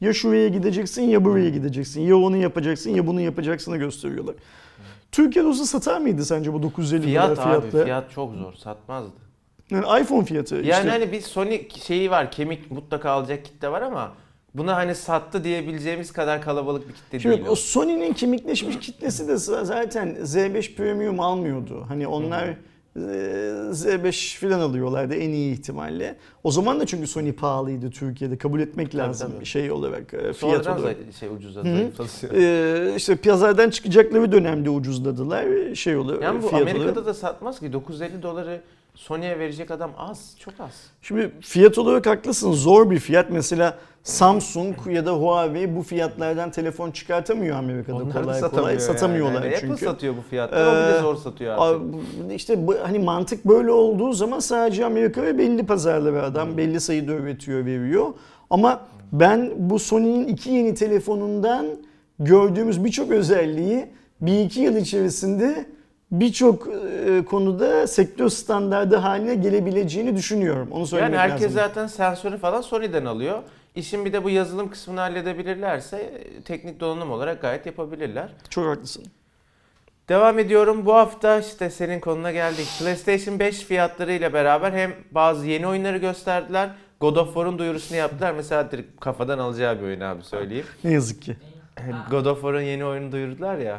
Ya 0.00 0.12
şuraya 0.12 0.48
gideceksin 0.48 1.02
ya 1.02 1.24
buraya 1.24 1.50
gideceksin. 1.50 2.00
Ya 2.00 2.16
onu 2.16 2.36
yapacaksın 2.36 2.90
ya 2.90 3.06
bunu 3.06 3.20
yapacaksını 3.20 3.76
gösteriyorlar. 3.76 4.34
Türkiye'de 5.12 5.48
olsa 5.48 5.64
satar 5.64 6.00
mıydı 6.00 6.24
sence 6.24 6.52
bu 6.52 6.62
950 6.62 7.02
Fiyat 7.02 7.36
dolar 7.36 7.46
abi 7.46 7.60
fiyatla? 7.60 7.84
fiyat 7.84 8.10
çok 8.10 8.34
zor 8.34 8.52
satmazdı. 8.52 9.29
Yani 9.70 10.02
iPhone 10.02 10.24
fiyatı 10.24 10.54
Yani 10.54 10.66
işte. 10.68 10.88
hani 10.88 11.12
bir 11.12 11.20
Sony 11.20 11.68
şeyi 11.86 12.10
var 12.10 12.30
kemik 12.30 12.70
mutlaka 12.70 13.10
alacak 13.10 13.44
kitle 13.44 13.68
var 13.68 13.82
ama 13.82 14.12
buna 14.54 14.76
hani 14.76 14.94
sattı 14.94 15.44
diyebileceğimiz 15.44 16.12
kadar 16.12 16.42
kalabalık 16.42 16.88
bir 16.88 16.94
kitle 16.94 17.20
Şimdi 17.20 17.36
değil 17.36 17.46
o 17.48 17.54
Sony'nin 17.56 18.12
kemikleşmiş 18.12 18.78
kitlesi 18.78 19.28
de 19.28 19.36
zaten 19.36 20.08
Z5 20.22 20.74
Premium 20.74 21.20
almıyordu. 21.20 21.84
Hani 21.88 22.06
onlar 22.06 22.56
e, 22.96 23.00
Z5 23.70 24.38
falan 24.38 24.60
alıyorlardı 24.60 25.14
en 25.14 25.30
iyi 25.30 25.52
ihtimalle. 25.52 26.16
O 26.44 26.50
zaman 26.50 26.80
da 26.80 26.86
çünkü 26.86 27.06
Sony 27.06 27.32
pahalıydı 27.32 27.90
Türkiye'de 27.90 28.38
kabul 28.38 28.60
etmek 28.60 28.92
Tabii, 28.92 29.02
lazım 29.02 29.32
tabii. 29.36 29.46
şey 29.46 29.70
olarak, 29.72 30.14
e, 30.14 30.18
fiyat 30.18 30.36
Sonradan 30.36 30.80
olarak. 30.80 30.96
şey 31.20 31.28
zayıflatıyor. 31.52 32.32
Ee, 32.34 32.96
işte 32.96 33.16
pazardan 33.16 33.70
çıkacakları 33.70 34.32
dönemde 34.32 34.70
ucuzladılar 34.70 35.74
şey 35.74 35.96
olarak. 35.96 36.22
Yani 36.22 36.42
bu 36.42 36.48
Amerika'da 36.48 36.90
olarak. 36.90 37.06
da 37.06 37.14
satmaz 37.14 37.60
ki 37.60 37.72
950 37.72 38.22
doları 38.22 38.60
Sony'ye 39.00 39.38
verecek 39.38 39.70
adam 39.70 39.90
az, 39.98 40.34
çok 40.38 40.54
az. 40.60 40.70
Şimdi 41.02 41.32
fiyat 41.40 41.78
olarak 41.78 42.06
haklısın 42.06 42.52
zor 42.52 42.90
bir 42.90 42.98
fiyat. 42.98 43.30
Mesela 43.30 43.78
Samsung 44.02 44.76
ya 44.86 45.06
da 45.06 45.12
Huawei 45.12 45.76
bu 45.76 45.82
fiyatlardan 45.82 46.50
telefon 46.50 46.90
çıkartamıyor 46.90 47.56
Amerika'da 47.56 47.96
Onlar 47.96 48.14
da 48.14 48.20
kolay 48.20 48.34
satamıyor 48.34 48.60
kolay. 48.62 48.72
yani. 48.72 48.80
Satamıyorlar 48.82 49.42
Yani 49.42 49.54
çünkü. 49.60 49.72
Apple 49.72 49.86
satıyor 49.86 50.14
bu 50.16 50.22
fiyatları, 50.30 50.68
o 50.68 50.72
bile 50.72 50.98
Ee, 50.98 51.00
zor 51.00 51.16
satıyor 51.16 51.56
artık. 51.58 51.82
İşte 52.32 52.66
bu, 52.66 52.74
hani 52.82 52.98
mantık 52.98 53.44
böyle 53.44 53.70
olduğu 53.70 54.12
zaman 54.12 54.38
sadece 54.38 54.84
Amerika 54.84 55.22
ve 55.22 55.38
belli 55.38 55.66
pazarlara 55.66 56.22
adam 56.22 56.56
belli 56.56 56.80
sayıda 56.80 57.12
üretiyor 57.12 57.66
veriyor. 57.66 58.06
Ama 58.50 58.80
ben 59.12 59.52
bu 59.56 59.78
Sony'nin 59.78 60.28
iki 60.28 60.50
yeni 60.50 60.74
telefonundan 60.74 61.66
gördüğümüz 62.18 62.84
birçok 62.84 63.10
özelliği 63.10 63.86
bir 64.20 64.44
iki 64.44 64.60
yıl 64.60 64.76
içerisinde 64.76 65.66
birçok 66.12 66.68
e, 67.06 67.24
konuda 67.24 67.86
sektör 67.86 68.28
standardı 68.28 68.96
haline 68.96 69.34
gelebileceğini 69.34 70.16
düşünüyorum. 70.16 70.68
Onu 70.70 70.86
söylemek 70.86 71.14
Yani 71.14 71.22
herkes 71.22 71.42
lazım. 71.42 71.54
zaten 71.54 71.86
sensörü 71.86 72.38
falan 72.38 72.60
Sony'den 72.60 73.04
alıyor. 73.04 73.42
İşin 73.74 74.04
bir 74.04 74.12
de 74.12 74.24
bu 74.24 74.30
yazılım 74.30 74.70
kısmını 74.70 75.00
halledebilirlerse 75.00 75.96
e, 75.96 76.40
teknik 76.42 76.80
donanım 76.80 77.10
olarak 77.10 77.42
gayet 77.42 77.66
yapabilirler. 77.66 78.28
Çok 78.50 78.66
haklısın. 78.66 79.04
Devam 80.08 80.38
ediyorum. 80.38 80.86
Bu 80.86 80.94
hafta 80.94 81.38
işte 81.38 81.70
senin 81.70 82.00
konuna 82.00 82.32
geldik. 82.32 82.66
PlayStation 82.78 83.38
5 83.38 83.58
fiyatları 83.64 84.12
ile 84.12 84.32
beraber 84.32 84.72
hem 84.72 84.92
bazı 85.10 85.46
yeni 85.46 85.66
oyunları 85.66 85.96
gösterdiler. 85.98 86.70
God 87.00 87.16
of 87.16 87.26
War'un 87.26 87.58
duyurusunu 87.58 87.98
yaptılar. 87.98 88.32
Mesela 88.32 88.70
direkt 88.70 89.00
kafadan 89.00 89.38
alacağı 89.38 89.78
bir 89.78 89.84
oyun 89.84 90.00
abi 90.00 90.22
söyleyeyim. 90.22 90.66
Ne 90.84 90.92
yazık 90.92 91.22
ki. 91.22 91.36
God 92.10 92.26
of 92.26 92.36
War'un 92.40 92.60
yeni 92.60 92.84
oyunu 92.84 93.12
duyurdular 93.12 93.58
ya. 93.58 93.78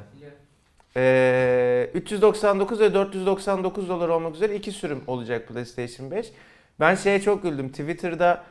Ee, 0.96 1.90
399 1.94 2.80
ve 2.80 2.94
499 2.94 3.90
dolar 3.90 4.10
olmak 4.10 4.36
üzere 4.36 4.56
iki 4.56 4.72
sürüm 4.72 5.02
olacak 5.08 5.48
PlayStation 5.48 6.12
5. 6.12 6.32
Ben 6.80 6.96
şeye 6.96 7.22
çok 7.22 7.44
güldüm. 7.44 7.70
Twitter'da 7.70 8.44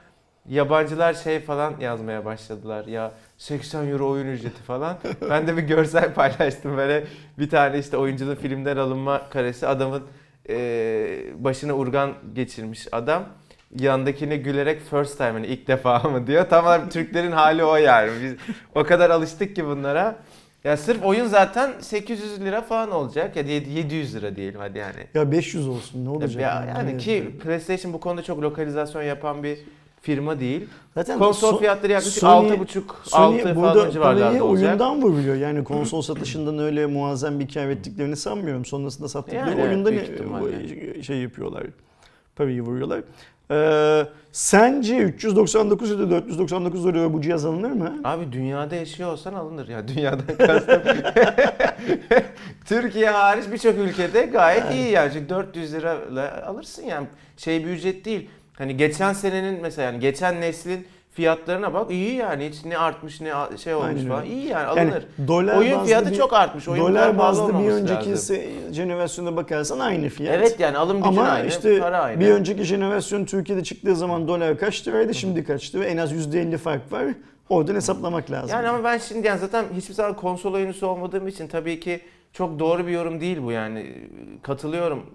yabancılar 0.49 1.15
şey 1.15 1.41
falan 1.41 1.75
yazmaya 1.81 2.25
başladılar. 2.25 2.87
Ya 2.87 3.13
80 3.39 3.89
euro 3.89 4.11
oyun 4.11 4.27
ücreti 4.27 4.63
falan. 4.63 4.99
Ben 5.31 5.47
de 5.47 5.57
bir 5.57 5.63
görsel 5.63 6.15
paylaştım 6.15 6.77
böyle. 6.77 7.07
Bir 7.39 7.51
tane 7.51 7.79
işte 7.79 7.97
oyuncunun 7.97 8.35
filmden 8.35 8.77
alınma 8.77 9.29
karesi. 9.31 9.67
Adamın 9.67 10.03
ee, 10.49 11.23
başına 11.39 11.73
urgan 11.73 12.15
geçirmiş 12.35 12.89
adam. 12.93 13.25
Yandakine 13.79 14.37
gülerek 14.37 14.83
first 14.91 15.17
time 15.17 15.31
hani 15.31 15.47
ilk 15.47 15.69
defa 15.69 15.99
mı 15.99 16.27
diyor. 16.27 16.47
Tamam 16.51 16.89
Türklerin 16.89 17.33
hali 17.33 17.65
o 17.65 17.77
yani. 17.77 18.11
Biz 18.23 18.35
o 18.75 18.85
kadar 18.85 19.11
alıştık 19.11 19.57
ki 19.57 19.67
bunlara. 19.67 20.17
Ya 20.65 20.77
sırf 20.77 21.05
oyun 21.05 21.27
zaten 21.27 21.73
800 21.81 22.41
lira 22.41 22.63
falan 22.63 22.91
olacak 22.91 23.37
ya 23.37 23.47
da 23.47 23.51
700 23.51 24.15
lira 24.15 24.37
diyelim 24.37 24.61
hadi 24.61 24.79
yani. 24.79 25.07
Ya 25.15 25.33
500 25.33 25.69
olsun 25.69 26.05
ne 26.05 26.09
olacak? 26.09 26.43
Ya, 26.43 26.67
yani 26.77 26.91
Evet. 26.91 27.03
ki 27.03 27.39
PlayStation 27.43 27.93
bu 27.93 28.01
konuda 28.01 28.23
çok 28.23 28.43
lokalizasyon 28.43 29.03
yapan 29.03 29.43
bir 29.43 29.59
firma 30.03 30.41
değil. 30.41 30.69
Zaten 30.95 31.19
Konsol 31.19 31.55
So- 31.55 31.59
fiyatları 31.59 31.93
yaklaşık 31.93 32.23
Sony- 32.23 32.53
6,5 32.53 32.83
Sony 33.05 33.41
6 33.43 33.55
falan 33.55 33.75
burada 33.75 34.01
parayı 34.01 34.43
oyundan 34.43 35.03
vuruyor. 35.03 35.35
Yani 35.37 35.65
konsol 35.65 36.03
satışından 36.03 36.59
öyle 36.59 36.87
muazzam 36.87 37.41
bir 37.41 37.49
kar 37.49 37.69
ettiklerini 37.69 38.17
sanmıyorum. 38.17 38.65
Sonrasında 38.65 39.09
sattıkları 39.09 39.51
Yani 39.51 39.63
oyundan 39.63 39.93
şey 41.03 41.17
yapıyorlar. 41.19 41.63
Parayı 42.37 42.63
vuruyorlar. 42.63 43.01
Ee, 43.51 44.07
sence 44.33 44.97
399 44.97 45.91
ya 45.91 45.99
da 45.99 46.11
499 46.11 46.85
dolara 46.85 47.13
bu 47.13 47.21
cihaz 47.21 47.45
alınır 47.45 47.71
mı? 47.71 48.01
Abi 48.05 48.33
dünyada 48.33 48.75
yaşıyor 48.75 49.13
olsan 49.13 49.35
alınır 49.35 49.69
ya. 49.69 49.89
Dünyadan 49.89 50.37
kastım. 50.47 50.83
Türkiye 52.65 53.11
hariç 53.11 53.45
birçok 53.53 53.79
ülkede 53.79 54.23
gayet 54.23 54.75
iyi 54.75 54.91
yani. 54.91 55.13
Çünkü 55.13 55.29
400 55.29 55.75
lirayla 55.75 56.47
alırsın 56.47 56.83
yani. 56.83 57.07
Şey 57.37 57.65
bir 57.65 57.71
ücret 57.71 58.05
değil. 58.05 58.31
Hani 58.59 58.77
geçen 58.77 59.13
senenin 59.13 59.63
mesela 59.63 59.87
yani 59.93 60.01
geçen 60.01 60.41
neslin 60.41 60.87
fiyatlarına 61.13 61.75
bak 61.75 61.91
iyi 61.91 62.15
yani 62.15 62.49
hiç 62.49 62.65
ne 62.65 62.79
artmış 62.79 63.21
ne 63.21 63.33
şey 63.59 63.75
olmuş 63.75 63.89
Aynen 63.89 64.09
falan 64.09 64.23
öyle. 64.23 64.33
iyi 64.33 64.47
yani 64.47 64.79
Yani 64.79 64.91
alınır. 64.91 65.05
dolar 65.29 65.57
Oyun 65.57 65.85
fiyatı 65.85 66.11
bir- 66.11 66.17
çok 66.17 66.33
artmış. 66.33 66.69
Oyun 66.69 66.83
dolar 66.89 67.19
bazlı 67.19 67.59
bir 67.59 67.69
önceki 67.69 68.15
jenerasyona 68.75 69.37
bakarsan 69.37 69.79
aynı 69.79 70.09
fiyat. 70.09 70.35
Evet 70.35 70.61
yani 70.61 70.79
alım 70.79 70.97
gücün 70.97 71.09
Ama 71.09 71.23
aynı, 71.29 71.49
işte 71.49 71.79
para 71.81 71.99
aynı. 72.01 72.21
bir 72.21 72.29
önceki 72.29 72.65
jenerasyon 72.65 73.25
Türkiye'de 73.25 73.65
çıktığı 73.65 73.97
zaman 73.97 74.29
dolar 74.29 74.59
kaç 74.59 74.89
liraydı 74.89 75.15
şimdi 75.15 75.45
kaç 75.45 75.75
lira? 75.75 75.85
En 75.85 75.97
az 75.97 76.13
%50 76.13 76.59
fark 76.59 76.93
var. 76.93 77.05
Oradan 77.49 77.75
hesaplamak 77.75 78.31
lazım. 78.31 78.51
Yani 78.57 78.69
ama 78.69 78.85
ben 78.85 78.99
şimdi 78.99 79.27
yani 79.27 79.39
zaten 79.41 79.65
hiçbir 79.77 79.95
zaman 79.95 80.17
konsol 80.17 80.55
oyuncusu 80.55 80.87
olmadığım 80.87 81.29
için 81.29 81.49
tabii 81.49 81.81
ki 81.81 82.01
çok 82.33 82.59
doğru 82.59 82.87
bir 82.87 82.93
yorum 82.93 83.21
değil 83.21 83.39
bu 83.43 83.53
yani. 83.53 83.87
Katılıyorum 84.43 85.07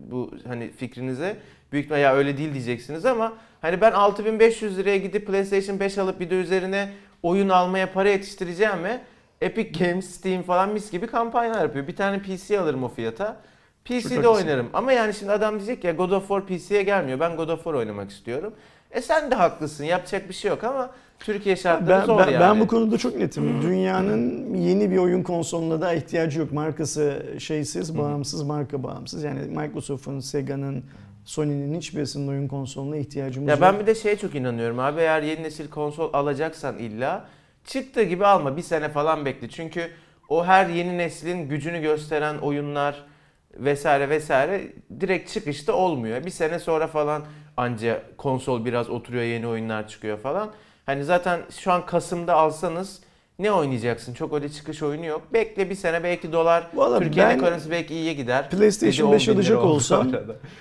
bu 0.00 0.30
hani 0.48 0.70
fikrinize. 0.72 1.36
Büyük 1.72 1.90
ya 1.90 2.14
öyle 2.14 2.38
değil 2.38 2.52
diyeceksiniz 2.54 3.06
ama 3.06 3.32
hani 3.64 3.80
ben 3.80 3.92
6500 3.92 4.78
liraya 4.78 4.98
gidip 4.98 5.26
PlayStation 5.26 5.80
5 5.80 5.98
alıp 5.98 6.20
bir 6.20 6.30
de 6.30 6.34
üzerine 6.34 6.92
oyun 7.22 7.48
almaya 7.48 7.92
para 7.92 8.08
yetiştireceğime 8.08 9.00
Epic 9.40 9.84
Games, 9.84 10.06
Steam 10.06 10.42
falan 10.42 10.68
mis 10.68 10.90
gibi 10.90 11.06
kampanyalar 11.06 11.62
yapıyor. 11.62 11.86
Bir 11.86 11.96
tane 11.96 12.22
PC 12.22 12.60
alırım 12.60 12.84
o 12.84 12.88
fiyata. 12.88 13.36
PC'de 13.84 14.28
oynarım. 14.28 14.68
Ama 14.72 14.92
yani 14.92 15.14
şimdi 15.14 15.32
adam 15.32 15.56
diyecek 15.56 15.84
ya 15.84 15.92
God 15.92 16.10
of 16.10 16.28
War 16.28 16.46
PC'ye 16.46 16.82
gelmiyor. 16.82 17.20
Ben 17.20 17.36
God 17.36 17.48
of 17.48 17.64
War 17.64 17.74
oynamak 17.74 18.10
istiyorum. 18.10 18.54
E 18.90 19.02
sen 19.02 19.30
de 19.30 19.34
haklısın. 19.34 19.84
Yapacak 19.84 20.28
bir 20.28 20.34
şey 20.34 20.50
yok 20.50 20.64
ama 20.64 20.90
Türkiye 21.18 21.56
şartları 21.56 22.00
Ben, 22.00 22.06
zor 22.06 22.18
ben, 22.18 22.30
yani. 22.30 22.40
ben 22.40 22.60
bu 22.60 22.66
konuda 22.66 22.98
çok 22.98 23.16
netim. 23.16 23.62
Dünyanın 23.62 24.54
yeni 24.54 24.90
bir 24.90 24.98
oyun 24.98 25.22
konsoluna 25.22 25.80
da 25.80 25.94
ihtiyacı 25.94 26.40
yok. 26.40 26.52
Markası 26.52 27.22
şeysiz, 27.38 27.98
bağımsız, 27.98 28.42
marka 28.42 28.82
bağımsız. 28.82 29.24
Yani 29.24 29.40
Microsoft'un, 29.40 30.20
Sega'nın, 30.20 30.84
Sony'nin 31.24 31.74
hiçbirisinin 31.78 32.28
oyun 32.28 32.48
konsoluna 32.48 32.96
ihtiyacımız 32.96 33.48
Ya 33.48 33.54
yok. 33.54 33.62
ben 33.62 33.80
bir 33.80 33.86
de 33.86 33.94
şeye 33.94 34.16
çok 34.18 34.34
inanıyorum 34.34 34.78
abi 34.78 35.00
eğer 35.00 35.22
yeni 35.22 35.42
nesil 35.42 35.70
konsol 35.70 36.10
alacaksan 36.12 36.78
illa 36.78 37.24
çıktığı 37.64 38.02
gibi 38.02 38.26
alma 38.26 38.56
bir 38.56 38.62
sene 38.62 38.88
falan 38.88 39.24
bekle. 39.24 39.48
Çünkü 39.48 39.90
o 40.28 40.44
her 40.46 40.66
yeni 40.66 40.98
neslin 40.98 41.48
gücünü 41.48 41.80
gösteren 41.80 42.38
oyunlar 42.38 43.04
vesaire 43.54 44.08
vesaire 44.08 44.72
direkt 45.00 45.30
çıkışta 45.32 45.72
olmuyor. 45.72 46.24
Bir 46.24 46.30
sene 46.30 46.58
sonra 46.58 46.86
falan 46.86 47.22
anca 47.56 48.02
konsol 48.18 48.64
biraz 48.64 48.90
oturuyor 48.90 49.24
yeni 49.24 49.46
oyunlar 49.46 49.88
çıkıyor 49.88 50.18
falan. 50.18 50.52
Hani 50.86 51.04
zaten 51.04 51.40
şu 51.60 51.72
an 51.72 51.86
Kasım'da 51.86 52.34
alsanız 52.34 53.00
ne 53.38 53.52
oynayacaksın? 53.52 54.14
Çok 54.14 54.32
öyle 54.32 54.48
çıkış 54.48 54.82
oyunu 54.82 55.06
yok. 55.06 55.22
Bekle 55.32 55.70
bir 55.70 55.74
sene 55.74 56.04
belki 56.04 56.32
dolar 56.32 56.68
Vallahi 56.74 57.04
Türkiye'nin 57.04 57.34
ekonomisi 57.34 57.70
belki 57.70 57.94
iyiye 57.94 58.12
gider. 58.12 58.50
PlayStation 58.50 59.12
Gece 59.12 59.12
5 59.12 59.28
10 59.28 59.34
bin 59.34 59.42
lira 59.42 59.54
alacak 59.54 59.58
oldu 59.58 59.68
bu 59.68 59.74
olsam, 59.74 60.08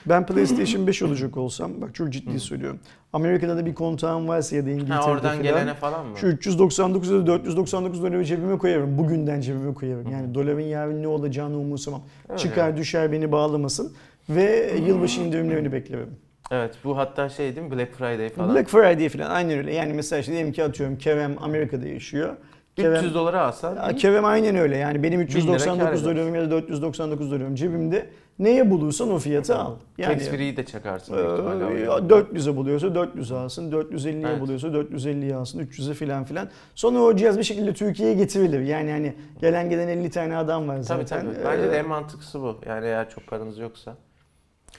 ben 0.06 0.26
PlayStation 0.26 0.88
5 0.88 1.02
alacak 1.02 1.38
olsam, 1.38 1.82
bak 1.82 1.96
çok 1.96 2.10
ciddi 2.10 2.40
söylüyorum. 2.40 2.80
Amerika'da 3.14 3.58
da 3.58 3.66
bir 3.66 3.76
kontağım 3.76 4.28
varsa 4.28 4.56
ya 4.56 4.66
da 4.66 4.70
İngiltere'de 4.70 4.94
Ha, 4.94 5.12
oradan 5.12 5.30
falan, 5.30 5.44
gelene 5.44 5.74
falan 5.74 6.06
mı? 6.06 6.18
Şu 6.18 6.28
399 6.28 7.10
ya 7.12 7.18
da 7.18 7.28
499 7.28 8.04
doları 8.04 8.26
cebime 8.26 8.58
koyarım. 8.58 8.98
Bugünden 8.98 9.42
cebime 9.42 9.74
koyarım. 9.74 10.12
Yani 10.12 10.34
doların 10.34 10.60
yarın 10.60 11.04
ne 11.04 11.08
olacağını 11.08 11.58
umursamam. 11.58 12.04
Öyle. 12.30 12.40
Çıkar 12.40 12.78
düşer 12.78 13.12
beni 13.12 13.32
bağlamasın. 13.32 13.94
Ve 14.30 14.74
yılbaşı 14.88 15.22
indirimlerini 15.22 15.72
beklerim. 15.72 16.10
Evet 16.52 16.76
bu 16.84 16.98
hatta 16.98 17.30
şey 17.30 17.56
değil 17.56 17.68
mi 17.68 17.78
Black 17.78 17.94
Friday 17.94 18.30
falan. 18.30 18.56
Black 18.56 18.70
Friday 18.70 19.10
falan 19.10 19.30
aynen 19.30 19.58
öyle. 19.58 19.74
Yani 19.74 19.94
mesela 19.94 20.20
işte 20.20 20.32
diyelim 20.32 20.52
ki 20.52 20.64
atıyorum 20.64 20.98
Kerem 20.98 21.36
Amerika'da 21.42 21.88
yaşıyor. 21.88 22.36
Kerem, 22.76 22.94
300 22.96 23.14
dolara 23.14 23.42
alsan 23.42 23.76
Ya 23.76 23.96
Kerem 23.96 24.26
aynen 24.26 24.56
öyle. 24.56 24.78
Yani 24.78 25.04
benim 25.04 25.20
lira 25.22 25.28
kâr 25.28 25.36
399 25.40 26.04
eder. 26.04 26.16
dolarım 26.16 26.36
ya 26.36 26.42
da 26.42 26.52
499 26.52 27.32
dolarım 27.32 27.56
cebimde. 27.56 28.10
Neye 28.40 28.72
bulursan 28.72 29.12
o 29.12 29.20
fiyatı 29.20 29.56
al. 29.58 29.76
Yani 29.98 30.18
tax 30.18 30.28
free'yi 30.30 30.58
de 30.58 30.66
çakarsın 30.66 31.14
ihtimalle. 31.14 31.64
Ee, 31.64 31.90
oraya. 31.90 32.08
400'e 32.08 32.56
buluyorsa 32.56 32.96
400 32.96 33.32
alsın, 33.32 33.72
450'ye 33.72 34.28
Evet. 34.28 34.42
buluyorsa 34.42 34.68
450'ye 34.68 35.36
alsın, 35.36 35.60
300'e 35.60 35.94
filan 35.94 36.24
filan. 36.24 36.50
Sonra 36.76 37.00
o 37.00 37.16
cihaz 37.16 37.38
bir 37.38 37.44
şekilde 37.44 37.74
Türkiye'ye 37.74 38.16
getirilir. 38.16 38.60
Yani 38.62 38.92
hani 38.92 39.14
gelen 39.42 39.70
gelen 39.70 39.88
50 39.88 40.10
tane 40.10 40.38
adam 40.38 40.68
var 40.68 40.74
Tabii 40.76 40.84
zaten. 41.08 41.22
tabii. 41.34 41.46
Bence 41.46 41.72
de 41.72 41.76
Ee, 41.76 41.80
en 41.80 41.88
mantıklısı 41.88 42.42
bu. 42.42 42.56
Yani 42.68 42.86
eğer 42.86 43.10
çok 43.10 43.28
paranız 43.28 43.58
yoksa. 43.58 43.96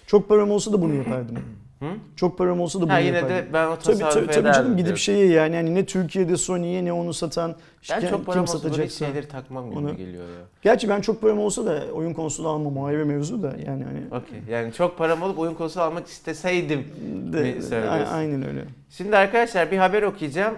Çok 0.07 0.29
param 0.29 0.51
olsa 0.51 0.73
da 0.73 0.83
bunu 0.83 0.95
yapardım. 0.95 1.39
Hı? 1.85 1.97
Çok 2.17 2.39
param 2.39 2.61
olsa 2.61 2.79
da 2.79 2.83
bunu 2.83 2.93
Ha 2.93 2.99
yine 2.99 3.17
yapardım. 3.17 3.37
de 3.37 3.53
ben 3.53 3.67
o 3.67 3.77
Tabii, 3.79 3.99
tabii, 3.99 4.27
tabii 4.27 4.53
canım 4.53 4.77
gidip 4.77 4.97
şeye 4.97 5.27
yani 5.27 5.57
hani 5.57 5.75
ne 5.75 5.85
Türkiye'de 5.87 6.37
Sony'ye 6.37 6.85
ne 6.85 6.93
onu 6.93 7.15
satan 7.15 7.55
Ben 7.91 8.01
kim, 8.01 8.11
çok 8.11 8.27
param 8.27 8.45
kim 8.45 8.55
satacaksa. 8.57 9.07
şeyleri 9.07 9.29
takmam 9.29 9.71
gibi 9.71 9.79
onu- 9.79 9.97
geliyor 9.97 10.25
ya. 10.25 10.45
Gerçi 10.63 10.89
ben 10.89 11.01
çok 11.01 11.21
param 11.21 11.39
olsa 11.39 11.67
da 11.67 11.83
oyun 11.93 12.15
konsolu 12.15 12.49
almam 12.49 12.85
ayrı 12.85 13.07
mevzu 13.07 13.43
da 13.43 13.57
yani 13.67 13.85
hani. 13.85 14.23
Okey. 14.23 14.39
Yani 14.51 14.73
çok 14.73 14.99
param 14.99 15.23
olup 15.23 15.39
oyun 15.39 15.55
konsolu 15.55 15.85
almak 15.85 16.07
isteseydim. 16.07 16.85
De, 17.33 17.63
söylüyorsun? 17.63 18.15
aynen 18.15 18.47
öyle. 18.49 18.65
Şimdi 18.91 19.17
arkadaşlar 19.17 19.71
bir 19.71 19.79
haber 19.79 20.03
okuyacağım. 20.03 20.55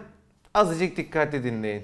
Azıcık 0.55 0.97
dikkatli 0.97 1.45
dinleyin. 1.45 1.83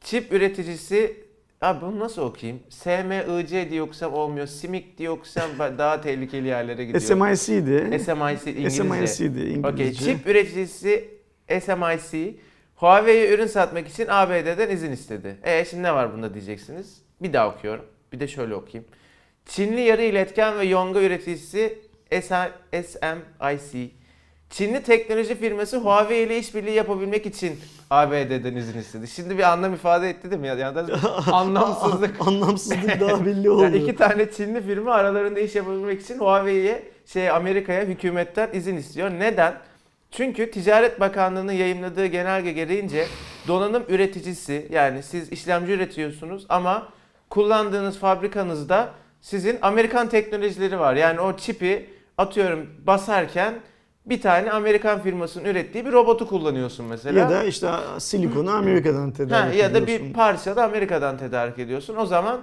Çip 0.00 0.32
üreticisi 0.32 1.16
Abi 1.62 1.80
bunu 1.80 1.98
nasıl 1.98 2.22
okuyayım? 2.22 2.62
SMIC 2.68 3.70
diye 3.70 3.82
okusam 3.82 4.14
olmuyor. 4.14 4.46
SIMIC 4.46 4.84
diye 4.98 5.10
okusam 5.10 5.50
daha 5.58 6.00
tehlikeli 6.00 6.48
yerlere 6.48 6.84
gidiyor. 6.84 7.00
SMIC'di. 7.00 7.98
SMIC 7.98 8.50
İngilizce. 8.50 8.82
SMIC'di 8.82 9.40
İngilizce. 9.40 9.68
Okey. 9.68 9.92
Çip 9.92 10.26
üreticisi 10.26 11.08
SMIC 11.60 12.34
Huawei'ye 12.74 13.34
ürün 13.34 13.46
satmak 13.46 13.88
için 13.88 14.06
ABD'den 14.08 14.70
izin 14.70 14.92
istedi. 14.92 15.36
E 15.42 15.64
şimdi 15.64 15.82
ne 15.82 15.94
var 15.94 16.12
bunda 16.14 16.34
diyeceksiniz. 16.34 17.02
Bir 17.22 17.32
daha 17.32 17.48
okuyorum. 17.48 17.84
Bir 18.12 18.20
de 18.20 18.28
şöyle 18.28 18.54
okuyayım. 18.54 18.90
Çinli 19.46 19.80
yarı 19.80 20.02
iletken 20.02 20.58
ve 20.58 20.64
yonga 20.64 21.02
üreticisi 21.02 21.78
SMIC 22.22 23.90
Çinli 24.52 24.82
teknoloji 24.82 25.34
firması 25.34 25.76
Huawei 25.76 26.22
ile 26.22 26.38
işbirliği 26.38 26.74
yapabilmek 26.74 27.26
için 27.26 27.60
ABD'den 27.90 28.56
izin 28.56 28.78
istedi. 28.78 29.08
Şimdi 29.08 29.38
bir 29.38 29.42
anlam 29.42 29.74
ifade 29.74 30.10
etti 30.10 30.30
değil 30.30 30.40
mi? 30.40 30.46
Ya, 30.46 30.54
ya 30.54 30.74
da 30.74 30.86
anlamsızlık. 31.32 32.14
Anlamsızlık 32.26 33.00
daha 33.00 33.26
belli 33.26 33.50
oldu. 33.50 33.62
Yani 33.62 33.76
iki 33.76 33.96
tane 33.96 34.30
Çinli 34.30 34.62
firma 34.62 34.92
aralarında 34.92 35.40
iş 35.40 35.54
yapabilmek 35.54 36.02
için 36.02 36.18
Huawei'ye 36.18 36.82
şey 37.06 37.30
Amerika'ya 37.30 37.84
hükümetten 37.84 38.48
izin 38.52 38.76
istiyor. 38.76 39.10
Neden? 39.10 39.54
Çünkü 40.10 40.50
Ticaret 40.50 41.00
Bakanlığı'nın 41.00 41.52
yayımladığı 41.52 42.06
genelge 42.06 42.52
gereğince 42.52 43.06
donanım 43.48 43.82
üreticisi 43.88 44.68
yani 44.70 45.02
siz 45.02 45.32
işlemci 45.32 45.72
üretiyorsunuz 45.72 46.46
ama 46.48 46.88
kullandığınız 47.30 47.98
fabrikanızda 47.98 48.88
sizin 49.20 49.58
Amerikan 49.62 50.08
teknolojileri 50.08 50.80
var. 50.80 50.94
Yani 50.94 51.20
o 51.20 51.36
çipi 51.36 51.90
atıyorum 52.18 52.66
basarken 52.86 53.54
bir 54.06 54.20
tane 54.20 54.50
Amerikan 54.50 55.02
firmasının 55.02 55.44
ürettiği 55.44 55.86
bir 55.86 55.92
robotu 55.92 56.28
kullanıyorsun 56.28 56.86
mesela. 56.86 57.20
Ya 57.20 57.30
da 57.30 57.44
işte 57.44 57.70
silikonu 57.98 58.50
Amerika'dan 58.50 59.06
Ha, 59.06 59.12
tedarik 59.12 59.56
ya 59.58 59.74
da 59.74 59.78
ediyorsun. 59.78 60.08
bir 60.08 60.12
parça 60.14 60.56
da 60.56 60.64
Amerika'dan 60.64 61.18
tedarik 61.18 61.58
ediyorsun. 61.58 61.96
O 61.96 62.06
zaman 62.06 62.40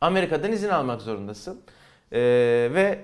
Amerika'dan 0.00 0.52
izin 0.52 0.68
almak 0.68 1.02
zorundasın. 1.02 1.60
Ee, 2.12 2.18
ve 2.74 2.98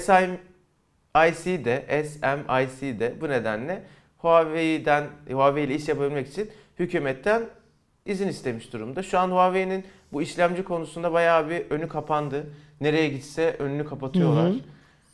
SMIC 0.00 1.64
de, 1.64 2.04
SMIC 2.04 3.00
de 3.00 3.14
bu 3.20 3.28
nedenle 3.28 3.82
Huawei'den 4.18 5.04
Huawei 5.30 5.64
ile 5.64 5.74
iş 5.74 5.88
yapabilmek 5.88 6.28
için 6.28 6.50
hükümetten 6.78 7.42
izin 8.06 8.28
istemiş 8.28 8.72
durumda. 8.72 9.02
Şu 9.02 9.18
an 9.18 9.30
Huawei'nin 9.30 9.84
bu 10.12 10.22
işlemci 10.22 10.64
konusunda 10.64 11.12
bayağı 11.12 11.50
bir 11.50 11.70
önü 11.70 11.88
kapandı. 11.88 12.46
Nereye 12.80 13.08
gitse 13.08 13.56
önünü 13.58 13.84
kapatıyorlar. 13.84 14.44
Hı 14.50 14.54
hı. 14.54 14.58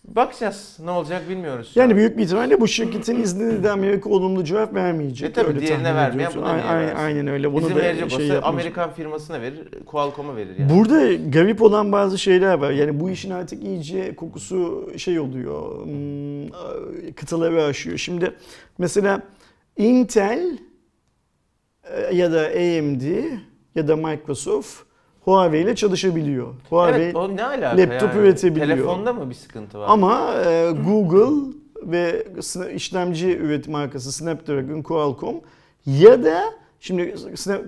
Bakacağız. 0.08 0.76
Ne 0.84 0.90
olacak 0.90 1.28
bilmiyoruz. 1.28 1.72
Yani 1.74 1.92
an. 1.92 1.96
büyük 1.98 2.18
bir 2.18 2.22
ihtimalle 2.22 2.60
bu 2.60 2.68
şirketin 2.68 3.22
iznine 3.22 3.62
de 3.62 3.70
Amerika 3.70 4.10
olumlu 4.10 4.44
cevap 4.44 4.74
vermeyecek. 4.74 5.30
E 5.30 5.32
tabii, 5.32 5.48
Öyle 5.48 5.60
diğerine 5.60 5.94
vermeyen 5.94 6.32
buna 6.36 6.52
niye 6.52 6.64
Aynen, 6.64 6.94
aynen 6.94 7.26
öyle. 7.26 7.52
Bunu 7.52 7.66
İzin 7.66 7.74
da 7.74 7.78
verecek 7.80 8.10
şey 8.10 8.30
olsa. 8.30 8.40
Amerikan 8.48 8.92
firmasına 8.92 9.40
verir, 9.40 9.68
Qualcomm'a 9.86 10.36
verir 10.36 10.58
yani. 10.58 10.70
Burada 10.78 11.14
garip 11.14 11.62
olan 11.62 11.92
bazı 11.92 12.18
şeyler 12.18 12.54
var. 12.54 12.70
Yani 12.70 13.00
bu 13.00 13.10
işin 13.10 13.30
artık 13.30 13.64
iyice 13.64 14.16
kokusu 14.16 14.90
şey 14.96 15.18
oluyor. 15.20 15.84
hmm, 15.86 17.12
Kıtaları 17.14 17.64
aşıyor. 17.64 17.98
Şimdi 17.98 18.32
mesela 18.78 19.22
Intel 19.76 20.58
e, 21.84 22.14
ya 22.14 22.32
da 22.32 22.40
AMD 22.40 23.02
ya 23.74 23.88
da 23.88 23.96
Microsoft 23.96 24.83
Huawei 25.24 25.62
ile 25.62 25.74
çalışabiliyor. 25.74 26.46
Huawei 26.70 27.02
Evet 27.02 27.16
o 27.16 27.36
ne 27.36 27.44
alaka 27.44 27.78
laptop 27.78 28.14
yani? 28.14 28.20
üretebiliyor. 28.20 28.66
Telefonda 28.66 29.12
mı 29.12 29.30
bir 29.30 29.34
sıkıntı 29.34 29.78
var? 29.78 29.86
ama 29.88 30.34
e, 30.46 30.70
Google 30.86 31.52
ve 31.82 32.26
işlemci 32.74 33.36
üretim 33.36 33.72
markası 33.72 34.12
Snapdragon, 34.12 34.82
Qualcomm 34.82 35.36
ya 35.86 36.24
da 36.24 36.44
şimdi 36.80 37.14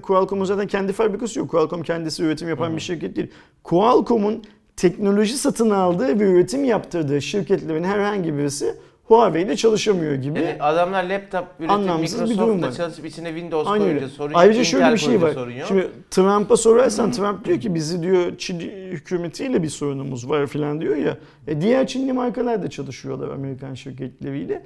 Qualcomm'un 0.03 0.45
zaten 0.45 0.67
kendi 0.67 0.93
fabrikası 0.93 1.39
yok. 1.39 1.51
Qualcomm 1.51 1.83
kendisi 1.83 2.23
üretim 2.25 2.49
yapan 2.49 2.77
bir 2.77 2.81
şirket 2.81 3.17
değil. 3.17 3.31
Qualcomm'un 3.65 4.45
teknoloji 4.77 5.39
satın 5.39 5.71
aldığı 5.71 6.21
ve 6.21 6.25
üretim 6.25 6.65
yaptırdığı 6.65 7.23
şirketlerin 7.23 7.85
herhangi 7.85 8.39
birisi 8.39 8.75
Huawei 9.09 9.43
ile 9.43 9.57
çalışamıyor 9.57 10.15
gibi. 10.15 10.39
Yani 10.39 10.57
adamlar 10.61 11.05
laptop 11.05 11.45
üretip 11.59 11.71
Anlamsız. 11.71 12.21
Microsoft'ta 12.21 12.73
çalışıp 12.73 13.07
içine 13.07 13.29
Windows 13.29 13.69
Aynen 13.69 13.85
koyunca 13.85 14.09
sorun 14.09 14.31
yok. 14.31 14.41
Ayrıca 14.41 14.65
şöyle 14.65 14.93
bir 14.93 14.99
şey 14.99 15.23
var. 15.23 15.37
Şimdi 15.69 15.89
Trump'a 16.11 16.57
sorarsan 16.57 17.11
Trump 17.13 17.45
diyor 17.45 17.61
ki 17.61 17.75
bizi 17.75 18.03
diyor 18.03 18.39
Çin 18.39 18.61
hükümetiyle 18.91 19.63
bir 19.63 19.69
sorunumuz 19.69 20.29
var 20.31 20.47
filan 20.47 20.81
diyor 20.81 20.97
ya. 20.97 21.19
E 21.47 21.61
diğer 21.61 21.87
Çinli 21.87 22.13
markalar 22.13 22.63
da 22.63 22.71
çalışıyorlar 22.71 23.29
Amerikan 23.29 23.75
şirketleriyle. 23.75 24.63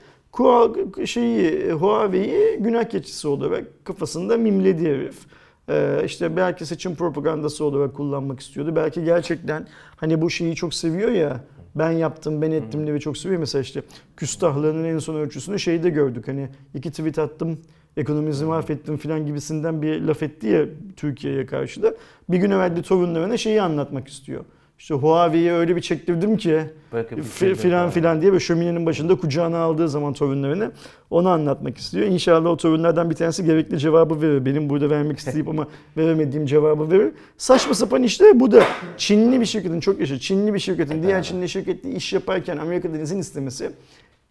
Şeyi 1.07 1.73
Huawei'yi 1.73 2.57
günah 2.59 2.85
keçisi 2.85 3.29
olarak 3.29 3.85
kafasında 3.85 4.37
mimledi 4.37 4.89
herif. 4.89 5.17
Ee, 5.69 6.03
işte 6.05 6.37
belki 6.37 6.67
seçim 6.67 6.95
propagandası 6.95 7.65
olarak 7.65 7.95
kullanmak 7.95 8.41
istiyordu. 8.41 8.77
Belki 8.77 9.05
gerçekten 9.05 9.67
hani 9.97 10.21
bu 10.21 10.31
şeyi 10.31 10.55
çok 10.55 10.75
seviyor 10.75 11.11
ya. 11.11 11.41
Ben 11.75 11.91
yaptım, 11.91 12.43
ben 12.43 12.51
ettim 12.51 12.87
diye 12.87 13.01
çok 13.01 13.19
seviyor. 13.19 13.41
Mesela 13.41 13.63
işte 13.63 13.83
küstahlığının 14.17 14.85
en 14.85 14.99
son 14.99 15.15
ölçüsünü 15.15 15.59
şeyde 15.59 15.91
gördük. 15.91 16.29
Hani 16.29 16.49
iki 16.75 16.91
tweet 16.91 17.19
attım, 17.19 17.59
ekonomimizi 17.97 18.45
mahvettim 18.45 18.97
filan 18.97 19.27
gibisinden 19.27 19.83
bir 19.83 20.01
laf 20.01 20.23
etti 20.23 20.47
ya 20.47 20.67
Türkiye'ye 20.97 21.47
karşı 21.47 21.83
da. 21.83 21.95
Bir 22.29 22.39
gün 22.39 22.51
evvel 22.51 22.77
de 22.77 22.83
torunlarına 22.83 23.37
şeyi 23.37 23.63
anlatmak 23.63 24.09
istiyor. 24.09 24.45
İşte 24.81 24.95
Huawei'yi 24.95 25.53
öyle 25.53 25.77
bir 25.77 25.81
çektirdim 25.81 26.37
ki 26.37 26.61
fi- 27.23 27.55
filan 27.55 27.91
filan 27.91 28.23
diye 28.23 28.33
ve 28.33 28.41
şöminenin 28.41 28.87
başında 28.87 29.15
kucağına 29.15 29.59
aldığı 29.59 29.89
zaman 29.89 30.13
torunlarını 30.13 30.73
onu 31.11 31.29
anlatmak 31.29 31.79
istiyor. 31.79 32.07
İnşallah 32.07 32.51
o 32.51 32.57
torunlardan 32.57 33.11
bir 33.11 33.15
tanesi 33.15 33.45
gerekli 33.45 33.79
cevabı 33.79 34.23
verir. 34.23 34.45
Benim 34.45 34.71
burada 34.71 34.91
vermek 34.91 35.19
isteyip 35.19 35.49
ama 35.49 35.69
veremediğim 35.97 36.47
cevabı 36.47 36.91
verir. 36.91 37.13
Saçma 37.39 37.75
sapan 37.75 38.03
işte 38.03 38.41
bu 38.41 38.53
da 38.53 38.65
Çinli 38.97 39.41
bir 39.41 39.47
şirketin 39.47 39.81
çok 39.81 40.01
yaşa 40.01 40.19
Çinli 40.19 40.55
bir 40.55 40.59
şirketin 40.59 41.03
diğer 41.03 41.23
Çinli 41.23 41.49
şirketle 41.49 41.91
iş 41.91 42.13
yaparken 42.13 42.57
Amerika'dan 42.57 43.01
izin 43.01 43.19
istemesi 43.19 43.71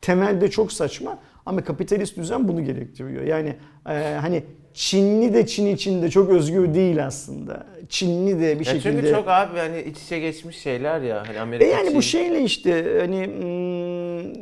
temelde 0.02 0.50
çok 0.50 0.72
saçma 0.72 1.18
ama 1.50 1.64
kapitalist 1.64 2.18
düzen 2.18 2.48
bunu 2.48 2.64
gerektiriyor. 2.66 3.24
Yani 3.24 3.56
e, 3.90 3.94
hani 4.22 4.44
Çinli 4.74 5.34
de 5.34 5.46
Çin 5.46 5.66
içinde 5.68 6.10
çok 6.10 6.30
özgür 6.30 6.74
değil 6.74 7.06
aslında. 7.06 7.66
Çinli 7.90 8.40
de 8.40 8.60
bir 8.60 8.66
Ya 8.66 8.72
şekilde... 8.74 8.94
çünkü 9.02 9.12
çok 9.12 9.28
abi 9.28 9.58
hani 9.58 9.82
iç 9.82 9.98
içe 10.02 10.20
geçmiş 10.20 10.58
şeyler 10.58 11.02
ya 11.02 11.24
hani 11.28 11.38
E 11.38 11.40
Amerika 11.40 11.66
yani 11.66 11.88
bu 11.88 11.92
Çin. 11.92 12.00
şeyle 12.02 12.42
işte 12.44 12.98
hani 13.00 13.26
hmm, 13.28 14.34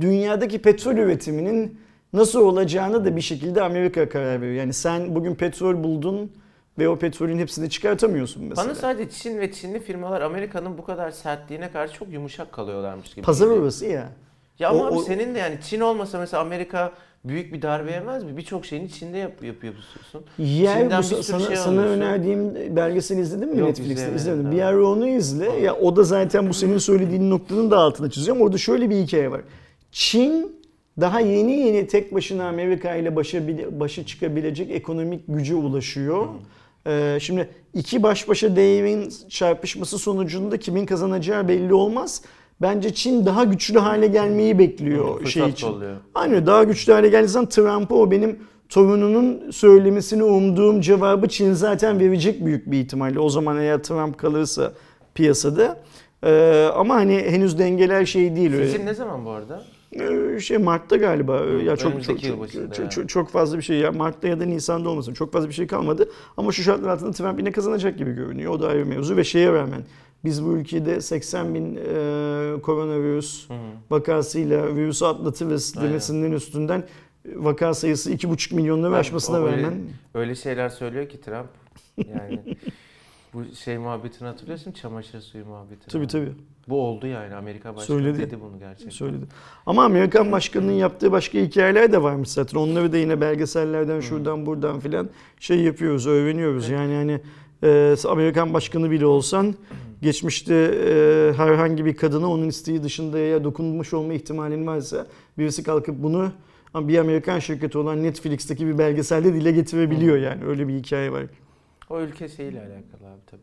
dünyadaki 0.00 0.58
petrol 0.62 0.96
üretiminin 0.96 1.78
nasıl 2.12 2.40
olacağını 2.40 3.04
da 3.04 3.16
bir 3.16 3.20
şekilde 3.20 3.62
Amerika 3.62 4.08
karar 4.08 4.40
veriyor. 4.40 4.56
Yani 4.56 4.72
sen 4.72 5.14
bugün 5.14 5.34
petrol 5.34 5.82
buldun 5.84 6.32
ve 6.78 6.88
o 6.88 6.96
petrolün 6.96 7.38
hepsini 7.38 7.70
çıkartamıyorsun 7.70 8.44
mesela. 8.44 8.66
Bana 8.66 8.74
sadece 8.74 9.10
Çin 9.10 9.38
ve 9.38 9.52
Çinli 9.52 9.80
firmalar 9.80 10.20
Amerika'nın 10.20 10.78
bu 10.78 10.84
kadar 10.84 11.10
sertliğine 11.10 11.70
karşı 11.70 11.94
çok 11.94 12.12
yumuşak 12.12 12.52
kalıyorlarmış 12.52 13.14
gibi. 13.14 13.24
Pazar 13.26 13.46
orası 13.46 13.86
ya. 13.86 14.08
Ya 14.58 14.68
ama 14.68 14.78
O- 14.82 14.86
abi 14.86 14.94
o- 14.94 15.02
senin 15.02 15.34
de 15.34 15.38
yani 15.38 15.58
Çin 15.68 15.80
olmasa 15.80 16.18
mesela 16.18 16.40
Amerika 16.42 16.92
büyük 17.24 17.52
bir 17.52 17.62
darbe 17.62 17.92
yemez 17.92 18.24
mi? 18.24 18.36
Birçok 18.36 18.66
şeyini 18.66 18.90
Çin'de 18.90 19.18
yap, 19.18 19.44
yapıyorsun. 19.44 19.82
Yer 20.38 20.80
Çin'den 20.82 20.98
bu 20.98 21.04
sana, 21.04 21.22
şey 21.22 21.56
sana 21.56 21.80
alıyorsun. 21.80 22.00
önerdiğim 22.00 22.76
belgeseli 22.76 23.20
izledin 23.20 23.48
mi 23.48 23.58
Yok, 23.58 23.68
Netflix'te? 23.68 24.14
İzlemedim. 24.16 24.44
daha. 24.44 24.52
Bir 24.52 24.62
ara 24.62 24.86
onu 24.86 25.08
izle. 25.08 25.44
Ya 25.60 25.74
o 25.76 25.96
da 25.96 26.02
zaten 26.02 26.48
bu 26.48 26.54
senin 26.54 26.78
söylediğin 26.78 27.30
noktanın 27.30 27.70
da 27.70 27.78
altına 27.78 28.10
çiziyorum. 28.10 28.42
Orada 28.42 28.58
şöyle 28.58 28.90
bir 28.90 28.96
hikaye 28.96 29.30
var. 29.30 29.40
Çin 29.92 30.56
daha 31.00 31.20
yeni 31.20 31.52
yeni 31.52 31.86
tek 31.86 32.14
başına 32.14 32.48
Amerika 32.48 32.94
ile 32.94 33.16
başa, 33.16 33.38
başa 33.80 34.06
çıkabilecek 34.06 34.70
ekonomik 34.70 35.22
güce 35.28 35.54
ulaşıyor. 35.54 36.26
Ee, 36.86 37.18
şimdi 37.20 37.48
iki 37.74 38.02
baş 38.02 38.28
başa 38.28 38.56
devin 38.56 39.12
çarpışması 39.28 39.98
sonucunda 39.98 40.56
kimin 40.58 40.86
kazanacağı 40.86 41.48
belli 41.48 41.74
olmaz. 41.74 42.22
Bence 42.62 42.94
Çin 42.94 43.26
daha 43.26 43.44
güçlü 43.44 43.78
hale 43.78 44.06
gelmeyi 44.06 44.58
bekliyor 44.58 45.18
Fırsat 45.18 45.32
şey 45.32 45.48
için. 45.48 45.66
kolluyor. 45.66 45.96
Aynen 46.14 46.46
daha 46.46 46.64
güçlü 46.64 46.92
hale 46.92 47.08
gelirsen 47.08 47.46
Trump'a 47.46 47.94
o 47.94 48.10
benim 48.10 48.38
torununun 48.68 49.50
söylemesini 49.50 50.22
umduğum 50.24 50.80
cevabı 50.80 51.28
Çin 51.28 51.52
zaten 51.52 52.00
verecek 52.00 52.44
büyük 52.46 52.70
bir 52.70 52.78
ihtimalle. 52.80 53.20
O 53.20 53.28
zaman 53.28 53.58
eğer 53.58 53.82
Trump 53.82 54.18
kalırsa 54.18 54.72
piyasada. 55.14 55.80
Ee, 56.24 56.68
ama 56.74 56.94
hani 56.94 57.14
henüz 57.18 57.58
dengeler 57.58 58.04
şey 58.06 58.36
değil. 58.36 58.52
öyle. 58.54 58.66
Seçim 58.68 58.86
ne 58.86 58.94
zaman 58.94 59.24
bu 59.24 59.30
arada? 59.30 59.62
Ee, 59.92 60.40
şey 60.40 60.58
Mart'ta 60.58 60.96
galiba. 60.96 61.40
Ee, 61.46 61.64
Ya 61.64 61.76
çok 61.76 62.02
çok 62.04 62.22
çok, 62.22 62.54
yani. 62.54 62.90
çok, 62.90 63.08
çok 63.08 63.28
fazla 63.28 63.56
bir 63.58 63.62
şey 63.62 63.78
ya 63.78 63.92
Mart'ta 63.92 64.28
ya 64.28 64.40
da 64.40 64.44
Nisan'da 64.44 64.88
olmasın. 64.90 65.14
Çok 65.14 65.32
fazla 65.32 65.48
bir 65.48 65.54
şey 65.54 65.66
kalmadı. 65.66 66.08
Ama 66.36 66.52
şu 66.52 66.62
şartlar 66.62 66.88
altında 66.88 67.10
Trump 67.12 67.38
yine 67.38 67.52
kazanacak 67.52 67.98
gibi 67.98 68.12
görünüyor. 68.12 68.52
O 68.52 68.60
da 68.62 68.68
ayrı 68.68 68.86
mevzu 68.86 69.16
ve 69.16 69.24
şeye 69.24 69.52
rağmen 69.52 69.82
biz 70.24 70.44
bu 70.44 70.52
ülkede 70.56 71.00
80 71.00 71.54
bin 71.54 71.76
e, 71.76 71.80
koronavirüs 72.62 73.48
vakasıyla 73.90 74.76
virüsü 74.76 75.04
atlatırız 75.04 75.74
Aynen. 75.76 75.88
demesinden 75.90 76.32
üstünden 76.32 76.84
vaka 77.36 77.74
sayısı 77.74 78.12
2,5 78.12 78.54
milyonları 78.54 78.96
aşmasına 78.96 79.38
öyle- 79.38 79.56
rağmen 79.62 79.80
Öyle 80.14 80.34
şeyler 80.34 80.68
söylüyor 80.68 81.08
ki 81.08 81.20
Trump. 81.20 81.48
Yani 81.96 82.40
bu 83.34 83.44
şey 83.64 83.78
muhabbetini 83.78 84.28
hatırlıyorsun 84.28 84.72
çamaşır 84.72 85.20
suyu 85.20 85.44
muhabbetini. 85.46 85.88
tabii 85.92 86.06
tabii 86.06 86.32
Bu 86.68 86.80
oldu 86.82 87.06
yani 87.06 87.34
Amerika 87.34 87.76
başkanı 87.76 87.86
Söyledi. 87.98 88.18
dedi 88.18 88.38
bunu 88.40 88.58
gerçekten. 88.58 88.90
söyledi. 88.90 89.24
Ama 89.66 89.84
Amerikan 89.84 90.32
başkanının 90.32 90.72
yaptığı 90.72 91.12
başka 91.12 91.38
hikayeler 91.38 91.92
de 91.92 92.02
varmış 92.02 92.28
zaten. 92.28 92.58
Onları 92.58 92.92
da 92.92 92.96
yine 92.96 93.20
belgesellerden 93.20 94.00
şuradan 94.00 94.46
buradan 94.46 94.80
filan 94.80 95.08
şey 95.40 95.60
yapıyoruz, 95.60 96.06
öğreniyoruz. 96.06 96.68
Yani 96.68 96.94
hani 96.94 97.20
e, 97.62 97.94
Amerikan 98.08 98.54
başkanı 98.54 98.90
bile 98.90 99.06
olsan 99.06 99.54
geçmişte 100.02 100.54
e, 100.54 101.32
herhangi 101.36 101.84
bir 101.84 101.96
kadına 101.96 102.30
onun 102.30 102.48
isteği 102.48 102.82
dışında 102.82 103.18
ya 103.18 103.44
dokunmuş 103.44 103.94
olma 103.94 104.14
ihtimalin 104.14 104.66
varsa 104.66 105.06
birisi 105.38 105.62
kalkıp 105.62 106.02
bunu 106.02 106.32
ama 106.74 106.88
bir 106.88 106.98
Amerikan 106.98 107.38
şirketi 107.38 107.78
olan 107.78 108.02
Netflix'teki 108.02 108.66
bir 108.66 108.78
belgeselde 108.78 109.34
dile 109.34 109.52
getirebiliyor 109.52 110.16
yani. 110.16 110.44
Öyle 110.44 110.68
bir 110.68 110.74
hikaye 110.74 111.12
var. 111.12 111.22
O 111.90 112.00
ülke 112.00 112.28
şeyiyle 112.28 112.60
alakalı 112.60 113.12
abi 113.12 113.20
tabii. 113.26 113.40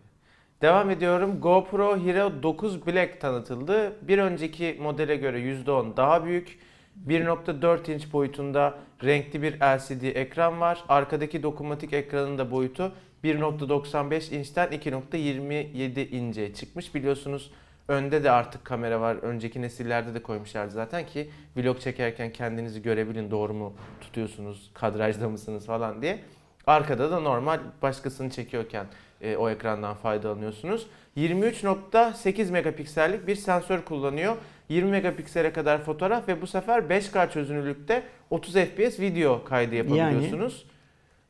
Devam 0.62 0.90
ediyorum. 0.90 1.42
GoPro 1.42 1.98
Hero 1.98 2.44
9 2.44 2.88
Black 2.88 3.22
tanıtıldı. 3.22 3.94
Bir 4.08 4.18
önceki 4.18 4.78
modele 4.82 5.16
göre 5.16 5.40
%10 5.40 5.98
daha 5.98 6.26
büyük. 6.26 6.60
1.4 7.08 7.94
inç 7.94 8.14
boyutunda 8.14 8.78
renkli 9.04 9.42
bir 9.42 9.54
LCD 9.54 10.16
ekran 10.16 10.60
var. 10.62 10.84
Arkadaki 10.90 11.44
dokunmatik 11.44 11.94
ekranın 11.94 12.38
da 12.38 12.52
boyutu 12.52 12.92
1.95 13.26 14.36
inçten 14.36 14.68
2.27 14.68 16.10
ince 16.10 16.54
çıkmış. 16.54 16.96
Biliyorsunuz 16.96 17.52
önde 17.88 18.24
de 18.24 18.32
artık 18.32 18.66
kamera 18.66 19.02
var. 19.02 19.16
Önceki 19.16 19.62
nesillerde 19.62 20.14
de 20.14 20.24
koymuşlardı 20.24 20.72
zaten 20.72 21.06
ki 21.06 21.30
vlog 21.58 21.80
çekerken 21.80 22.34
kendinizi 22.34 22.82
görebilin 22.82 23.32
doğru 23.32 23.54
mu 23.54 23.74
tutuyorsunuz, 24.02 24.72
kadrajda 24.74 25.30
mısınız 25.30 25.66
falan 25.66 26.02
diye. 26.02 26.20
Arkada 26.68 27.12
da 27.12 27.20
normal 27.20 27.60
başkasını 27.82 28.30
çekiyorken 28.30 28.86
e, 29.22 29.38
o 29.38 29.50
ekrandan 29.50 29.96
faydalanıyorsunuz. 29.96 30.88
23.8 31.18 32.52
megapiksellik 32.52 33.28
bir 33.28 33.36
sensör 33.36 33.82
kullanıyor. 33.82 34.36
20 34.70 34.92
megapiksele 34.92 35.54
kadar 35.54 35.84
fotoğraf 35.84 36.28
ve 36.28 36.42
bu 36.42 36.48
sefer 36.48 36.80
5K 36.80 37.32
çözünürlükte 37.32 38.04
30 38.30 38.54
FPS 38.54 39.00
video 39.00 39.44
kaydı 39.44 39.76
yapabiliyorsunuz. 39.76 40.66
Yani, 40.68 40.75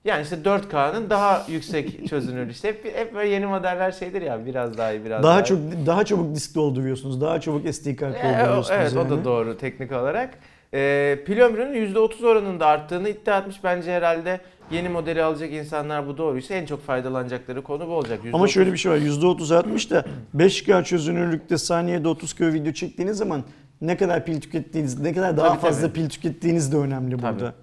işte 0.06 0.36
4K'nın 0.36 1.10
daha 1.10 1.46
yüksek 1.50 2.08
çözünürlüğü. 2.10 2.52
İşte 2.52 2.68
hep, 2.68 2.86
hep 2.96 3.14
böyle 3.16 3.30
yeni 3.30 3.46
modeller 3.46 3.92
şeydir 3.92 4.22
ya 4.22 4.46
biraz 4.46 4.78
daha 4.78 4.92
iyi 4.92 5.06
biraz 5.06 5.24
daha, 5.24 5.32
Daha 5.32 5.42
iyi. 5.42 5.46
çok 5.46 5.58
daha 5.86 6.06
çabuk 6.06 6.36
disk 6.36 6.56
dolduruyorsunuz. 6.56 7.22
Daha 7.22 7.42
çabuk 7.42 7.74
SD 7.76 7.96
kart 7.96 8.16
o- 8.16 8.24
dolduruyorsunuz. 8.28 8.70
evet 8.74 8.94
o 8.96 9.00
yani. 9.00 9.10
da 9.10 9.26
doğru 9.26 9.58
teknik 9.58 9.92
olarak. 9.92 10.30
Ee, 10.74 11.20
pil 11.26 11.40
ömrünün 11.40 11.94
%30 11.94 12.26
oranında 12.26 12.66
arttığını 12.68 13.10
iddia 13.10 13.38
etmiş. 13.40 13.64
Bence 13.64 13.92
herhalde 13.92 14.40
yeni 14.72 14.90
modeli 14.90 15.24
alacak 15.24 15.52
insanlar 15.52 16.08
bu 16.08 16.18
doğruysa 16.18 16.54
en 16.54 16.66
çok 16.66 16.86
faydalanacakları 16.86 17.62
konu 17.64 17.88
bu 17.88 17.92
olacak. 17.92 18.20
Ama 18.34 18.46
%30 18.46 18.48
şöyle 18.54 18.74
bir 18.74 18.78
şey 18.78 18.92
var. 18.92 18.98
%30 18.98 19.56
artmış 19.56 19.92
da 19.92 20.06
5K 20.36 20.84
çözünürlükte 20.84 21.58
saniyede 21.58 22.08
30 22.08 22.34
kö 22.34 22.54
video 22.54 22.74
çektiğiniz 22.74 23.18
zaman 23.18 23.44
ne 23.82 23.98
kadar 23.98 24.26
pil 24.26 24.42
tükettiğiniz, 24.42 25.00
ne 25.00 25.14
kadar 25.14 25.38
daha 25.38 25.48
Tabii, 25.50 25.60
fazla 25.60 25.82
tabii. 25.88 25.94
pil 25.94 26.10
tükettiğiniz 26.10 26.72
de 26.74 26.78
önemli 26.78 27.18
Tabii. 27.18 27.34
burada. 27.40 27.54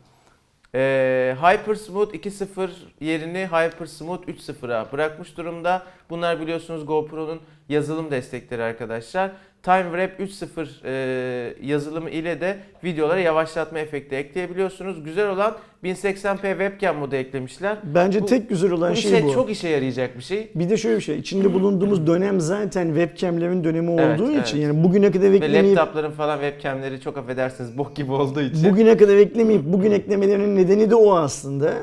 Ee, 0.75 1.37
Hypersmooth 1.41 2.15
2.0 2.15 2.71
yerini 3.01 3.47
Hypersmooth 3.47 4.29
3.0'a 4.29 4.93
bırakmış 4.93 5.37
durumda. 5.37 5.83
Bunlar 6.11 6.41
biliyorsunuz 6.41 6.87
GoPro'nun 6.87 7.41
yazılım 7.69 8.11
destekleri 8.11 8.63
arkadaşlar. 8.63 9.31
TimeWrap 9.63 10.21
3.0 10.21 10.69
e, 10.85 11.55
yazılımı 11.67 12.11
ile 12.11 12.41
de 12.41 12.57
videolara 12.85 13.21
yavaşlatma 13.21 13.79
efekti 13.79 14.17
ekleyebiliyorsunuz. 14.17 15.05
Güzel 15.05 15.31
olan 15.31 15.57
1080p 15.85 16.41
webcam 16.43 16.97
modu 16.97 17.17
eklemişler. 17.17 17.77
Bence 17.95 18.23
Bu- 18.23 18.27
tek 18.27 18.49
güzel 18.49 18.71
olan 18.73 18.93
Bu 18.93 18.97
şey 18.97 19.11
şey 19.11 19.25
bu. 19.25 19.33
çok 19.33 19.51
işe 19.51 19.69
yarayacak 19.69 20.19
bir 20.19 20.23
şey. 20.23 20.51
Bir 20.55 20.71
de 20.71 20.77
şöyle 20.77 20.97
bir 20.97 21.03
şey. 21.03 21.19
içinde 21.19 21.55
bulunduğumuz 21.55 22.07
dönem 22.07 22.41
zaten 22.41 22.87
webcamlerin 22.87 23.65
dönemi 23.65 23.93
Evet, 24.01 24.21
olduğu 24.21 24.33
evet. 24.33 24.47
için 24.49 24.59
yani 24.61 24.85
bugüne 24.85 25.11
kadar 25.11 25.33
Ve 25.33 25.37
eklemeyip 25.37 25.77
laptopların 25.79 26.11
falan 26.11 26.41
webcamleri 26.41 27.01
çok 27.01 27.17
affedersiniz 27.19 27.79
bok 27.79 27.97
gibi 27.97 28.13
olduğu 28.13 28.41
için. 28.43 28.71
bugüne 28.71 28.97
kadar 28.97 29.17
eklemeyip 29.17 29.63
bugün 29.65 29.91
eklemelerinin 29.93 30.57
nedeni 30.57 30.91
de 30.91 30.95
o 30.95 31.15
aslında. 31.17 31.75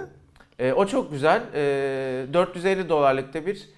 E, 0.60 0.74
o 0.74 0.86
çok 0.86 1.12
güzel. 1.12 1.42
E, 1.56 2.34
450 2.34 2.90
dolarlıkta 2.90 3.46
bir 3.46 3.70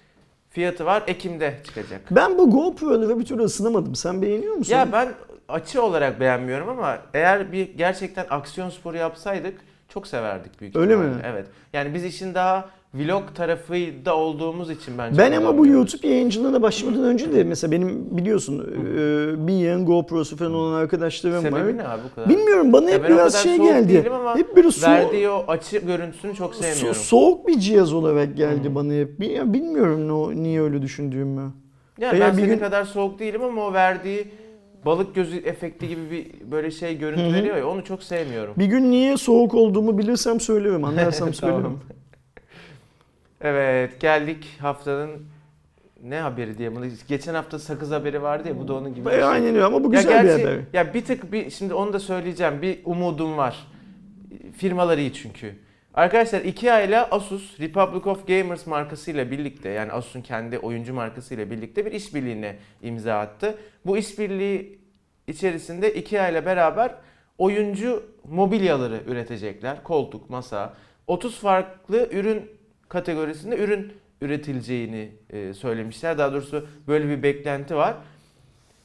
fiyatı 0.52 0.86
var. 0.86 1.02
Ekim'de 1.06 1.54
çıkacak. 1.66 2.00
Ben 2.10 2.38
bu 2.38 2.50
GoPro'ları 2.50 3.18
bir 3.18 3.24
türlü 3.24 3.42
ısınamadım. 3.42 3.94
Sen 3.94 4.22
beğeniyor 4.22 4.54
musun? 4.54 4.72
Ya 4.72 4.92
ben 4.92 5.08
açı 5.48 5.82
olarak 5.82 6.20
beğenmiyorum 6.20 6.68
ama 6.68 6.98
eğer 7.14 7.52
bir 7.52 7.68
gerçekten 7.76 8.26
aksiyon 8.30 8.70
sporu 8.70 8.96
yapsaydık 8.96 9.60
çok 9.88 10.06
severdik 10.06 10.60
büyük 10.60 10.76
Öyle 10.76 10.92
ihtimalle. 10.92 11.14
mi? 11.16 11.22
Evet. 11.26 11.46
Yani 11.72 11.94
biz 11.94 12.04
işin 12.04 12.34
daha 12.34 12.68
vlog 12.94 13.22
tarafında 13.34 14.16
olduğumuz 14.16 14.70
için 14.70 14.98
bence 14.98 15.18
Ben 15.18 15.32
ama 15.32 15.58
bu. 15.58 15.66
YouTube 15.66 16.08
yayıncılığına 16.08 16.62
başlamadan 16.62 17.04
önce 17.04 17.32
de 17.34 17.44
mesela 17.44 17.72
benim 17.72 18.16
biliyorsun 18.16 18.58
e, 18.60 19.46
bir 19.46 19.52
yığın 19.52 19.86
GoPro'su 19.86 20.36
falan 20.36 20.54
olan 20.54 20.74
arkadaşlarım 20.74 21.42
Sebebi 21.42 21.54
var. 21.54 21.76
ne 21.76 21.88
abi 21.88 22.00
bu 22.10 22.14
kadar? 22.14 22.28
Bilmiyorum 22.28 22.72
bana 22.72 22.90
Ya 22.90 22.96
hep 22.98 23.08
biraz 23.08 23.42
şey 23.42 23.56
soğuk 23.56 23.68
geldi. 23.68 24.04
Hep 24.36 24.56
böyle 24.56 24.68
so- 24.68 24.90
Verdiği 24.90 25.28
o 25.28 25.44
açı 25.48 25.78
görüntüsünü 25.78 26.34
çok 26.34 26.54
so- 26.54 26.62
sevmiyorum. 26.62 27.02
soğuk 27.02 27.46
bir 27.48 27.58
cihaz 27.58 27.92
olarak 27.92 28.36
geldi 28.36 28.68
Hı. 28.68 28.74
bana 28.74 28.92
hep. 28.92 29.20
Ya 29.24 29.52
Bilmiyorum 29.52 30.08
ne, 30.08 30.12
o- 30.12 30.32
niye 30.34 30.62
öyle 30.62 30.82
düşündüğümü. 30.82 31.52
yani 32.00 32.12
Veya 32.12 32.20
ben 32.28 32.36
bir 32.36 32.42
senin 32.42 32.54
gün- 32.54 32.58
kadar 32.58 32.84
soğuk 32.84 33.18
değilim 33.18 33.42
ama 33.42 33.66
o 33.66 33.72
verdiği 33.72 34.24
balık 34.86 35.14
gözü 35.14 35.36
efekti 35.36 35.88
gibi 35.88 36.10
bir 36.10 36.50
böyle 36.50 36.70
şey 36.70 36.98
görüntü 36.98 37.22
Hı 37.22 37.28
hı. 37.28 37.32
veriyor 37.34 37.56
ya 37.56 37.68
onu 37.68 37.84
çok 37.84 38.02
sevmiyorum. 38.02 38.54
Bir 38.58 38.66
gün 38.66 38.90
niye 38.90 39.16
soğuk 39.16 39.54
olduğumu 39.54 39.98
bilirsem 39.98 40.40
söylerim, 40.40 40.84
anlarsam 40.84 41.34
söylerim. 41.34 41.62
Tamam. 41.62 41.78
Evet 43.42 44.00
geldik 44.00 44.56
haftanın 44.60 45.10
ne 46.02 46.20
haberi 46.20 46.58
diye 46.58 46.76
bunu 46.76 46.84
geçen 47.08 47.34
hafta 47.34 47.58
sakız 47.58 47.90
haberi 47.90 48.22
vardı 48.22 48.48
ya 48.48 48.58
bu 48.58 48.68
da 48.68 48.74
onun 48.74 48.94
gibi. 48.94 49.06
bir 49.06 49.10
şey. 49.10 49.24
Aynen 49.24 49.48
öyle 49.54 49.64
ama 49.64 49.84
bu 49.84 49.94
Ya 49.94 50.00
güzel 50.00 50.22
bir 50.24 50.28
gerçi- 50.28 50.44
haber. 50.44 50.60
Ya 50.72 50.94
bir 50.94 51.04
tık 51.04 51.32
bir 51.32 51.50
şimdi 51.50 51.74
onu 51.74 51.92
da 51.92 52.00
söyleyeceğim. 52.00 52.62
Bir 52.62 52.78
umudum 52.84 53.36
var. 53.36 53.66
Firmaları 54.56 55.00
iyi 55.00 55.12
çünkü. 55.12 55.54
Arkadaşlar 55.94 56.40
Ikea 56.40 56.80
ile 56.80 56.98
Asus 57.00 57.60
Republic 57.60 58.10
of 58.10 58.26
Gamers 58.28 58.66
markasıyla 58.66 59.30
birlikte 59.30 59.68
yani 59.68 59.92
Asus'un 59.92 60.20
kendi 60.20 60.58
oyuncu 60.58 60.94
markasıyla 60.94 61.50
birlikte 61.50 61.86
bir 61.86 61.92
işbirliğine 61.92 62.56
imza 62.82 63.18
attı. 63.18 63.54
Bu 63.86 63.96
işbirliği 63.96 64.78
içerisinde 65.26 65.94
Ikea 65.94 66.28
ile 66.28 66.46
beraber 66.46 66.94
oyuncu 67.38 68.02
mobilyaları 68.28 69.00
üretecekler. 69.06 69.82
Koltuk, 69.84 70.30
masa. 70.30 70.74
30 71.06 71.38
farklı 71.40 72.08
ürün 72.12 72.50
kategorisinde 72.92 73.56
ürün 73.58 73.92
üretileceğini 74.20 75.08
e, 75.30 75.54
söylemişler. 75.54 76.18
Daha 76.18 76.32
doğrusu 76.32 76.66
böyle 76.88 77.08
bir 77.08 77.22
beklenti 77.22 77.76
var. 77.76 77.94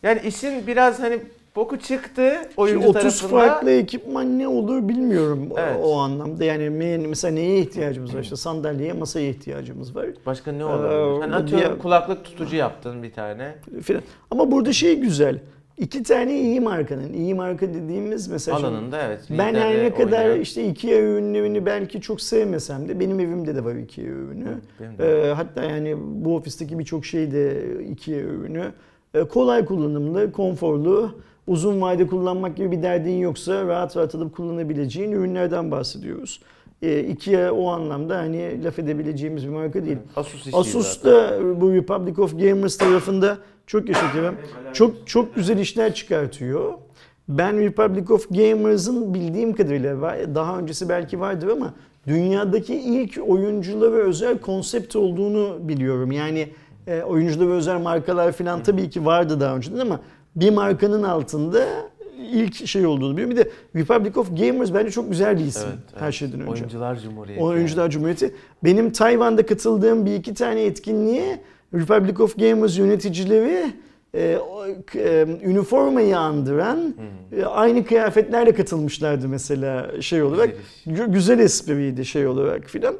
Yani 0.04 0.22
işin 0.28 0.68
biraz 0.68 1.00
hani 1.00 1.20
boku 1.56 1.80
çıktı 1.80 2.34
oyuncu 2.58 2.84
Şimdi 2.84 2.98
30 2.98 3.20
tarafında. 3.22 3.40
farklı 3.40 3.72
ekipman 3.72 4.40
ne 4.40 4.48
olur 4.48 4.88
bilmiyorum 4.90 5.48
o- 5.52 5.60
Evet. 5.60 5.76
o 5.84 5.98
anlamda. 5.98 6.44
Yani 6.46 6.64
me- 6.64 7.08
mesela 7.08 7.34
neye 7.34 7.60
ihtiyacımız 7.60 8.16
var? 8.16 8.20
İşte 8.20 8.36
sandalyeye, 8.36 8.94
masaya 8.94 9.30
ihtiyacımız 9.30 9.96
var. 9.96 10.06
Başka 10.26 10.52
ne 10.52 10.62
Ee, 10.62 10.64
olabilir? 10.66 11.22
Hani 11.22 11.48
bir- 11.48 11.54
atıyorum 11.54 11.80
kulaklık 11.80 12.26
tutucu 12.26 12.56
yaptın 12.56 13.04
bir 13.04 13.12
tane. 13.14 13.56
Filan. 13.84 14.02
Ama 14.32 14.52
burada 14.52 14.74
şey 14.74 15.00
güzel. 15.00 15.40
İki 15.78 16.04
tane 16.04 16.42
iyi 16.42 16.62
markanın. 16.62 17.14
iyi 17.14 17.34
marka 17.34 17.74
dediğimiz 17.74 18.28
mesela 18.28 18.58
Alanında 18.58 19.02
evet. 19.02 19.20
Ben 19.30 19.56
her 19.56 19.84
ne 19.84 19.94
kadar 19.94 20.26
oynayan. 20.26 20.42
işte 20.42 20.68
Ikea 20.68 21.00
ürünlerini 21.00 21.66
belki 21.66 22.02
çok 22.02 22.22
sevmesem 22.22 22.90
de 22.90 23.00
benim 23.00 23.20
evimde 23.20 23.56
de 23.56 23.64
var 23.64 23.76
Ikea 23.76 24.06
ürünü. 24.06 24.48
Ee, 25.00 25.34
hatta 25.36 25.64
yani 25.64 25.96
bu 26.00 26.36
ofisteki 26.36 26.80
birçok 26.80 27.06
şey 27.06 27.32
de 27.32 27.64
Ikea 27.84 28.20
ürünü. 28.20 28.72
Ee, 29.14 29.24
kolay 29.24 29.66
kullanımlı, 29.66 30.32
konforlu, 30.32 31.12
uzun 31.48 31.82
vade 31.82 32.08
kullanmak 32.08 32.56
gibi 32.56 32.72
bir 32.72 32.84
derdin 32.84 33.18
yoksa 33.18 33.66
rahat 33.68 33.98
rahat 33.98 34.16
alıp 34.16 34.36
kullanabileceğin 34.36 35.12
ürünlerden 35.12 35.72
bahsediyoruz. 35.72 36.42
Ee, 36.82 37.00
Ikea 37.00 37.52
o 37.52 37.68
anlamda 37.68 38.18
hani 38.18 38.64
laf 38.64 38.80
edebileceğimiz 38.80 39.44
bir 39.44 39.52
marka 39.52 39.86
değil. 39.86 39.98
Asus 40.16 40.54
Asus 40.54 41.04
da 41.04 41.40
bu 41.62 41.74
Republic 41.74 42.22
of 42.22 42.40
Gamers 42.40 42.78
tarafında 42.78 43.38
çok 43.68 43.90
yaşa 43.90 44.12
Kerem. 44.12 44.36
Çok 44.74 45.08
çok 45.08 45.36
güzel 45.36 45.58
işler 45.58 45.94
çıkartıyor. 45.94 46.74
Ben 47.30 47.60
Republic 47.60 48.14
of 48.14 48.30
Gamers'ın 48.30 49.14
bildiğim 49.14 49.54
kadarıyla 49.54 50.02
daha 50.36 50.60
öncesi 50.60 50.90
belki 50.90 51.20
vardır 51.20 51.48
ama 51.48 51.74
dünyadaki 52.08 52.76
ilk 52.76 53.20
oyunculara 53.28 53.96
özel 53.96 54.38
konsept 54.38 54.96
olduğunu 54.96 55.58
biliyorum. 55.60 56.12
Yani 56.12 56.50
e, 56.88 57.02
oyunculara 57.02 57.50
özel 57.50 57.80
markalar 57.82 58.32
falan 58.32 58.64
tabii 58.64 58.90
ki 58.90 59.06
vardı 59.06 59.40
daha 59.40 59.56
önceden 59.56 59.80
ama 59.80 60.00
bir 60.36 60.50
markanın 60.50 61.04
altında 61.04 61.66
ilk 62.32 62.68
şey 62.68 62.86
olduğunu 62.86 63.18
biliyorum. 63.18 63.38
Bir 63.38 63.38
de 63.38 63.50
Republic 63.76 64.20
of 64.20 64.30
Gamers 64.40 64.74
bence 64.74 64.92
çok 64.92 65.10
güzel 65.10 65.40
bir 65.40 65.46
isim 65.46 65.70
Evet, 65.70 65.80
her 65.96 66.04
evet. 66.04 66.14
şeyden 66.14 66.40
önce. 66.40 66.52
Oyuncular 66.52 67.00
Cumhuriyeti. 67.00 67.44
Oyuncular 67.44 67.90
Cumhuriyeti. 67.90 68.36
Benim 68.64 68.92
Tayvan'da 68.92 69.46
katıldığım 69.46 70.06
bir 70.06 70.16
iki 70.16 70.34
tane 70.34 70.62
etkinliğe 70.64 71.42
Republic 71.74 72.20
of 72.24 72.38
Gamers 72.38 72.78
yöneticileri 72.78 73.72
e, 74.14 74.38
e, 74.96 75.26
üniformayı 75.44 76.18
andıran 76.18 76.96
e, 77.38 77.46
aynı 77.46 77.86
kıyafetlerle 77.86 78.54
katılmışlardı 78.54 79.28
mesela 79.28 80.02
şey 80.02 80.24
olarak. 80.24 80.50
Güzel 80.86 81.06
Gü- 81.08 81.12
Güzel 81.14 81.40
espriydi 81.40 82.06
şey 82.06 82.28
olarak 82.28 82.64
filan. 82.66 82.96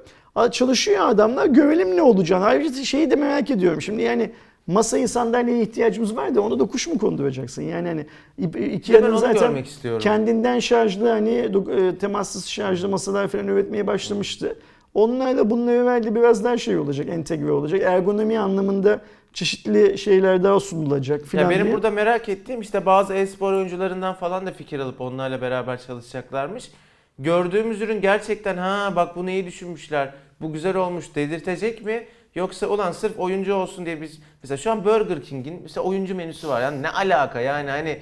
Çalışıyor 0.52 1.10
adamlar 1.10 1.46
görelim 1.46 1.96
ne 1.96 2.02
olacağını. 2.02 2.46
Ayrıca 2.46 2.84
şeyi 2.84 3.12
de 3.12 3.16
merak 3.16 3.52
ediyorum. 3.52 3.82
Şimdi 3.82 4.02
yani 4.02 4.32
masayı 4.68 5.08
sandalyeye 5.08 5.62
ihtiyacımız 5.62 6.16
var 6.16 6.36
da 6.36 6.42
ona 6.42 6.60
da 6.60 6.66
kuş 6.66 6.88
mu 6.88 6.98
konduracaksın? 6.98 7.62
Yani 7.62 7.88
hani 7.88 8.06
İ- 8.40 8.54
Bir 8.54 8.54
de 8.54 8.60
ben 8.64 8.70
Ikea'nın 8.78 9.10
onu 9.12 9.18
zaten 9.20 9.54
kendinden 10.00 10.60
şarjlı 10.60 11.10
hani 11.10 11.32
e, 11.32 11.98
temassız 11.98 12.46
şarjlı 12.46 12.90
masalar 12.90 13.28
falan 13.28 13.48
üretmeye 13.48 13.88
başlamıştı. 13.88 14.56
Onlarla 14.98 15.50
bunun 15.50 15.68
evvel 15.68 16.16
biraz 16.16 16.44
daha 16.44 16.58
şey 16.58 16.78
olacak, 16.78 17.10
entegre 17.10 17.52
olacak. 17.52 17.82
Ergonomi 17.82 18.40
anlamında 18.40 19.02
çeşitli 19.34 19.98
şeyler 19.98 20.44
daha 20.44 20.60
sunulacak 20.60 21.26
filan 21.26 21.44
Ya 21.44 21.50
benim 21.50 21.64
diye. 21.64 21.74
burada 21.74 21.92
merak 21.92 22.30
ettiğim 22.30 22.62
işte 22.62 22.86
bazı 22.86 23.14
e-spor 23.14 23.54
oyuncularından 23.54 24.14
falan 24.14 24.46
da 24.46 24.52
fikir 24.52 24.80
alıp 24.80 25.02
onlarla 25.02 25.42
beraber 25.42 25.82
çalışacaklarmış. 25.82 26.72
Gördüğümüz 27.20 27.82
ürün 27.82 28.02
gerçekten 28.02 28.58
ha 28.58 28.94
bak 28.96 29.16
bunu 29.16 29.30
iyi 29.30 29.46
düşünmüşler. 29.46 30.14
Bu 30.42 30.54
güzel 30.54 30.76
olmuş 30.76 31.16
dedirtecek 31.16 31.86
mi? 31.86 32.06
Yoksa 32.36 32.68
ulan 32.68 32.92
sırf 32.92 33.20
oyuncu 33.20 33.54
olsun 33.54 33.86
diye 33.86 34.02
biz 34.02 34.20
mesela 34.44 34.58
şu 34.58 34.72
an 34.72 34.86
Burger 34.86 35.22
King'in 35.24 35.60
mesela 35.64 35.84
oyuncu 35.84 36.16
menüsü 36.16 36.48
var. 36.48 36.62
Yani 36.62 36.82
ne 36.82 36.90
alaka 36.90 37.42
yani 37.42 37.70
hani 37.70 38.00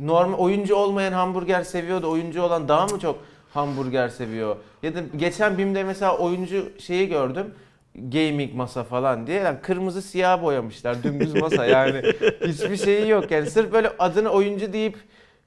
normal 0.00 0.38
oyuncu 0.38 0.74
olmayan 0.74 1.12
hamburger 1.12 1.62
seviyor 1.62 2.02
da 2.02 2.08
oyuncu 2.08 2.42
olan 2.42 2.68
daha 2.68 2.86
mı 2.86 2.98
çok 2.98 3.18
hamburger 3.54 4.08
seviyor? 4.08 4.56
Ya 4.86 4.94
da 4.94 4.98
geçen 5.16 5.58
BİM'de 5.58 5.84
mesela 5.84 6.18
oyuncu 6.18 6.68
şeyi 6.78 7.08
gördüm. 7.08 7.46
Gaming 7.94 8.54
masa 8.54 8.84
falan 8.84 9.26
diye. 9.26 9.40
Yani 9.40 9.58
kırmızı 9.62 10.02
siyah 10.02 10.42
boyamışlar. 10.42 11.02
Dümdüz 11.02 11.34
masa 11.34 11.66
yani. 11.76 12.02
Hiçbir 12.46 12.76
şeyi 12.76 13.08
yok. 13.08 13.30
Yani 13.30 13.50
sırf 13.50 13.72
böyle 13.72 13.90
adını 13.98 14.28
oyuncu 14.28 14.72
deyip 14.72 14.96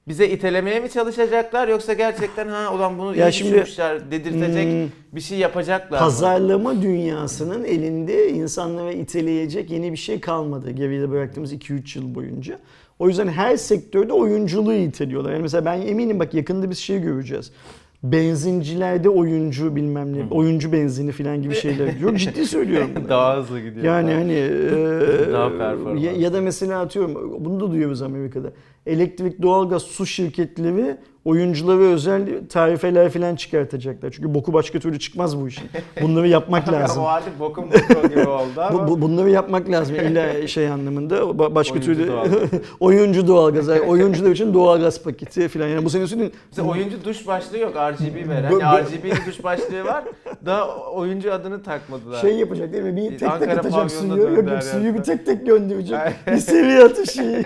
bize 0.08 0.28
itelemeye 0.28 0.80
mi 0.80 0.90
çalışacaklar 0.90 1.68
yoksa 1.68 1.92
gerçekten 1.92 2.48
ha 2.48 2.74
ulan 2.74 2.98
bunu 2.98 3.16
Ya 3.16 3.28
iyi 3.28 3.32
şimdi, 3.32 3.50
düşünmüşler 3.50 4.10
dedirtecek 4.10 4.64
Hmm, 4.72 4.88
bir 5.12 5.20
şey 5.20 5.38
yapacaklar. 5.38 5.98
mı? 5.98 6.04
Pazarlama 6.04 6.82
dünyasının 6.82 7.64
elinde 7.64 8.28
insanları 8.30 8.92
iteleyecek 8.92 9.70
yeni 9.70 9.92
bir 9.92 9.96
şey 9.96 10.20
kalmadı 10.20 10.70
geride 10.70 11.10
bıraktığımız 11.10 11.52
2-3 11.52 11.98
yıl 11.98 12.14
boyunca. 12.14 12.58
O 12.98 13.08
yüzden 13.08 13.28
her 13.28 13.56
sektörde 13.56 14.12
oyunculuğu 14.12 14.74
iteliyorlar. 14.74 15.32
Yani 15.32 15.42
mesela 15.42 15.64
ben 15.64 15.80
eminim 15.82 16.18
bak 16.20 16.34
yakında 16.34 16.70
biz 16.70 16.78
şey 16.78 17.00
göreceğiz. 17.00 17.52
Benzincilerde 18.02 19.08
oyuncu 19.08 19.76
bilmem 19.76 20.12
ne, 20.12 20.24
oyuncu 20.30 20.72
benzini 20.72 21.12
falan 21.12 21.42
gibi 21.42 21.54
şeyler. 21.54 21.96
Yok 22.00 22.18
ciddi 22.18 22.46
söylüyorum. 22.46 22.90
Daha 23.08 23.36
hızlı 23.36 23.60
gidiyor. 23.60 23.84
Yani 23.84 24.12
hani 24.12 24.32
e, 24.32 25.32
Daha 25.32 25.50
performans. 25.58 26.02
ya, 26.02 26.12
ya 26.12 26.32
da 26.32 26.40
mesela 26.40 26.80
atıyorum 26.80 27.44
bunu 27.44 27.60
da 27.60 27.70
duyuyoruz 27.70 28.02
Amerika'da. 28.02 28.52
Elektrik, 28.86 29.42
doğalgaz, 29.42 29.82
su 29.82 30.06
şirketleri 30.06 30.96
oyunculara 31.24 31.78
özel 31.82 32.26
tarifeler 32.48 33.10
falan 33.10 33.36
çıkartacaklar. 33.36 34.10
Çünkü 34.10 34.34
boku 34.34 34.52
başka 34.52 34.78
türlü 34.78 34.98
çıkmaz 34.98 35.40
bu 35.40 35.48
işin. 35.48 35.64
Bunları 36.02 36.28
yapmak 36.28 36.68
lazım. 36.72 37.02
o 37.02 37.06
artık 37.06 37.40
bokum 37.40 37.64
bokum 37.72 38.08
gibi 38.10 38.20
oldu 38.28 38.50
ama. 38.56 38.88
Bu, 38.88 38.90
bu- 38.90 39.00
bunları 39.02 39.30
yapmak 39.30 39.70
lazım 39.70 39.96
illa 40.10 40.46
şey 40.46 40.68
anlamında. 40.68 41.16
Ba- 41.18 41.54
Başka 41.54 41.72
Oyuncu 41.74 41.94
türlü 41.94 42.08
doğalgaz. 42.08 42.32
oyuncu 42.80 43.28
doğalgaz. 43.28 43.68
Yani 43.68 43.80
oyuncular 43.80 44.30
için 44.30 44.54
doğalgaz 44.54 45.02
paketi 45.02 45.48
falan. 45.48 45.66
Yani 45.66 45.84
bu 45.84 45.90
sene 45.90 46.06
söyleyeyim. 46.06 46.32
Bize 46.50 46.62
oyuncu 46.62 47.04
duş 47.04 47.26
başlığı 47.26 47.58
yok 47.58 47.72
RGB 47.76 48.28
veren. 48.28 48.52
Bu- 48.52 48.58
Ya 48.60 48.72
bu- 48.72 48.78
RGB 49.10 49.26
duş 49.26 49.44
başlığı 49.44 49.84
var. 49.84 50.04
Daha 50.46 50.76
oyuncu 50.76 51.32
adını 51.32 51.62
takmadılar. 51.62 52.20
Şey 52.20 52.36
yapacak 52.36 52.72
değil 52.72 52.84
mi? 52.84 52.96
Bir 52.96 53.08
tek 53.10 53.18
tek 53.18 53.28
Ankara 53.30 53.52
atacak 53.52 53.72
pavyonuna 53.72 53.88
suyu. 54.16 54.22
Yok 54.36 54.48
yok 54.50 54.62
suyu 54.62 54.94
bir 54.94 55.02
tek 55.02 55.26
tek 55.26 55.46
gönderecek. 55.46 55.98
bir 56.26 56.36
seviye 56.36 56.84
atışı. 56.84 57.42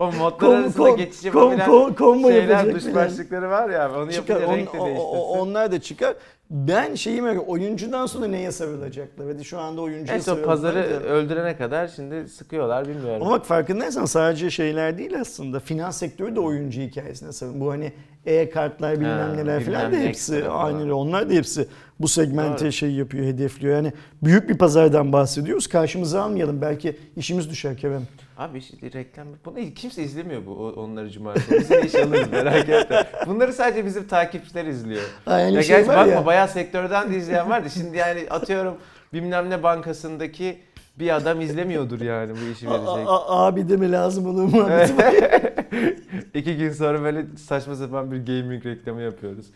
o 0.00 0.06
modlar 0.12 0.30
Kom- 0.30 0.56
arasında 0.60 0.88
kom- 0.88 0.96
geçiş 0.96 1.24
kom- 1.24 1.58
kom- 1.58 1.96
combo 1.96 2.28
şeyler 2.28 2.48
yapacak 2.48 2.79
filan. 2.84 3.04
başlıkları 3.06 3.50
var 3.50 3.70
ya 3.70 3.92
onu 4.02 4.12
çıkar. 4.12 4.34
yapınca 4.40 4.56
renk 4.56 4.68
de 4.74 4.78
değiştirsin. 4.78 5.38
onlar 5.38 5.72
da 5.72 5.80
çıkar. 5.80 6.14
Ben 6.50 6.94
şeyi 6.94 7.22
merak. 7.22 7.48
Oyuncudan 7.48 8.06
sonra 8.06 8.26
neye 8.26 8.52
sarılacaklar? 8.52 9.26
Hadi 9.26 9.44
şu 9.44 9.58
anda 9.58 9.80
oyuncuya 9.80 10.12
Neyse 10.14 10.30
o 10.32 10.34
sarıldılar 10.34 10.56
pazarı 10.56 10.90
da. 10.90 11.04
öldürene 11.08 11.56
kadar 11.56 11.88
şimdi 11.88 12.28
sıkıyorlar 12.28 12.88
bilmiyorum. 12.88 13.22
Ama 13.22 13.30
bak 13.30 13.46
farkındaysan 13.46 14.04
sadece 14.04 14.50
şeyler 14.50 14.98
değil 14.98 15.20
aslında. 15.20 15.60
Finans 15.60 15.98
sektörü 15.98 16.36
de 16.36 16.40
oyuncu 16.40 16.80
hikayesine 16.80 17.32
sarılıyor. 17.32 17.60
Bu 17.66 17.70
hani 17.70 17.92
e-kartlar 18.26 18.96
bilmem 18.96 19.18
Ha, 19.18 19.34
neler 19.34 19.64
falan 19.64 19.82
da 19.82 19.92
bilmem 19.92 20.08
hepsi 20.08 20.48
aynı. 20.48 20.94
Onlar 20.96 21.30
da 21.30 21.34
hepsi 21.34 21.66
bu 22.00 22.08
segmente 22.08 22.64
Doğru. 22.64 22.72
şey 22.72 22.90
yapıyor, 22.90 23.26
hedefliyor. 23.26 23.74
Yani 23.76 23.92
büyük 24.22 24.48
bir 24.48 24.58
pazardan 24.58 25.12
bahsediyoruz. 25.12 25.66
Karşımıza 25.66 26.22
almayalım. 26.22 26.60
Belki 26.62 26.96
işimiz 27.16 27.50
düşer 27.50 27.76
Kerem. 27.76 28.02
Abi 28.40 28.58
işte 28.58 28.92
reklam 28.92 29.28
bunu 29.44 29.74
kimse 29.74 30.02
izlemiyor 30.02 30.46
bu 30.46 30.52
onları 30.76 31.10
cumartesi. 31.10 31.50
Biz 31.50 31.70
iş 31.70 31.94
alırız 31.94 32.30
merak 32.30 32.68
etme. 32.68 33.06
Bunları 33.26 33.52
sadece 33.52 33.84
bizim 33.86 34.06
takipçiler 34.06 34.64
izliyor. 34.64 35.02
Yani 35.26 35.54
ya 35.54 35.62
şey 35.62 35.76
gerçi 35.76 35.88
var 35.88 35.96
bakma 35.96 36.12
ya. 36.12 36.26
bayağı 36.26 36.48
sektörden 36.48 37.12
de 37.12 37.16
izleyen 37.16 37.50
vardı. 37.50 37.70
Şimdi 37.70 37.96
yani 37.96 38.26
atıyorum 38.30 38.76
bilmem 39.12 39.50
ne 39.50 39.62
bankasındaki 39.62 40.58
bir 40.98 41.16
adam 41.16 41.40
izlemiyordur 41.40 42.00
yani 42.00 42.32
bu 42.32 42.52
işi 42.52 42.68
A- 42.68 42.72
verecek. 42.72 43.08
a- 43.08 43.44
abi 43.46 43.68
deme 43.68 43.90
lazım 43.92 44.26
olur 44.26 44.42
mu? 44.42 44.68
İki 46.34 46.56
gün 46.56 46.70
sonra 46.72 47.02
böyle 47.02 47.24
saçma 47.36 47.74
sapan 47.74 48.10
bir 48.12 48.16
gaming 48.26 48.66
reklamı 48.66 49.02
yapıyoruz. 49.02 49.46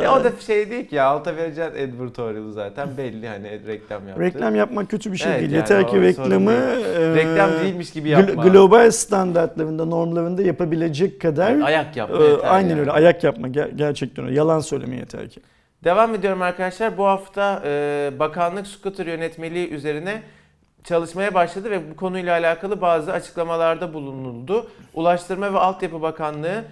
Ya 0.00 0.14
o 0.20 0.24
da 0.24 0.32
şey 0.40 0.70
değil 0.70 0.86
ki 0.88 0.94
ya 0.94 1.04
alta 1.04 1.36
vereceğin 1.36 1.68
advertorial 1.70 2.50
zaten 2.52 2.88
belli 2.98 3.28
hani 3.28 3.66
reklam 3.66 4.08
yaptı. 4.08 4.22
Reklam 4.22 4.54
yapmak 4.54 4.90
kötü 4.90 5.12
bir 5.12 5.16
şey 5.16 5.30
Evet, 5.32 5.40
değil. 5.40 5.50
yani 5.52 5.58
Yeter 5.60 5.88
ki 5.88 6.00
reklamı 6.02 6.52
e, 6.52 7.14
Reklam 7.14 7.50
değilmiş 7.50 7.90
gibi 7.92 8.08
yapma. 8.08 8.42
global 8.42 8.90
standartlarında, 8.90 9.84
normlarında 9.84 10.42
yapabilecek 10.42 11.20
kadar 11.20 11.50
Yani 11.50 11.64
ayak 11.64 11.96
yapma 11.96 12.16
e, 12.24 12.36
aynen 12.46 12.68
yani. 12.70 12.80
öyle. 12.80 12.90
Ayak 12.90 13.24
yapma 13.24 13.48
ger- 13.48 13.76
gerçekten 13.76 14.24
öyle. 14.24 14.34
Yalan 14.36 14.60
söyleme 14.60 14.96
yeter 14.96 15.28
ki. 15.28 15.40
Devam 15.84 16.14
ediyorum 16.14 16.42
arkadaşlar. 16.42 16.98
Bu 16.98 17.04
hafta 17.06 17.62
e, 17.64 18.10
bakanlık 18.18 18.66
scooter 18.66 19.06
yönetmeliği 19.06 19.68
üzerine 19.70 20.22
çalışmaya 20.86 21.34
başladı 21.34 21.70
ve 21.70 21.90
bu 21.90 21.96
konuyla 21.96 22.32
alakalı 22.32 22.80
bazı 22.80 23.12
açıklamalarda 23.12 23.94
bulunuldu. 23.94 24.70
Ulaştırma 24.94 25.54
ve 25.54 25.58
Altyapı 25.58 26.02
Bakanlığı 26.02 26.64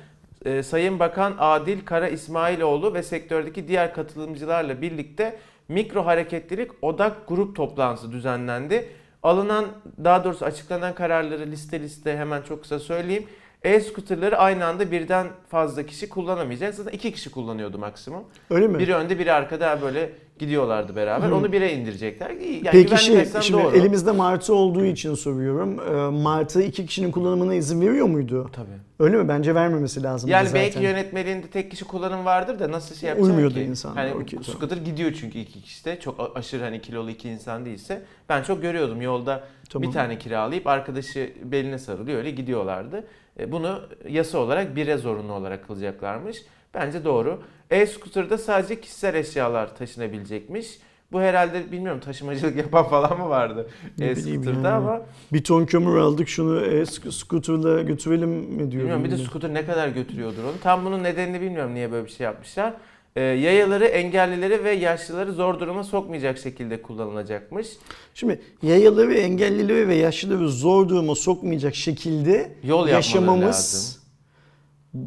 e, 0.44 0.62
Sayın 0.62 0.98
Bakan 0.98 1.34
Adil 1.38 1.84
Kara 1.84 2.08
İsmailoğlu 2.08 2.94
ve 2.94 3.02
sektördeki 3.02 3.68
diğer 3.68 3.94
katılımcılarla 3.94 4.82
birlikte 4.82 5.38
mikro 5.68 6.06
hareketlilik 6.06 6.70
odak 6.82 7.28
grup 7.28 7.56
toplantısı 7.56 8.12
düzenlendi. 8.12 8.88
Alınan 9.22 9.64
daha 10.04 10.24
doğrusu 10.24 10.44
açıklanan 10.44 10.94
kararları 10.94 11.46
liste 11.46 11.80
liste 11.80 12.16
hemen 12.16 12.42
çok 12.42 12.62
kısa 12.62 12.78
söyleyeyim. 12.78 13.26
E-scooterları 13.62 14.38
aynı 14.38 14.66
anda 14.66 14.90
birden 14.90 15.26
fazla 15.48 15.86
kişi 15.86 16.08
kullanamayacak. 16.08 16.74
Zaten 16.74 16.92
iki 16.92 17.12
kişi 17.12 17.30
kullanıyordu 17.30 17.78
maksimum. 17.78 18.24
Öyle 18.50 18.68
mi? 18.68 18.78
Biri 18.78 18.94
önde 18.94 19.18
biri 19.18 19.32
arkada 19.32 19.82
böyle 19.82 20.12
gidiyorlardı 20.38 20.96
beraber. 20.96 21.28
Hı. 21.28 21.34
Onu 21.34 21.52
bire 21.52 21.72
indirecekler. 21.72 22.30
Yani 22.30 22.62
Peki 22.72 23.04
şey, 23.04 23.26
şimdi 23.40 23.62
doğru. 23.62 23.76
elimizde 23.76 24.10
Martı 24.12 24.54
olduğu 24.54 24.84
için 24.84 25.14
soruyorum. 25.14 25.80
Ee, 25.80 26.22
Martı 26.22 26.62
iki 26.62 26.86
kişinin 26.86 27.10
kullanımına 27.10 27.54
izin 27.54 27.80
veriyor 27.80 28.06
muydu? 28.06 28.50
Tabii. 28.52 28.68
Öyle 28.98 29.16
mi? 29.16 29.28
Bence 29.28 29.54
vermemesi 29.54 30.02
lazım. 30.02 30.30
Yani 30.30 30.46
zaten. 30.46 30.62
belki 30.62 30.78
yönetmeliğinde 30.82 31.46
tek 31.46 31.70
kişi 31.70 31.84
kullanım 31.84 32.24
vardır 32.24 32.58
da 32.58 32.70
nasıl 32.72 32.94
şey 32.94 33.08
yapacak 33.08 33.28
Uymuyordu 33.30 33.54
ki? 33.54 33.62
insanlar, 33.62 34.08
Hani 34.08 34.26
tamam. 34.26 34.44
scooter 34.44 34.76
gidiyor 34.76 35.12
çünkü 35.20 35.38
iki 35.38 35.62
kişi 35.62 35.84
de. 35.84 36.00
Çok 36.00 36.32
aşırı 36.34 36.62
hani 36.62 36.80
kilolu 36.80 37.10
iki 37.10 37.28
insan 37.28 37.64
değilse. 37.64 38.02
Ben 38.28 38.42
çok 38.42 38.62
görüyordum 38.62 39.02
yolda 39.02 39.44
Tamam. 39.70 39.88
bir 39.88 39.94
tane 39.94 40.18
kiralayıp 40.18 40.66
arkadaşı 40.66 41.32
beline 41.44 41.78
sarılıyor 41.78 42.18
öyle 42.18 42.30
gidiyorlardı. 42.30 43.04
E, 43.40 43.52
Bunu 43.52 43.80
yasa 44.08 44.38
olarak 44.38 44.76
bire 44.76 44.96
zorunlu 44.96 45.32
olarak 45.32 45.66
kılacaklarmış. 45.66 46.42
Bence 46.74 47.04
doğru. 47.04 47.42
E-scooter'da 47.74 48.38
sadece 48.38 48.80
kişisel 48.80 49.14
eşyalar 49.14 49.76
taşınabilecekmiş. 49.76 50.78
Bu 51.12 51.20
herhalde 51.20 51.72
bilmiyorum 51.72 52.00
taşımacılık 52.00 52.56
yapan 52.64 52.84
falan 52.88 53.18
mı 53.18 53.28
vardı 53.28 53.68
e-scooter'da 54.00 54.68
yani. 54.68 54.68
ama 54.68 55.00
Bir 55.32 55.44
ton 55.44 55.66
kömür 55.66 55.96
aldık 55.96 56.28
şunu 56.28 56.60
e, 56.60 56.82
sk- 56.82 57.12
scooter'la 57.12 57.82
götürelim 57.82 58.28
mi 58.30 58.58
diyor. 58.70 58.82
bilmiyorum 58.82 59.04
bir 59.04 59.10
de 59.10 59.16
scooter 59.16 59.54
ne 59.54 59.66
kadar 59.66 59.88
götürüyordur 59.88 60.44
onu. 60.44 60.52
Tam 60.62 60.84
bunun 60.84 61.02
nedenini 61.02 61.40
bilmiyorum 61.40 61.74
niye 61.74 61.92
böyle 61.92 62.06
bir 62.06 62.10
şey 62.10 62.24
yapmışlar. 62.24 62.74
E, 63.16 63.20
yayaları, 63.22 63.84
engellileri 63.84 64.64
ve 64.64 64.70
yaşlıları 64.70 65.32
zor 65.32 65.60
duruma 65.60 65.84
sokmayacak 65.84 66.38
şekilde 66.38 66.82
kullanılacakmış. 66.82 67.68
Şimdi 68.14 68.40
yayaları, 68.62 69.14
engellileri 69.14 69.88
ve 69.88 69.94
yaşlıları 69.94 70.48
zor 70.48 70.88
duruma 70.88 71.14
sokmayacak 71.14 71.74
şekilde 71.74 72.52
Yol 72.64 72.88
yaşamamız, 72.88 73.46
lazım. 73.46 74.02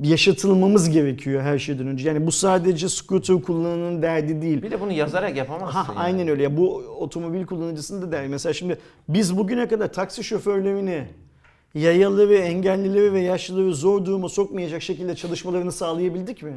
Yaşatılmamız 0.04 0.90
gerekiyor 0.90 1.42
her 1.42 1.60
şeyden 1.60 1.88
önce. 1.88 2.08
Yani 2.08 2.28
bu 2.28 2.32
sadece 2.32 2.90
scooter 2.90 3.42
kullananın 3.42 4.02
derdi 4.02 4.42
değil. 4.42 4.62
Bir 4.62 4.72
de 4.72 4.82
bunu 4.82 4.92
yazarak 4.92 5.38
yapamazsın. 5.38 5.78
Ha, 5.80 5.86
yani. 5.90 6.00
aynen 6.00 6.28
öyle. 6.28 6.44
Ya 6.44 6.58
bu 6.58 6.76
otomobil 7.00 7.46
kullanıcısının 7.46 8.02
da 8.02 8.12
der. 8.12 8.28
Mesela 8.28 8.54
şimdi 8.54 8.78
biz 9.10 9.38
bugüne 9.38 9.68
kadar 9.68 9.94
taksi 9.94 10.24
şoförlerini 10.24 11.04
yayalı 11.76 12.30
ve 12.30 12.38
engellileri 12.38 13.14
ve 13.14 13.20
yaşlıları 13.20 13.74
zor 13.76 14.06
duruma 14.06 14.30
sokmayacak 14.30 14.82
şekilde 14.82 15.16
çalışmalarını 15.16 15.72
sağlayabildik 15.72 16.44
mi? 16.44 16.54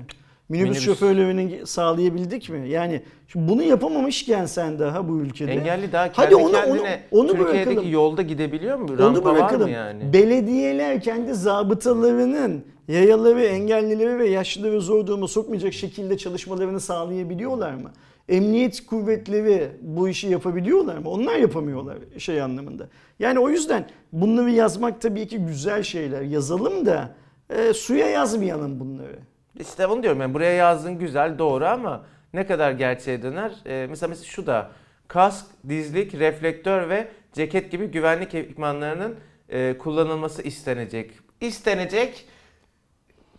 Minibüs, 0.48 0.68
Minibüs. 0.68 0.84
şoförlerini 0.84 1.66
sağlayabildik 1.66 2.50
mi? 2.50 2.68
Yani 2.68 3.02
şimdi 3.28 3.48
bunu 3.48 3.62
yapamamışken 3.62 4.46
sen 4.46 4.78
daha 4.78 5.08
bu 5.08 5.18
ülkede. 5.20 5.52
Engelli 5.52 5.92
daha 5.92 6.02
Hadi 6.02 6.12
kendi 6.12 6.34
onu- 6.36 6.52
kendine 6.52 7.00
onu- 7.10 7.20
onu 7.22 7.28
Türkiye'deki 7.32 7.66
bırakalım. 7.66 7.90
yolda 7.92 8.22
gidebiliyor 8.22 8.78
mu? 8.78 8.86
Onu 8.90 8.98
Rampa 8.98 9.24
var 9.30 9.34
bırakalım. 9.36 9.62
mı 9.68 9.70
yani? 9.74 10.12
Belediyeler 10.12 11.00
kendi 11.02 11.34
zabıtalarının 11.34 12.64
yayaları, 12.90 13.42
engellileri 13.42 14.18
ve 14.18 14.28
yaşlıları 14.28 14.80
zor 14.80 15.06
duruma 15.06 15.28
sokmayacak 15.28 15.72
şekilde 15.72 16.18
çalışmalarını 16.18 16.80
sağlayabiliyorlar 16.80 17.74
mı? 17.74 17.92
Emniyet 18.28 18.86
kuvvetleri 18.86 19.68
bu 19.80 20.08
işi 20.08 20.28
yapabiliyorlar 20.28 20.98
mı? 20.98 21.10
Onlar 21.10 21.36
yapamıyorlar 21.36 21.98
şey 22.18 22.42
anlamında. 22.42 22.88
Yani 23.18 23.38
o 23.38 23.48
yüzden 23.48 23.88
bunları 24.12 24.50
yazmak 24.50 25.00
tabii 25.00 25.26
ki 25.28 25.38
güzel 25.38 25.82
şeyler. 25.82 26.22
Yazalım 26.22 26.86
da 26.86 27.14
e, 27.50 27.72
suya 27.72 28.06
yazmayalım 28.06 28.80
bunları. 28.80 29.18
İşte 29.60 29.86
onu 29.86 30.02
diyorum 30.02 30.20
yani 30.20 30.34
buraya 30.34 30.52
yazdığın 30.52 30.98
güzel 30.98 31.38
doğru 31.38 31.66
ama 31.66 32.04
ne 32.34 32.46
kadar 32.46 32.72
gerçeğe 32.72 33.22
döner? 33.22 33.52
Ee, 33.66 33.86
mesela, 33.90 34.08
mesela 34.08 34.24
şu 34.24 34.46
da 34.46 34.70
kask, 35.08 35.46
dizlik, 35.68 36.14
reflektör 36.14 36.88
ve 36.88 37.08
ceket 37.32 37.70
gibi 37.70 37.86
güvenlik 37.86 38.34
ekipmanlarının 38.34 39.14
e, 39.48 39.78
kullanılması 39.78 40.42
istenecek. 40.42 41.10
İstenecek. 41.40 42.26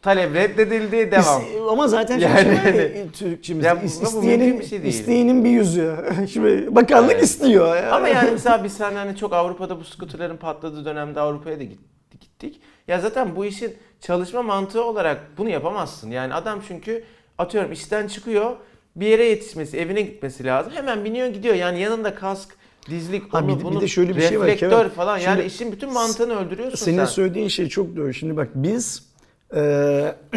Talep 0.01 0.35
reddedildi. 0.35 1.11
Devam. 1.11 1.41
İs- 1.41 1.69
Ama 1.71 1.87
zaten 1.87 2.19
Yani 2.19 2.37
yani, 2.47 2.57
hani- 2.57 3.11
Türkçemizde 3.11 3.77
isteyenin, 3.85 4.59
bir 4.59 4.65
şey 4.65 4.83
değil. 4.83 4.93
isteyenin 4.93 5.45
bir 5.45 5.49
yüzü. 5.49 5.95
Şimdi 6.33 6.75
bakanlık 6.75 7.11
Evet. 7.11 7.23
istiyor. 7.23 7.77
Ama 7.83 8.07
yani 8.07 8.31
mesela 8.31 8.63
biz 8.63 8.73
sen 8.73 8.95
hani 8.95 9.15
çok 9.17 9.33
Avrupa'da 9.33 9.79
bu 9.79 9.83
skuterlerin 9.83 10.37
patladığı 10.37 10.85
dönemde 10.85 11.19
Avrupa'ya 11.19 11.59
da 11.59 11.63
gittik. 11.63 12.21
gittik. 12.21 12.61
Ya 12.87 12.99
zaten 12.99 13.35
bu 13.35 13.45
işin 13.45 13.73
çalışma 14.01 14.41
mantığı 14.41 14.83
olarak 14.83 15.21
bunu 15.37 15.49
yapamazsın. 15.49 16.11
Yani 16.11 16.33
adam 16.33 16.59
çünkü 16.67 17.03
atıyorum 17.37 17.71
işten 17.71 18.07
çıkıyor 18.07 18.51
bir 18.95 19.05
yere 19.07 19.25
yetişmesi, 19.25 19.77
evine 19.77 20.01
gitmesi 20.01 20.45
lazım. 20.45 20.73
Hemen 20.75 21.05
biniyor 21.05 21.27
gidiyor. 21.27 21.55
Yani 21.55 21.79
yanında 21.81 22.15
kask, 22.15 22.49
dizlik, 22.89 23.33
Ha, 23.33 23.39
onu, 23.39 23.47
bir 23.47 23.53
de- 23.53 23.59
bir 23.59 23.63
bunu, 23.63 23.81
de 23.81 23.87
şöyle 23.87 24.15
bir 24.15 24.21
şey 24.21 24.39
var 24.39 24.47
reflektör 24.47 24.89
falan. 24.89 25.17
Şimdi- 25.17 25.29
yani 25.29 25.43
işin 25.43 25.71
bütün 25.71 25.93
mantığını 25.93 26.39
öldürüyorsun 26.45 26.85
Senin 26.85 26.97
sen. 26.97 27.05
söylediğin 27.05 27.47
şey 27.47 27.67
çok 27.67 27.95
doğru. 27.95 28.13
Şimdi 28.13 28.37
bak 28.37 28.47
biz 28.55 29.10
e, 29.55 30.15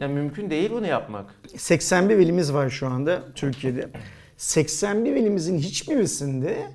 Yani 0.00 0.14
mümkün 0.14 0.50
değil 0.50 0.70
bunu 0.70 0.86
yapmak. 0.86 1.34
81 1.56 2.16
ilimiz 2.16 2.54
var 2.54 2.70
şu 2.70 2.86
anda 2.86 3.22
Türkiye'de. 3.34 3.88
81 4.36 5.16
ilimizin 5.16 5.58
hiçbirisinde 5.58 6.66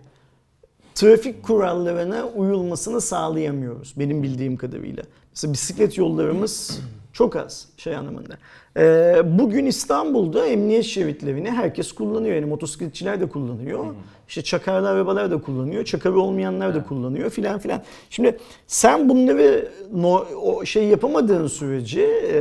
trafik 0.95 1.43
kurallarına 1.43 2.25
uyulmasını 2.27 3.01
sağlayamıyoruz 3.01 3.93
benim 3.99 4.23
bildiğim 4.23 4.57
kadarıyla. 4.57 5.03
Mesela 5.31 5.53
bisiklet 5.53 5.97
yollarımız 5.97 6.79
çok 7.20 7.36
az 7.36 7.67
şey 7.78 7.95
anlamında. 7.95 8.34
Ee, 8.78 9.22
bugün 9.39 9.65
İstanbul'da 9.65 10.45
emniyet 10.45 10.86
şeritlerini 10.86 11.51
herkes 11.51 11.91
kullanıyor. 11.91 12.36
Yani 12.36 12.45
motosikletçiler 12.45 13.22
de 13.22 13.30
kullanıyor. 13.30 13.86
İşte 14.28 14.41
çakarlı 14.41 14.89
arabalar 14.89 15.32
da 15.32 15.41
kullanıyor. 15.41 15.86
Çakarı 15.86 16.20
olmayanlar 16.20 16.76
da 16.76 16.84
kullanıyor 16.84 17.30
filan 17.30 17.59
filan. 17.59 17.82
Şimdi 18.09 18.38
sen 18.67 19.09
bunları 19.09 19.72
no, 19.93 20.26
o 20.43 20.65
şey 20.65 20.84
yapamadığın 20.84 21.47
sürece 21.47 22.01
e, 22.34 22.39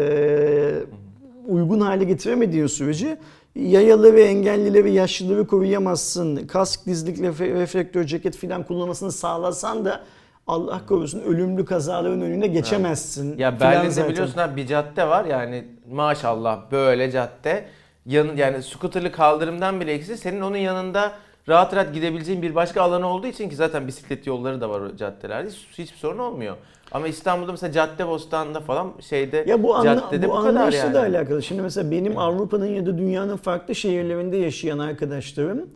uygun 1.47 1.81
hale 1.81 2.05
getiremediğin 2.05 2.66
sürece 2.66 3.18
yayalı 3.55 4.14
ve 4.14 4.22
engellileri 4.22 4.85
ve 4.85 4.91
yaşlıları 4.91 5.47
koruyamazsın. 5.47 6.47
Kask, 6.47 6.87
dizlik, 6.87 7.20
reflektör, 7.41 8.05
ceket 8.05 8.37
filan 8.37 8.66
kullanmasını 8.66 9.12
sağlasan 9.12 9.85
da 9.85 10.05
Allah 10.49 10.86
korusun 10.86 11.20
ölümlü 11.20 11.64
kazaların 11.64 12.20
önüne 12.20 12.46
geçemezsin. 12.46 13.38
Ya 13.38 13.57
filan 13.57 13.72
Berlin'de 13.72 14.09
biliyorsun 14.09 14.38
abi 14.38 14.57
bir 14.57 14.66
cadde 14.66 15.09
var 15.09 15.24
yani 15.24 15.64
maşallah 15.90 16.61
böyle 16.72 17.11
cadde. 17.11 17.64
Yan, 18.07 18.36
yani 18.36 18.62
scooterlı 18.62 19.12
kaldırımdan 19.12 19.80
bile 19.80 19.92
eksi 19.92 20.16
senin 20.16 20.40
onun 20.40 20.57
yanında 20.57 21.12
rahat 21.49 21.74
rahat 21.74 21.94
gidebileceğin 21.94 22.42
bir 22.42 22.55
başka 22.55 22.82
alanı 22.82 23.07
olduğu 23.07 23.26
için 23.26 23.49
ki 23.49 23.57
zaten 23.57 23.86
bisiklet 23.86 24.26
yolları 24.26 24.61
da 24.61 24.70
var 24.70 24.80
o 24.80 24.96
caddelerde 24.96 25.49
hiç, 25.49 25.66
hiçbir 25.78 25.99
sorun 25.99 26.18
olmuyor. 26.18 26.57
Ama 26.92 27.09
İstanbul'da 27.09 27.53
mesela 27.53 27.72
Caddebostan'da 27.72 28.61
falan 28.61 28.92
şeyde 29.01 29.44
Ya 29.49 29.62
bu, 29.62 29.76
anla, 29.76 29.94
caddede 29.94 30.28
bu, 30.28 30.32
bu, 30.32 30.42
kadar 30.42 30.72
yani. 30.72 30.94
da 30.94 31.01
alakalı. 31.01 31.42
Şimdi 31.42 31.62
mesela 31.62 31.90
benim 31.90 32.18
Avrupa'nın 32.18 32.66
ya 32.66 32.86
da 32.86 32.99
dünyanın 32.99 33.36
farklı 33.36 33.74
şehirlerinde 33.74 34.36
yaşayan 34.36 34.78
arkadaşlarım 34.78 35.68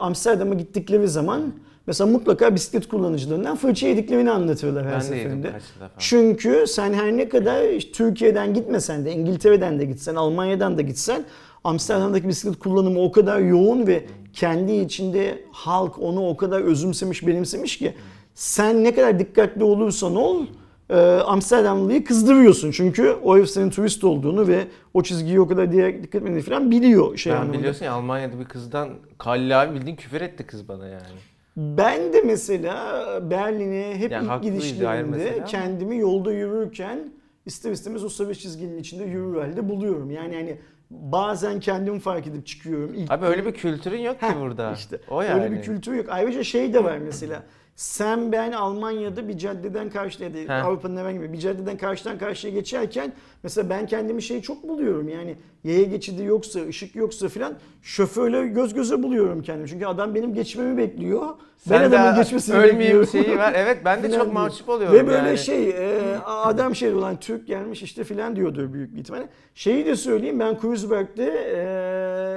Amsterdam'a 0.00 0.54
gittikleri 0.54 1.08
zaman 1.08 1.52
mesela 1.86 2.10
mutlaka 2.10 2.54
bisiklet 2.54 2.88
kullanıcılarından 2.88 3.56
fırça 3.56 3.86
yediklerini 3.86 4.30
anlatırlar 4.30 4.86
her 4.86 4.92
Ben 4.94 5.00
seferinde. 5.00 5.52
Çünkü 5.98 6.64
sen 6.66 6.92
her 6.92 7.16
ne 7.16 7.28
kadar 7.28 7.80
Türkiye'den 7.80 8.54
gitmesen 8.54 9.04
de 9.04 9.12
İngiltere'den 9.12 9.78
de 9.78 9.84
gitsen, 9.84 10.14
Almanya'dan 10.14 10.78
da 10.78 10.82
gitsen 10.82 11.24
Amsterdam'daki 11.64 12.28
bisiklet 12.28 12.58
kullanımı 12.58 13.02
o 13.02 13.12
kadar 13.12 13.40
yoğun 13.40 13.86
ve 13.86 14.04
kendi 14.32 14.72
içinde 14.72 15.44
halk 15.52 15.98
onu 15.98 16.28
o 16.28 16.36
kadar 16.36 16.60
özümsemiş, 16.60 17.26
benimsemiş 17.26 17.78
ki 17.78 17.94
sen 18.34 18.84
ne 18.84 18.94
kadar 18.94 19.18
dikkatli 19.18 19.64
olursan 19.64 20.16
ol 20.16 20.46
e, 20.90 20.96
Amsterdamlıyı 21.26 22.04
kızdırıyorsun. 22.04 22.70
Çünkü 22.70 23.16
o 23.22 23.36
herif 23.36 23.50
senin 23.50 23.70
turist 23.70 24.04
olduğunu 24.04 24.48
ve 24.48 24.64
o 24.94 25.02
çizgiyi 25.02 25.40
o 25.40 25.48
kadar 25.48 25.72
diye 25.72 26.02
dikkat 26.02 26.14
etmediğini 26.14 26.42
falan 26.42 26.70
biliyor 26.70 27.16
şey 27.16 27.32
Ben 27.32 27.36
anlamında. 27.36 27.58
biliyorsun 27.58 27.84
ya 27.84 27.92
Almanya'da 27.92 28.40
bir 28.40 28.44
kızdan 28.44 28.88
Kalle 29.18 29.56
abi 29.56 29.74
bildiğin 29.74 29.96
küfür 29.96 30.20
etti 30.20 30.46
kız 30.46 30.68
bana 30.68 30.88
yani. 30.88 31.02
Ben 31.56 32.12
de 32.12 32.20
mesela 32.20 33.30
Berlin'e 33.30 33.98
hep 33.98 34.12
Yani 34.12 34.28
ilk 34.34 34.42
gidişlerimde 34.42 35.44
kendimi 35.46 35.98
yolda 35.98 36.32
yürürken 36.32 37.12
ister 37.46 37.70
istemez 37.70 38.04
o 38.04 38.08
savaş 38.08 38.38
çizginin 38.38 38.78
içinde 38.78 39.04
yürür 39.04 39.40
halde 39.40 39.68
buluyorum. 39.68 40.10
Yani 40.10 40.34
hani 40.34 40.58
bazen 40.90 41.60
kendimi 41.60 42.00
fark 42.00 42.26
edip 42.26 42.46
çıkıyorum. 42.46 42.94
İlk 42.94 43.10
Abi 43.10 43.26
öyle 43.26 43.46
bir 43.46 43.52
kültürün 43.52 44.00
yok 44.00 44.20
ki 44.20 44.26
Heh, 44.26 44.40
burada. 44.40 44.72
işte 44.72 44.98
o 45.10 45.22
yani. 45.22 45.42
öyle 45.42 45.52
bir 45.56 45.62
kültür 45.62 45.94
yok. 45.94 46.06
Ayrıca 46.08 46.44
şey 46.44 46.74
de 46.74 46.84
var 46.84 46.98
mesela. 46.98 47.42
Sen 47.76 48.32
ben 48.32 48.52
Almanya'da 48.52 49.28
bir 49.28 49.38
caddeden 49.38 49.90
karşıya. 49.90 50.30
Avrupa'nın 50.64 50.96
herhangi 50.96 51.20
bir 51.22 51.32
bir 51.32 51.38
caddeden 51.38 51.76
karşıdan 51.76 52.18
karşıya 52.18 52.52
geçerken 52.52 53.12
mesela 53.42 53.70
ben 53.70 53.86
kendimi 53.86 54.22
şey 54.22 54.40
çok 54.42 54.68
buluyorum 54.68 55.08
yani 55.08 55.36
yaya 55.64 55.82
geçidi 55.82 56.22
yoksa 56.22 56.60
ışık 56.68 56.96
yoksa 56.96 57.28
filan 57.28 57.54
şoförle 57.82 58.46
göz 58.46 58.74
göze 58.74 59.02
buluyorum 59.02 59.42
kendimi. 59.42 59.68
Çünkü 59.68 59.86
adam 59.86 60.14
benim 60.14 60.34
geçmemi 60.34 60.76
bekliyor. 60.76 61.22
ben 61.70 61.78
Sen 61.78 61.92
de 61.92 61.98
adamın 61.98 62.16
geçmesini 62.22 62.56
ölmeyeyim 62.56 62.80
bekliyorum. 63.00 63.06
şeyi 63.26 63.38
var. 63.38 63.52
Evet 63.56 63.78
ben 63.84 64.02
de 64.02 64.06
Filan 64.06 64.24
çok 64.24 64.32
mahcup 64.32 64.68
oluyorum 64.68 64.96
Ve 64.96 65.06
böyle 65.06 65.28
yani. 65.28 65.38
şey 65.38 65.68
e, 65.70 66.16
adam 66.26 66.74
şey 66.74 66.94
olan 66.94 67.20
Türk 67.20 67.46
gelmiş 67.46 67.82
işte 67.82 68.04
filan 68.04 68.36
diyordur 68.36 68.72
büyük 68.72 68.94
bir 68.94 69.00
ihtimalle. 69.00 69.28
Şeyi 69.54 69.86
de 69.86 69.96
söyleyeyim 69.96 70.40
ben 70.40 70.60
Kreuzberg'de 70.60 71.26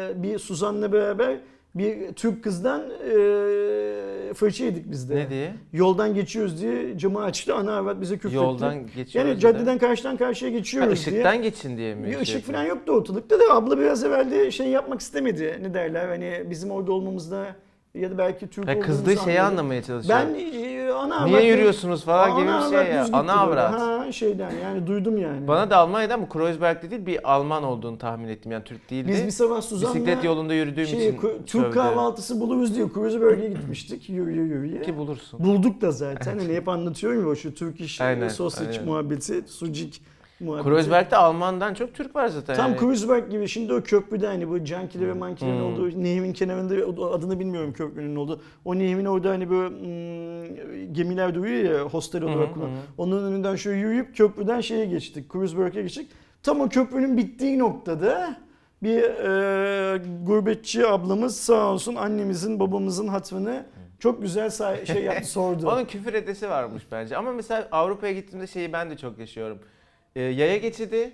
e, 0.10 0.24
bir 0.24 0.40
Suzan'la 0.40 0.94
beraber 0.94 1.38
bir 1.76 2.14
Türk 2.14 2.44
kızdan 2.44 2.82
e, 2.82 4.34
fırça 4.34 4.66
yedik 4.66 4.92
biz 4.92 5.10
de. 5.10 5.16
Ne 5.16 5.30
diye? 5.30 5.54
Yoldan 5.74 6.14
geçiyoruz 6.14 6.62
diye 6.62 6.98
camı 6.98 7.24
açtı 7.24 7.56
ana 7.56 7.78
avrat 7.78 8.02
bize 8.02 8.16
küfretti. 8.16 8.36
Yoldan 8.36 8.84
geçiyoruz. 8.84 9.16
Yani 9.16 9.30
bir 9.32 9.36
de. 9.36 9.40
caddeden 9.40 9.78
karşıdan 9.78 10.18
karşıya 10.18 10.52
Ha, 10.52 10.58
geçiyoruz 10.58 11.06
diye. 11.06 11.16
ışıktan 11.16 11.42
geçin 11.42 11.78
diye 11.78 11.96
mi? 11.96 12.08
Bir 12.08 12.12
şey 12.14 12.22
ışık 12.22 12.36
yapıyor? 12.36 12.58
falan 12.58 12.68
yoktu 12.68 12.92
ortalıkta 12.92 13.40
da 13.40 13.44
abla 13.54 13.80
biraz 13.80 14.04
evvelde 14.04 14.52
şey 14.52 14.68
yapmak 14.68 15.00
istemedi. 15.02 15.60
Ne 15.62 15.74
derler 15.74 16.08
hani 16.08 16.44
bizim 16.50 16.72
orada 16.72 16.92
olmamızda 16.94 17.46
ya 17.96 18.12
da 18.12 18.18
belki 18.18 18.48
Türk 18.48 18.70
olduğumuzu 18.70 18.88
kızdığı 18.88 19.18
şeyi 19.18 19.42
anladı. 19.42 19.54
anlamaya 19.54 19.84
çalışıyor. 19.84 20.20
Ben 20.20 20.36
e, 20.36 20.92
ana 20.92 21.16
avrat 21.16 21.28
Niye 21.28 21.46
yürüyorsunuz 21.46 22.06
falan 22.06 22.38
gibi 22.38 22.48
bir 22.48 22.78
şey 22.78 22.96
ya. 22.96 23.08
Ana 23.14 23.34
avrat. 23.34 23.80
Ha 23.80 24.12
şeyden 24.12 24.52
yani 24.64 24.88
duydum 24.88 25.18
yani. 25.18 25.48
Bana 25.48 25.70
da 25.70 25.78
Almanya'dan 25.78 26.22
bu 26.22 26.30
Kreuzberg'de 26.30 26.92
değil 26.92 27.06
bir 27.06 27.34
Alman 27.34 27.64
olduğunu 27.64 27.98
tahmin 27.98 28.28
ettim. 28.28 28.52
Yani 28.52 28.64
Türk 28.64 28.90
değildi. 28.90 29.10
Biz 29.12 29.26
bir 29.26 29.32
sabah 29.32 29.62
Suzan'la 29.62 29.96
Bisiklet 29.96 30.24
yolunda 30.24 30.54
yürüdüğüm 30.54 30.88
şey, 30.88 31.10
için 31.10 31.20
Türk 31.20 31.50
sövdü. 31.50 31.72
kahvaltısı 31.72 32.40
buluruz 32.40 32.76
diye 32.76 32.90
Kreuzberg'e 32.90 33.48
gitmiştik 33.48 34.10
yürüye 34.10 34.44
yürüye. 34.44 34.82
Ki 34.82 34.98
bulursun. 34.98 35.40
Bulduk 35.44 35.82
da 35.82 35.92
zaten. 35.92 36.40
Hani 36.40 36.54
hep 36.54 36.70
anlatıyorum 36.70 37.22
ya 37.22 37.28
o 37.28 37.36
şu 37.36 37.54
Türk 37.54 37.82
iş 37.82 38.02
Aynen, 38.02 38.30
aynen. 38.50 38.86
muhabbeti, 38.86 39.44
sucik 39.48 40.02
muhabbeti. 40.40 40.70
Kreuzberg'de 40.70 41.16
Alman'dan 41.18 41.74
çok 41.74 41.94
Türk 41.94 42.16
var 42.16 42.28
zaten. 42.28 42.56
Tam 42.56 42.72
yani. 42.72 42.80
Kreuzberg 42.80 43.32
gibi 43.32 43.48
şimdi 43.48 43.74
o 43.74 43.82
köprüde 43.84 44.28
hani 44.28 44.50
bu 44.50 44.64
cankiler 44.66 45.08
ve 45.08 45.14
mankilerin 45.14 45.60
Hmm. 45.60 45.66
olduğu 45.66 46.04
nehimin 46.04 46.34
kenarında 46.34 47.06
adını 47.06 47.40
bilmiyorum 47.40 47.74
köprünün 47.74 48.16
olduğu. 48.16 48.42
O 48.66 48.76
nehimin 48.78 49.06
orada 49.06 49.30
hani 49.30 49.50
böyle 49.50 49.70
hmm, 49.70 50.94
gemiler 50.94 51.36
duruyor 51.36 51.76
ya 51.76 51.82
hostel 51.86 52.22
hı, 52.22 52.26
olarak 52.26 52.50
hı 52.50 52.54
kullan. 52.54 52.68
hı. 52.68 52.72
Onun 52.98 53.24
önünden 53.32 53.56
şöyle 53.56 53.80
yürüyüp 53.80 54.16
köprüden 54.18 54.62
şeye 54.62 54.86
geçtik. 54.86 55.30
Kreuzberg'e 55.30 55.82
geçtik. 55.82 56.12
Tam 56.44 56.62
o 56.62 56.70
köprünün 56.70 57.18
bittiği 57.18 57.60
noktada 57.60 58.36
bir 58.84 59.04
e, 59.04 60.02
gurbetçi 60.24 60.88
ablamız 60.88 61.38
sağ 61.38 61.72
olsun 61.72 61.96
annemizin 61.96 62.60
babamızın 62.60 63.08
hatırını 63.08 63.66
çok 64.00 64.22
güzel 64.22 64.50
say- 64.50 64.86
şey 64.86 65.04
yaptı 65.04 65.28
sordu. 65.30 65.68
Onun 65.72 65.86
küfür 65.86 66.14
edesi 66.14 66.50
varmış 66.50 66.84
bence. 66.92 67.18
Ama 67.18 67.32
mesela 67.32 67.68
Avrupa'ya 67.72 68.14
gittiğimde 68.14 68.48
şeyi 68.48 68.74
ben 68.74 68.90
de 68.90 68.98
çok 68.98 69.20
yaşıyorum. 69.20 69.60
Ee, 70.16 70.22
yaya 70.22 70.58
geçidi, 70.58 71.12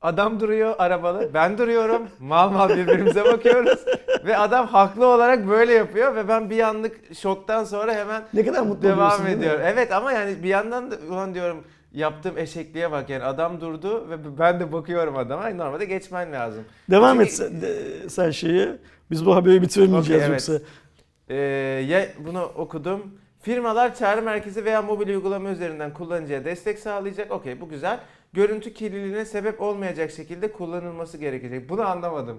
adam 0.00 0.40
duruyor 0.40 0.74
arabalı, 0.78 1.30
ben 1.34 1.58
duruyorum. 1.58 2.02
Mal 2.20 2.50
mal 2.50 2.68
birbirimize 2.68 3.24
bakıyoruz. 3.24 3.78
ve 4.24 4.36
adam 4.38 4.66
haklı 4.66 5.06
olarak 5.06 5.48
böyle 5.48 5.72
yapıyor 5.72 6.14
ve 6.16 6.28
ben 6.28 6.50
bir 6.50 6.60
anlık 6.60 6.96
şoktan 7.18 7.64
sonra 7.64 7.94
hemen 7.94 8.22
ne 8.34 8.44
kadar 8.44 8.62
mutlu 8.62 8.82
devam 8.82 9.26
ediyorum. 9.26 9.60
Evet 9.64 9.92
ama 9.92 10.12
yani 10.12 10.42
bir 10.42 10.48
yandan 10.48 10.90
da 10.90 10.96
ulan 11.10 11.34
diyorum 11.34 11.64
yaptığım 11.92 12.38
eşekliğe 12.38 12.90
bak 12.90 13.10
yani 13.10 13.24
adam 13.24 13.60
durdu 13.60 14.10
ve 14.10 14.38
ben 14.38 14.60
de 14.60 14.72
bakıyorum 14.72 15.16
adama. 15.16 15.50
Normalde 15.50 15.84
geçmen 15.84 16.32
lazım. 16.32 16.64
Devam 16.90 17.12
Çünkü- 17.18 17.24
et 17.28 17.32
sen, 17.34 17.60
de- 17.62 18.08
sen 18.08 18.30
şeyi. 18.30 18.68
Biz 19.10 19.26
bu 19.26 19.34
haberi 19.36 19.62
bitiremeyeceğiz 19.62 20.22
Okey, 20.22 20.30
evet. 20.30 20.48
yoksa. 20.48 20.64
Ee, 21.28 21.34
ya 21.88 22.06
bunu 22.18 22.42
okudum. 22.42 23.02
Firmalar 23.42 23.94
çağrı 23.94 24.22
merkezi 24.22 24.64
veya 24.64 24.82
mobil 24.82 25.08
uygulama 25.08 25.48
üzerinden 25.48 25.92
kullanıcıya 25.94 26.44
destek 26.44 26.78
sağlayacak. 26.78 27.30
Okey 27.32 27.60
bu 27.60 27.68
güzel. 27.68 27.98
Görüntü 28.36 28.72
kirliliğine 28.74 29.24
sebep 29.24 29.60
olmayacak 29.62 30.10
şekilde 30.10 30.52
kullanılması 30.52 31.18
gerekecek. 31.18 31.68
Bunu 31.68 31.82
anlamadım. 31.82 32.38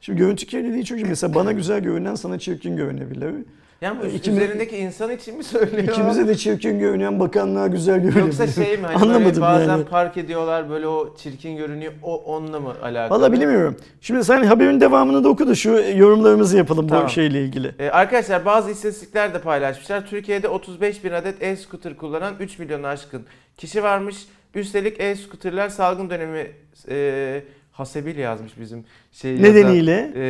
Şimdi 0.00 0.18
görüntü 0.18 0.46
kirliliği 0.46 0.94
iyi. 0.96 1.04
Mesela 1.04 1.34
bana 1.34 1.52
güzel 1.52 1.80
görünen 1.80 2.14
sana 2.14 2.38
çirkin 2.38 2.76
görünebilir. 2.76 3.34
Yani 3.80 4.00
bu 4.02 4.06
İkimiz- 4.06 4.36
üzerindeki 4.42 4.76
insan 4.76 5.10
için 5.10 5.36
mi 5.36 5.44
söylüyor? 5.44 5.82
İkimize 5.82 6.28
de 6.28 6.34
çirkin 6.34 6.78
görünen 6.78 7.20
bakanlığa 7.20 7.66
güzel 7.66 8.00
görünebilir. 8.00 8.24
Yoksa 8.24 8.46
şey 8.46 8.76
mi 8.76 8.86
hani 8.86 8.96
Anlamadım 8.96 9.42
bazen 9.42 9.68
yani. 9.68 9.84
park 9.84 10.16
ediyorlar 10.16 10.70
böyle 10.70 10.86
o 10.88 11.16
çirkin 11.16 11.56
görünüyor 11.56 11.92
o 12.02 12.16
onunla 12.16 12.60
mı 12.60 12.72
alakalı? 12.82 13.18
Valla 13.20 13.32
bilmiyorum. 13.32 13.76
Şimdi 14.00 14.24
sen 14.24 14.42
haberin 14.44 14.80
devamını 14.80 15.24
da 15.24 15.28
oku 15.28 15.48
da 15.48 15.54
şu 15.54 15.70
yorumlarımızı 15.96 16.56
yapalım 16.56 16.88
Tamam. 16.88 17.04
bu 17.06 17.08
şeyle 17.10 17.42
ilgili. 17.44 17.74
Ee, 17.78 17.88
arkadaşlar 17.90 18.44
bazı 18.44 18.70
istatistikler 18.70 19.34
de 19.34 19.40
paylaşmışlar. 19.40 20.06
Türkiye'de 20.06 20.48
35 20.48 21.04
bin 21.04 21.12
adet 21.12 21.42
e-scooter 21.42 21.96
kullanan 21.96 22.34
3 22.40 22.58
milyonu 22.58 22.86
aşkın 22.86 23.22
kişi 23.56 23.82
varmış. 23.82 24.16
Üstelik 24.54 25.00
e-scooterlar 25.00 25.68
salgın 25.68 26.10
dönemi 26.10 26.50
e, 26.88 27.42
hasebiyle 27.72 28.20
yazmış 28.20 28.52
bizim 28.60 28.84
şey 29.12 29.42
Nedeniyle 29.42 30.12
e, 30.14 30.24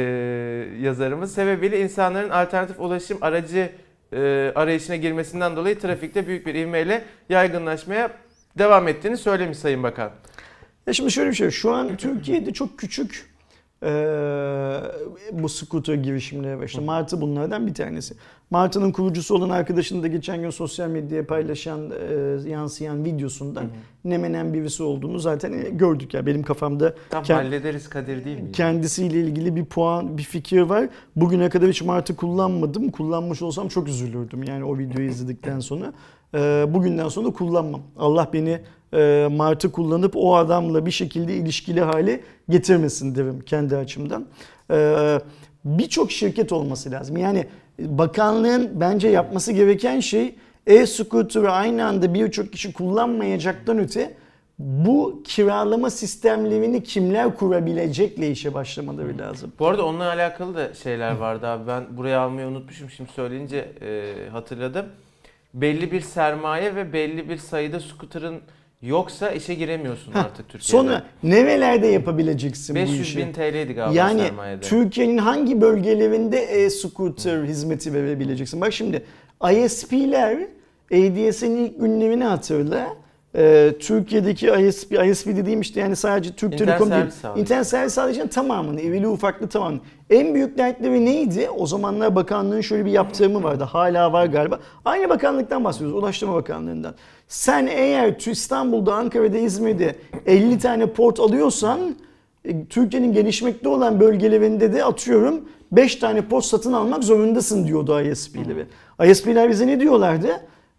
yazarımız. 0.81 1.35
Sebebiyle 1.35 1.81
insanların 1.81 2.31
alternatif 2.31 2.81
ulaşım 2.81 3.19
aracı 3.21 3.71
e, 4.13 4.53
arayışına 4.55 4.97
girmesinden 4.97 5.57
dolayı 5.57 5.79
trafikte 5.79 6.27
büyük 6.27 6.47
bir 6.47 6.55
ivmeyle 6.55 7.05
yaygınlaşmaya 7.29 8.11
devam 8.59 8.89
ettiğini 8.89 9.17
söylemiş 9.17 9.59
Sayın 9.59 9.83
Bakan. 9.83 10.11
Ya 10.87 10.93
şimdi 10.93 11.11
şöyle 11.11 11.31
bir 11.31 11.35
şey. 11.35 11.51
Şu 11.51 11.73
an 11.73 11.97
Türkiye'de 11.97 12.53
çok 12.53 12.79
küçük 12.79 13.34
eee, 13.85 14.81
bu 15.33 15.49
scooter 15.49 15.95
girişimleri 15.95 16.59
var. 16.59 16.65
İşte 16.65 16.81
Martı 16.81 17.21
bunlardan 17.21 17.67
bir 17.67 17.75
tanesi. 17.75 18.15
Martı'nın 18.51 18.93
kurucusu 18.93 19.35
olan 19.35 19.51
arkadaşını 19.51 20.03
da 20.03 20.07
geçen 20.07 20.43
gün 20.43 20.51
sosyal 20.51 20.89
medyaya 20.89 21.27
paylaşan, 21.27 21.91
eee, 21.91 22.51
yansıyan 22.51 23.05
videosundan 23.05 23.65
ne 24.05 24.19
menen 24.19 24.55
birisi 24.55 24.83
olduğunu 24.83 25.19
zaten 25.19 25.79
gördük. 25.79 26.15
ya 26.15 26.27
Benim 26.27 26.43
kafamda 26.43 26.95
Tam 27.11 27.25
Kend- 27.25 27.35
hallederiz 27.35 27.89
Kadir 27.89 28.25
değil 28.25 28.41
mi? 28.41 28.53
kendisiyle 28.53 29.21
ilgili 29.21 29.57
bir 29.57 29.65
puan, 29.65 30.19
bir 30.19 30.23
fikir 30.23 30.61
var. 30.61 30.89
Bugüne 31.17 31.49
kadar 31.49 31.69
hiç 31.69 31.83
Martı 31.83 32.17
kullanmadım. 32.17 32.91
Kullanmış 32.91 33.43
olsam 33.43 33.69
çok 33.69 33.89
üzülürdüm 33.89 34.43
yani 34.43 34.65
o 34.65 34.79
videoyu 34.79 35.09
izledikten 35.09 35.61
sonra. 35.61 35.93
Ee, 36.35 36.67
bugünden 36.69 37.09
sonra 37.09 37.31
kullanmam. 37.31 37.81
Allah 37.99 38.31
beni 38.33 38.61
e, 38.95 39.29
Martı 39.31 39.73
kullanıp 39.73 40.13
o 40.17 40.37
adamla 40.37 40.87
bir 40.87 40.91
şekilde 40.91 41.35
ilişkili 41.35 41.81
hale 41.81 42.21
getirmesin 42.49 43.15
derim 43.15 43.41
kendi 43.41 43.77
açımdan. 43.77 44.27
Ee, 44.71 45.19
Birçok 45.65 46.13
şirket 46.13 46.53
olması 46.53 46.91
lazım. 46.91 47.17
Yani 47.17 47.47
bakanlığın 47.79 48.71
bence 48.81 49.09
yapması 49.09 49.53
gereken 49.53 50.01
şey 50.01 50.35
e-scooter'ı 50.67 51.51
aynı 51.53 51.87
anda 51.87 52.15
birçok 52.15 52.53
kişi 52.53 52.73
kullanmayacaktan 52.73 53.79
öte 53.79 54.15
bu 54.59 55.23
kiralama 55.25 55.91
sistemlerini 55.91 56.83
kimler 56.83 57.37
kurabilecekle 57.37 58.31
işe 58.31 58.55
başlamaları 58.55 59.19
lazım. 59.19 59.53
Bu 59.59 59.67
arada 59.67 59.87
onunla 59.87 60.09
alakalı 60.13 60.55
da 60.55 60.75
şeyler 60.75 61.17
vardı 61.17 61.47
abi. 61.47 61.67
Ben 61.67 61.97
buraya 61.97 62.21
almayı 62.21 62.47
unutmuşum. 62.47 62.91
Şimdi 62.91 63.13
söyleyince 63.13 63.73
e, 63.83 64.15
hatırladım. 64.33 64.87
Belli 65.55 65.93
bir 65.93 66.01
sermaye 66.01 66.77
ve 66.77 66.93
belli 66.93 67.29
bir 67.29 67.37
sayıda 67.37 67.81
scooter'ın 67.81 68.41
yoksa 68.85 69.31
işe 69.31 69.55
giremiyorsun 69.55 70.13
Heh, 70.13 70.19
artık 70.25 70.49
Türkiye'de. 70.49 70.87
Sonra 70.89 71.03
nerelerde 71.23 71.87
yapabileceksin 71.87 72.77
bu 72.77 72.81
500 72.81 73.01
işi? 73.01 73.19
bin 73.19 73.33
TL'ydi 73.33 73.73
galiba 73.75 73.99
Yani 73.99 74.21
sermayede. 74.21 74.61
Türkiye'nin 74.61 75.19
hangi 75.19 75.61
bölgelerinde 75.61 76.39
e-scooter 76.39 77.45
hizmeti 77.45 77.95
verebileceksin? 77.95 78.61
Bak 78.61 78.73
şimdi 78.73 79.05
ISP'ler 79.53 80.39
ADS'in 80.93 81.57
ilk 81.57 81.81
günlerini 81.81 82.25
hatırla. 82.25 82.97
Ee, 83.37 83.73
Türkiye'deki 83.81 84.47
ISP, 84.47 84.93
ISP 85.07 85.27
dediğim 85.27 85.61
işte 85.61 85.81
yani 85.81 85.97
sadece 85.97 86.33
Türk 86.33 86.53
İnternet 86.53 86.79
Telekom 86.79 86.91
değil. 86.91 87.11
sağlayıcı. 87.11 87.41
İnternet 87.41 87.67
servis 87.67 87.95
sağlayıcının 87.95 88.29
tamamını, 88.29 88.81
evli 88.81 89.09
ufaklı 89.09 89.49
tamamını. 89.49 89.81
En 90.11 90.35
büyük 90.35 90.59
dertleri 90.59 91.05
neydi? 91.05 91.49
O 91.51 91.67
zamanlar 91.67 92.15
bakanlığın 92.15 92.61
şöyle 92.61 92.85
bir 92.85 92.91
yaptırımı 92.91 93.43
vardı. 93.43 93.65
Hala 93.65 94.13
var 94.13 94.27
galiba. 94.27 94.59
Aynı 94.85 95.09
bakanlıktan 95.09 95.65
bahsediyoruz. 95.65 95.99
Ulaştırma 95.99 96.35
Bakanlığı'ndan. 96.35 96.95
Sen 97.29 97.67
eğer 97.67 98.15
İstanbul'da, 98.27 98.95
Ankara'da, 98.95 99.39
İzmir'de 99.39 99.97
50 100.27 100.59
tane 100.59 100.87
port 100.87 101.21
alıyorsan 101.21 101.81
e, 102.45 102.65
Türkiye'nin 102.65 103.13
gelişmekte 103.13 103.69
olan 103.69 104.01
bölgelerinde 104.01 104.73
de 104.73 104.85
atıyorum 104.85 105.41
5 105.73 105.97
tane 105.97 106.23
port 106.23 106.45
satın 106.45 106.73
almak 106.73 107.05
zorundasın 107.05 107.67
diyordu 107.67 108.01
ISP'leri. 108.01 108.67
ISP'ler 109.11 109.51
bize 109.51 109.67
ne 109.67 109.81
diyorlardı? 109.81 110.29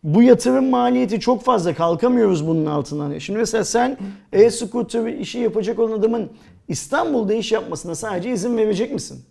Bu 0.05 0.23
yatırım 0.23 0.69
maliyeti 0.69 1.19
çok 1.19 1.43
fazla 1.43 1.73
kalkamıyoruz 1.73 2.47
bunun 2.47 2.65
altından. 2.65 3.17
Şimdi 3.17 3.39
mesela 3.39 3.63
sen 3.63 3.97
e-scooter 4.33 5.05
işi 5.05 5.39
yapacak 5.39 5.79
olan 5.79 5.91
adamın 5.91 6.29
İstanbul'da 6.67 7.33
iş 7.33 7.51
yapmasına 7.51 7.95
sadece 7.95 8.31
izin 8.31 8.57
verecek 8.57 8.93
misin? 8.93 9.25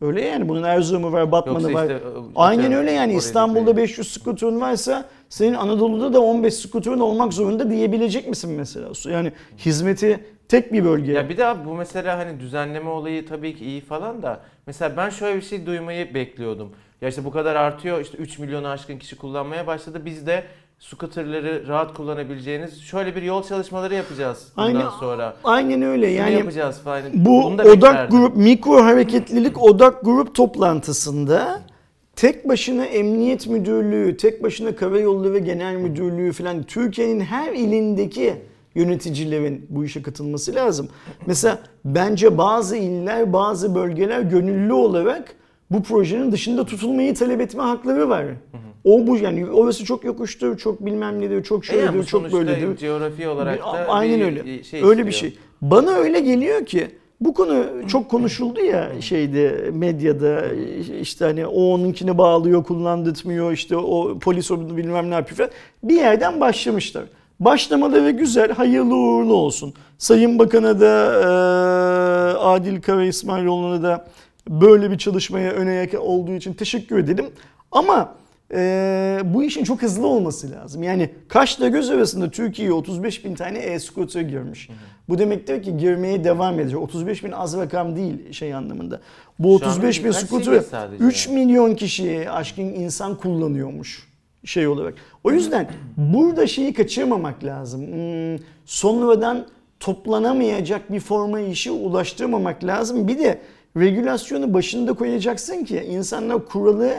Öyle 0.00 0.22
yani 0.24 0.48
bunun 0.48 0.62
Erzurum'u 0.62 1.12
var, 1.12 1.32
Batman'ı 1.32 1.62
Yoksa 1.62 1.78
var. 1.78 1.82
işte, 1.82 1.94
e, 1.94 2.00
Aynen 2.36 2.72
öyle 2.72 2.90
yani 2.92 3.14
İstanbul'da 3.14 3.70
gitmeyi. 3.70 3.88
500 3.88 4.12
skuterun 4.12 4.60
varsa 4.60 5.04
senin 5.28 5.54
Anadolu'da 5.54 6.12
da 6.12 6.20
15 6.20 6.54
skuterun 6.54 7.00
olmak 7.00 7.32
zorunda 7.32 7.70
diyebilecek 7.70 8.28
misin 8.28 8.50
mesela? 8.50 8.88
Yani 9.10 9.32
hizmeti 9.58 10.24
tek 10.48 10.72
bir 10.72 10.84
bölge. 10.84 11.12
Ya 11.12 11.28
bir 11.28 11.36
de 11.36 11.46
abi 11.46 11.68
bu 11.68 11.74
mesela 11.74 12.18
hani 12.18 12.40
düzenleme 12.40 12.90
olayı 12.90 13.26
tabii 13.26 13.56
ki 13.56 13.64
iyi 13.64 13.80
falan 13.80 14.22
da 14.22 14.40
mesela 14.66 14.96
ben 14.96 15.10
şöyle 15.10 15.36
bir 15.36 15.42
şey 15.42 15.66
duymayı 15.66 16.14
bekliyordum. 16.14 16.72
Ya 17.02 17.08
işte 17.08 17.24
bu 17.24 17.30
kadar 17.30 17.56
artıyor 17.56 18.00
işte 18.00 18.18
3 18.18 18.38
milyonu 18.38 18.68
aşkın 18.68 18.98
kişi 18.98 19.16
kullanmaya 19.16 19.66
başladı. 19.66 20.02
Biz 20.04 20.26
de 20.26 20.44
scooterları 20.78 21.68
rahat 21.68 21.94
kullanabileceğiniz 21.94 22.82
şöyle 22.82 23.16
bir 23.16 23.22
yol 23.22 23.42
çalışmaları 23.42 23.94
yapacağız 23.94 24.52
bundan 24.56 24.66
Aynen, 24.66 24.88
sonra. 25.00 25.36
aynen 25.44 25.82
öyle 25.82 26.06
Şunu 26.06 26.16
yani. 26.18 26.32
yapacağız 26.34 26.78
falan. 26.80 27.02
Bu 27.14 27.46
odak 27.46 27.66
beklerdim. 27.66 28.10
grup 28.18 28.36
mikro 28.36 28.84
hareketlilik 28.84 29.62
odak 29.62 30.04
grup 30.04 30.34
toplantısında 30.34 31.62
tek 32.16 32.48
başına 32.48 32.84
emniyet 32.84 33.46
müdürlüğü, 33.46 34.16
tek 34.16 34.42
başına 34.42 34.76
karayolları 34.76 35.38
genel 35.38 35.76
müdürlüğü 35.76 36.32
falan 36.32 36.62
Türkiye'nin 36.62 37.20
her 37.20 37.52
ilindeki 37.52 38.34
yöneticilerin 38.74 39.66
bu 39.68 39.84
işe 39.84 40.02
katılması 40.02 40.54
lazım. 40.54 40.88
Mesela 41.26 41.58
bence 41.84 42.38
bazı 42.38 42.76
iller, 42.76 43.32
bazı 43.32 43.74
bölgeler 43.74 44.20
gönüllü 44.20 44.72
olarak 44.72 45.34
bu 45.70 45.82
projenin 45.82 46.32
dışında 46.32 46.64
tutulmayı 46.64 47.14
talep 47.14 47.40
etme 47.40 47.62
hakları 47.62 48.08
var. 48.08 48.24
O 48.84 49.06
bu 49.06 49.16
yani 49.16 49.46
orası 49.50 49.84
çok 49.84 50.04
yokuştur, 50.04 50.58
çok 50.58 50.86
bilmem 50.86 51.20
nedir, 51.20 51.42
çok 51.44 51.70
E 51.70 51.76
yani 51.76 51.80
şöyledir, 51.84 51.98
bu 51.98 52.06
çok 52.06 52.20
sonuçta 52.20 52.38
böyledir. 52.38 52.76
coğrafi 52.76 53.28
olarak 53.28 53.58
da 53.58 53.62
Bir- 53.72 53.98
Aynen 53.98 54.20
bir 54.20 54.24
öyle. 54.24 54.62
şey 54.64 54.82
öyle 54.84 55.06
bir 55.06 55.12
istiyor. 55.12 55.32
şey. 55.32 55.40
Bana 55.62 55.90
öyle 55.90 56.20
geliyor 56.20 56.66
ki 56.66 56.86
bu 57.20 57.34
konu 57.34 57.64
çok 57.88 58.08
konuşuldu 58.10 58.60
ya 58.60 58.92
şeyde 59.00 59.70
medyada 59.72 60.42
işte 61.00 61.24
hani 61.24 61.46
o 61.46 61.62
onunkini 61.64 62.18
bağlıyor 62.18 62.64
kullandırtmıyor 62.64 63.52
işte 63.52 63.76
o 63.76 64.18
polis 64.18 64.50
onu 64.50 64.76
bilmem 64.76 65.10
ne 65.10 65.14
yapıyor 65.14 65.36
falan. 65.36 65.50
Bir 65.82 65.94
yerden 65.94 66.40
başlamışlar. 66.40 67.04
Başlamaları 67.40 68.10
güzel, 68.10 68.52
hayırlı 68.52 68.94
uğurlu 68.96 69.34
olsun. 69.34 69.74
Sayın 69.98 70.38
Bakan'a 70.38 70.80
da 70.80 70.90
Adil 72.40 72.80
Kara 72.82 73.04
İsmailoğlu'na 73.04 73.82
da 73.82 74.04
böyle 74.48 74.90
bir 74.90 74.98
çalışmaya 74.98 75.52
öne 75.52 75.74
yak 75.74 75.94
olduğu 76.00 76.32
için 76.32 76.54
teşekkür 76.54 76.98
edelim. 76.98 77.26
Ama 77.72 78.14
eee, 78.50 79.20
bu 79.24 79.42
işin 79.44 79.64
çok 79.64 79.82
hızlı 79.82 80.06
olması 80.06 80.50
lazım. 80.50 80.82
Yani 80.82 81.10
Kaş'la 81.28 81.68
göz 81.68 81.90
arasında 81.90 82.30
Türkiye'ye 82.30 82.72
35 82.72 83.24
bin 83.24 83.34
tane 83.34 83.58
e-scooter 83.58 84.20
girmiş. 84.20 84.68
Bu 85.08 85.18
demektir 85.18 85.62
ki 85.62 85.76
girmeye 85.76 86.24
devam 86.24 86.60
edecek. 86.60 86.78
35 86.80 87.24
bin 87.24 87.32
az 87.32 87.56
rakam 87.56 87.96
değil 87.96 88.32
şey 88.32 88.54
anlamında. 88.54 89.00
Bu 89.38 89.58
Şu 89.58 89.66
an 89.66 89.70
35 89.70 90.04
bin 90.04 90.10
scooter 90.10 90.60
sadece 90.60 91.04
3 91.04 91.26
yani. 91.26 91.44
milyon 91.44 91.74
kişiye 91.74 92.30
aşkın 92.30 92.62
insan 92.62 93.16
kullanıyormuş 93.18 94.08
şey 94.44 94.66
olarak. 94.66 94.94
O 95.24 95.30
yüzden 95.32 95.70
burada 95.96 96.46
şeyi 96.46 96.72
kaçırmamak 96.74 97.44
lazım. 97.44 97.86
Hmm, 97.86 98.38
sonradan 98.64 99.46
toplanamayacak 99.80 100.92
bir 100.92 101.00
forma 101.00 101.40
işi 101.40 101.70
ulaştırmamak 101.70 102.64
lazım. 102.64 103.08
Bir 103.08 103.18
de 103.18 103.40
regülasyonu 103.76 104.54
başında 104.54 104.92
koyacaksın 104.92 105.64
ki 105.64 105.86
insanlar 105.88 106.46
kuralı 106.46 106.92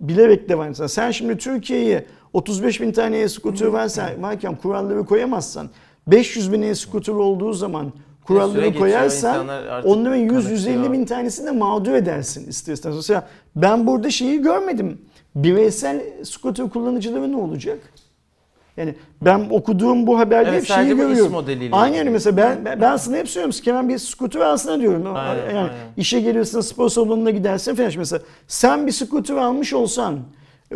bilerek 0.00 0.48
devam 0.48 0.68
etsin. 0.70 0.86
Sen 0.86 1.10
şimdi 1.10 1.38
Türkiye'ye 1.38 2.06
35 2.32 2.80
bin 2.80 2.92
tane 2.92 3.18
e-scooter 3.18 3.66
varsa, 3.66 4.10
varken 4.20 4.56
kuralları 4.56 5.04
koyamazsan 5.04 5.70
500 6.06 6.52
bin 6.52 6.62
e-scooter 6.62 7.12
olduğu 7.12 7.52
zaman 7.52 7.84
süre 7.84 7.92
kuralları 8.26 8.74
koyarsan 8.78 9.48
onların 9.84 10.18
100-150 10.18 10.28
kanıksıyor. 10.28 10.92
bin 10.92 11.04
tanesini 11.04 11.46
de 11.46 11.50
mağdur 11.50 11.92
edersin 11.92 12.48
ister 12.48 12.72
istemez. 12.72 12.96
Mesela 12.96 13.28
ben 13.56 13.86
burada 13.86 14.10
şeyi 14.10 14.42
görmedim. 14.42 14.98
Bireysel 15.34 16.02
scooter 16.24 16.68
kullanıcıları 16.70 17.32
ne 17.32 17.36
olacak? 17.36 17.78
Yani 18.76 18.94
ben 19.22 19.46
okuduğum 19.50 20.06
bu 20.06 20.18
haberde 20.18 20.50
Evet, 20.50 20.60
hep 20.60 20.68
şeyi 20.68 20.96
görüyorum. 20.96 21.32
modeliyle 21.32 21.76
Aynen 21.76 22.12
mesela 22.12 22.36
ben, 22.36 22.64
ben, 22.64 22.80
ben 22.80 22.96
sana 22.96 23.16
hep 23.16 23.28
söylüyorum 23.28 23.60
Kemal 23.64 23.88
bir 23.88 23.98
scooter 23.98 24.40
alsana 24.40 24.80
diyorum. 24.80 25.06
Aynen, 25.06 25.44
yani 25.46 25.58
aynen. 25.58 25.70
işe 25.96 26.20
gelirsin 26.20 26.60
spor 26.60 26.88
salonuna 26.88 27.30
gidersin 27.30 27.74
falan. 27.74 27.92
Mesela 27.96 28.22
sen 28.48 28.86
bir 28.86 28.92
scooter 28.92 29.36
almış 29.36 29.72
olsan 29.72 30.18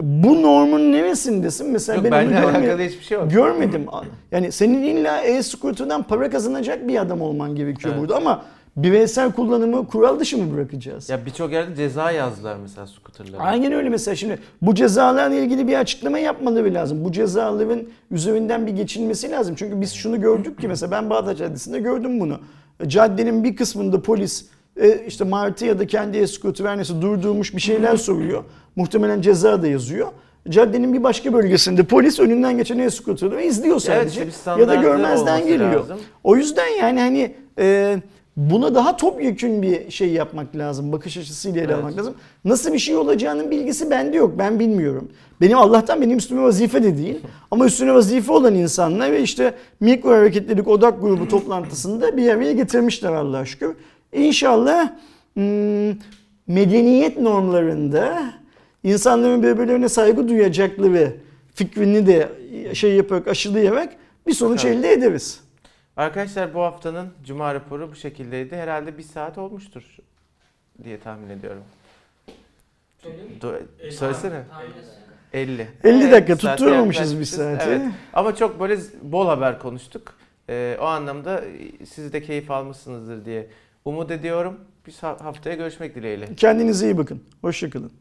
bu 0.02 0.42
normun 0.42 0.92
neresindesin? 0.92 1.70
Mesela 1.70 1.96
Yok, 1.96 2.04
ben 2.04 2.12
benimle 2.12 2.38
alakalı 2.38 2.82
hiçbir 2.82 3.04
şey 3.04 3.18
yok. 3.18 3.30
görmedim. 3.30 3.86
Yani 4.32 4.52
senin 4.52 4.82
illa 4.82 5.20
e-scooter'dan 5.20 6.02
para 6.02 6.30
kazanacak 6.30 6.88
bir 6.88 7.00
adam 7.00 7.20
olman 7.20 7.56
gerekiyor 7.56 7.94
Evet. 7.94 8.00
burada 8.00 8.16
ama 8.16 8.42
bireysel 8.76 9.32
kullanımı 9.32 9.86
kural 9.86 10.20
dışı 10.20 10.38
mı 10.38 10.56
bırakacağız? 10.56 11.10
Ya 11.10 11.26
birçok 11.26 11.52
yerde 11.52 11.76
ceza 11.76 12.10
yazdılar 12.10 12.56
mesela 12.62 12.86
scooterlara. 12.86 13.42
Aynen 13.42 13.72
öyle 13.72 13.88
mesela 13.88 14.14
şimdi 14.14 14.38
bu 14.62 14.74
cezalarla 14.74 15.34
ilgili 15.34 15.68
bir 15.68 15.74
açıklama 15.78 16.18
yapmaları 16.18 16.74
lazım. 16.74 17.04
Bu 17.04 17.12
cezaların 17.12 17.82
üzerinden 18.10 18.66
bir 18.66 18.72
geçilmesi 18.72 19.30
lazım. 19.30 19.54
Çünkü 19.58 19.80
biz 19.80 19.92
şunu 19.92 20.20
gördük 20.20 20.60
ki 20.60 20.68
mesela 20.68 20.90
ben 20.90 21.10
Bağdat 21.10 21.38
Caddesi'nde 21.38 21.80
gördüm 21.80 22.20
bunu. 22.20 22.38
Caddenin 22.86 23.44
bir 23.44 23.56
kısmında 23.56 24.02
polis 24.02 24.46
e, 24.80 25.04
işte 25.06 25.24
Martı 25.24 25.66
ya 25.66 25.78
da 25.78 25.86
kendi 25.86 26.18
e-scooter 26.18 26.64
her 26.64 26.76
neyse 26.76 27.02
durdurmuş 27.02 27.54
bir 27.54 27.60
şeyler 27.60 27.96
soruyor. 27.96 28.44
Muhtemelen 28.76 29.20
ceza 29.20 29.62
da 29.62 29.66
yazıyor. 29.66 30.08
Caddenin 30.48 30.94
bir 30.94 31.02
başka 31.02 31.32
bölgesinde 31.32 31.82
polis 31.82 32.20
önünden 32.20 32.56
geçen 32.56 32.78
e-scooter'ı 32.78 33.42
izliyor 33.42 33.80
sadece. 33.80 34.26
bir 34.26 34.60
ya 34.60 34.68
da 34.68 34.74
görmezden 34.74 35.46
geliyor. 35.46 35.80
lazım. 35.80 35.98
O 36.24 36.36
yüzden 36.36 36.68
yani 36.80 37.00
hani 37.00 37.34
e, 37.58 37.96
buna 38.36 38.74
daha 38.74 38.96
topyekün 38.96 39.62
bir 39.62 39.90
şey 39.90 40.08
yapmak 40.12 40.56
lazım. 40.56 40.92
Bakış 40.92 41.16
açısıyla 41.16 41.60
ele 41.60 41.72
Evet. 41.72 41.76
almak 41.84 41.98
lazım. 41.98 42.14
Nasıl 42.44 42.72
bir 42.72 42.78
şey 42.78 42.96
olacağının 42.96 43.50
bilgisi 43.50 43.90
bende 43.90 44.16
yok. 44.16 44.34
Ben 44.38 44.60
bilmiyorum. 44.60 45.08
Benim 45.40 45.58
Allah'tan 45.58 46.00
benim 46.00 46.18
üstüme 46.18 46.42
vazife 46.42 46.82
de 46.82 46.98
değil. 46.98 47.18
Ama 47.50 47.66
üstüne 47.66 47.94
vazife 47.94 48.32
olan 48.32 48.54
insanlar 48.54 49.12
ve 49.12 49.22
işte 49.22 49.54
mikro 49.80 50.10
hareketlilik 50.10 50.68
odak 50.68 51.00
grubu 51.00 51.28
toplantısında 51.28 52.16
bir 52.16 52.28
araya 52.28 52.52
getirmişler 52.52 53.12
Allah'a 53.12 53.44
şükür. 53.44 53.74
İnşallah 54.12 54.92
hmm, 55.34 55.88
medeniyet 56.46 57.20
normlarında 57.20 58.32
insanların 58.84 59.42
birbirlerine 59.42 59.88
saygı 59.88 60.28
duyacakları 60.28 61.12
fikrini 61.54 62.06
de 62.06 62.28
şey 62.74 62.92
yaparak 62.94 63.28
aşılayarak 63.28 63.88
bir 64.26 64.32
sonuç 64.32 64.64
Evet. 64.64 64.76
elde 64.76 64.92
ederiz. 64.92 65.40
Arkadaşlar 65.96 66.54
bu 66.54 66.62
haftanın 66.62 67.08
Cuma 67.24 67.54
raporu 67.54 67.90
bu 67.90 67.94
şekildeydi. 67.94 68.56
Herhalde 68.56 68.98
bir 68.98 69.02
saat 69.02 69.38
olmuştur 69.38 69.96
diye 70.84 71.00
tahmin 71.00 71.28
ediyorum. 71.30 71.62
Do- 73.40 73.90
söylesene. 73.90 74.42
Tahmin 74.50 74.68
etsene. 74.68 75.06
50. 75.32 75.68
50 75.84 76.12
dakika 76.12 76.36
saate 76.36 76.56
tutturmamışız 76.56 77.20
bir 77.20 77.24
saati. 77.24 77.68
Evet. 77.68 77.82
Ama 78.12 78.36
çok 78.36 78.60
böyle 78.60 78.78
bol 79.02 79.26
haber 79.26 79.58
konuştuk. 79.58 80.14
Ee, 80.48 80.76
o 80.80 80.84
anlamda 80.84 81.44
siz 81.88 82.12
de 82.12 82.22
keyif 82.22 82.50
almışsınızdır 82.50 83.24
diye 83.24 83.46
umut 83.84 84.10
ediyorum. 84.10 84.60
Bir 84.86 84.94
haftaya 85.02 85.56
görüşmek 85.56 85.94
dileğiyle. 85.94 86.34
Kendinize 86.34 86.86
iyi 86.86 86.98
bakın. 86.98 87.22
Hoşçakalın. 87.40 87.92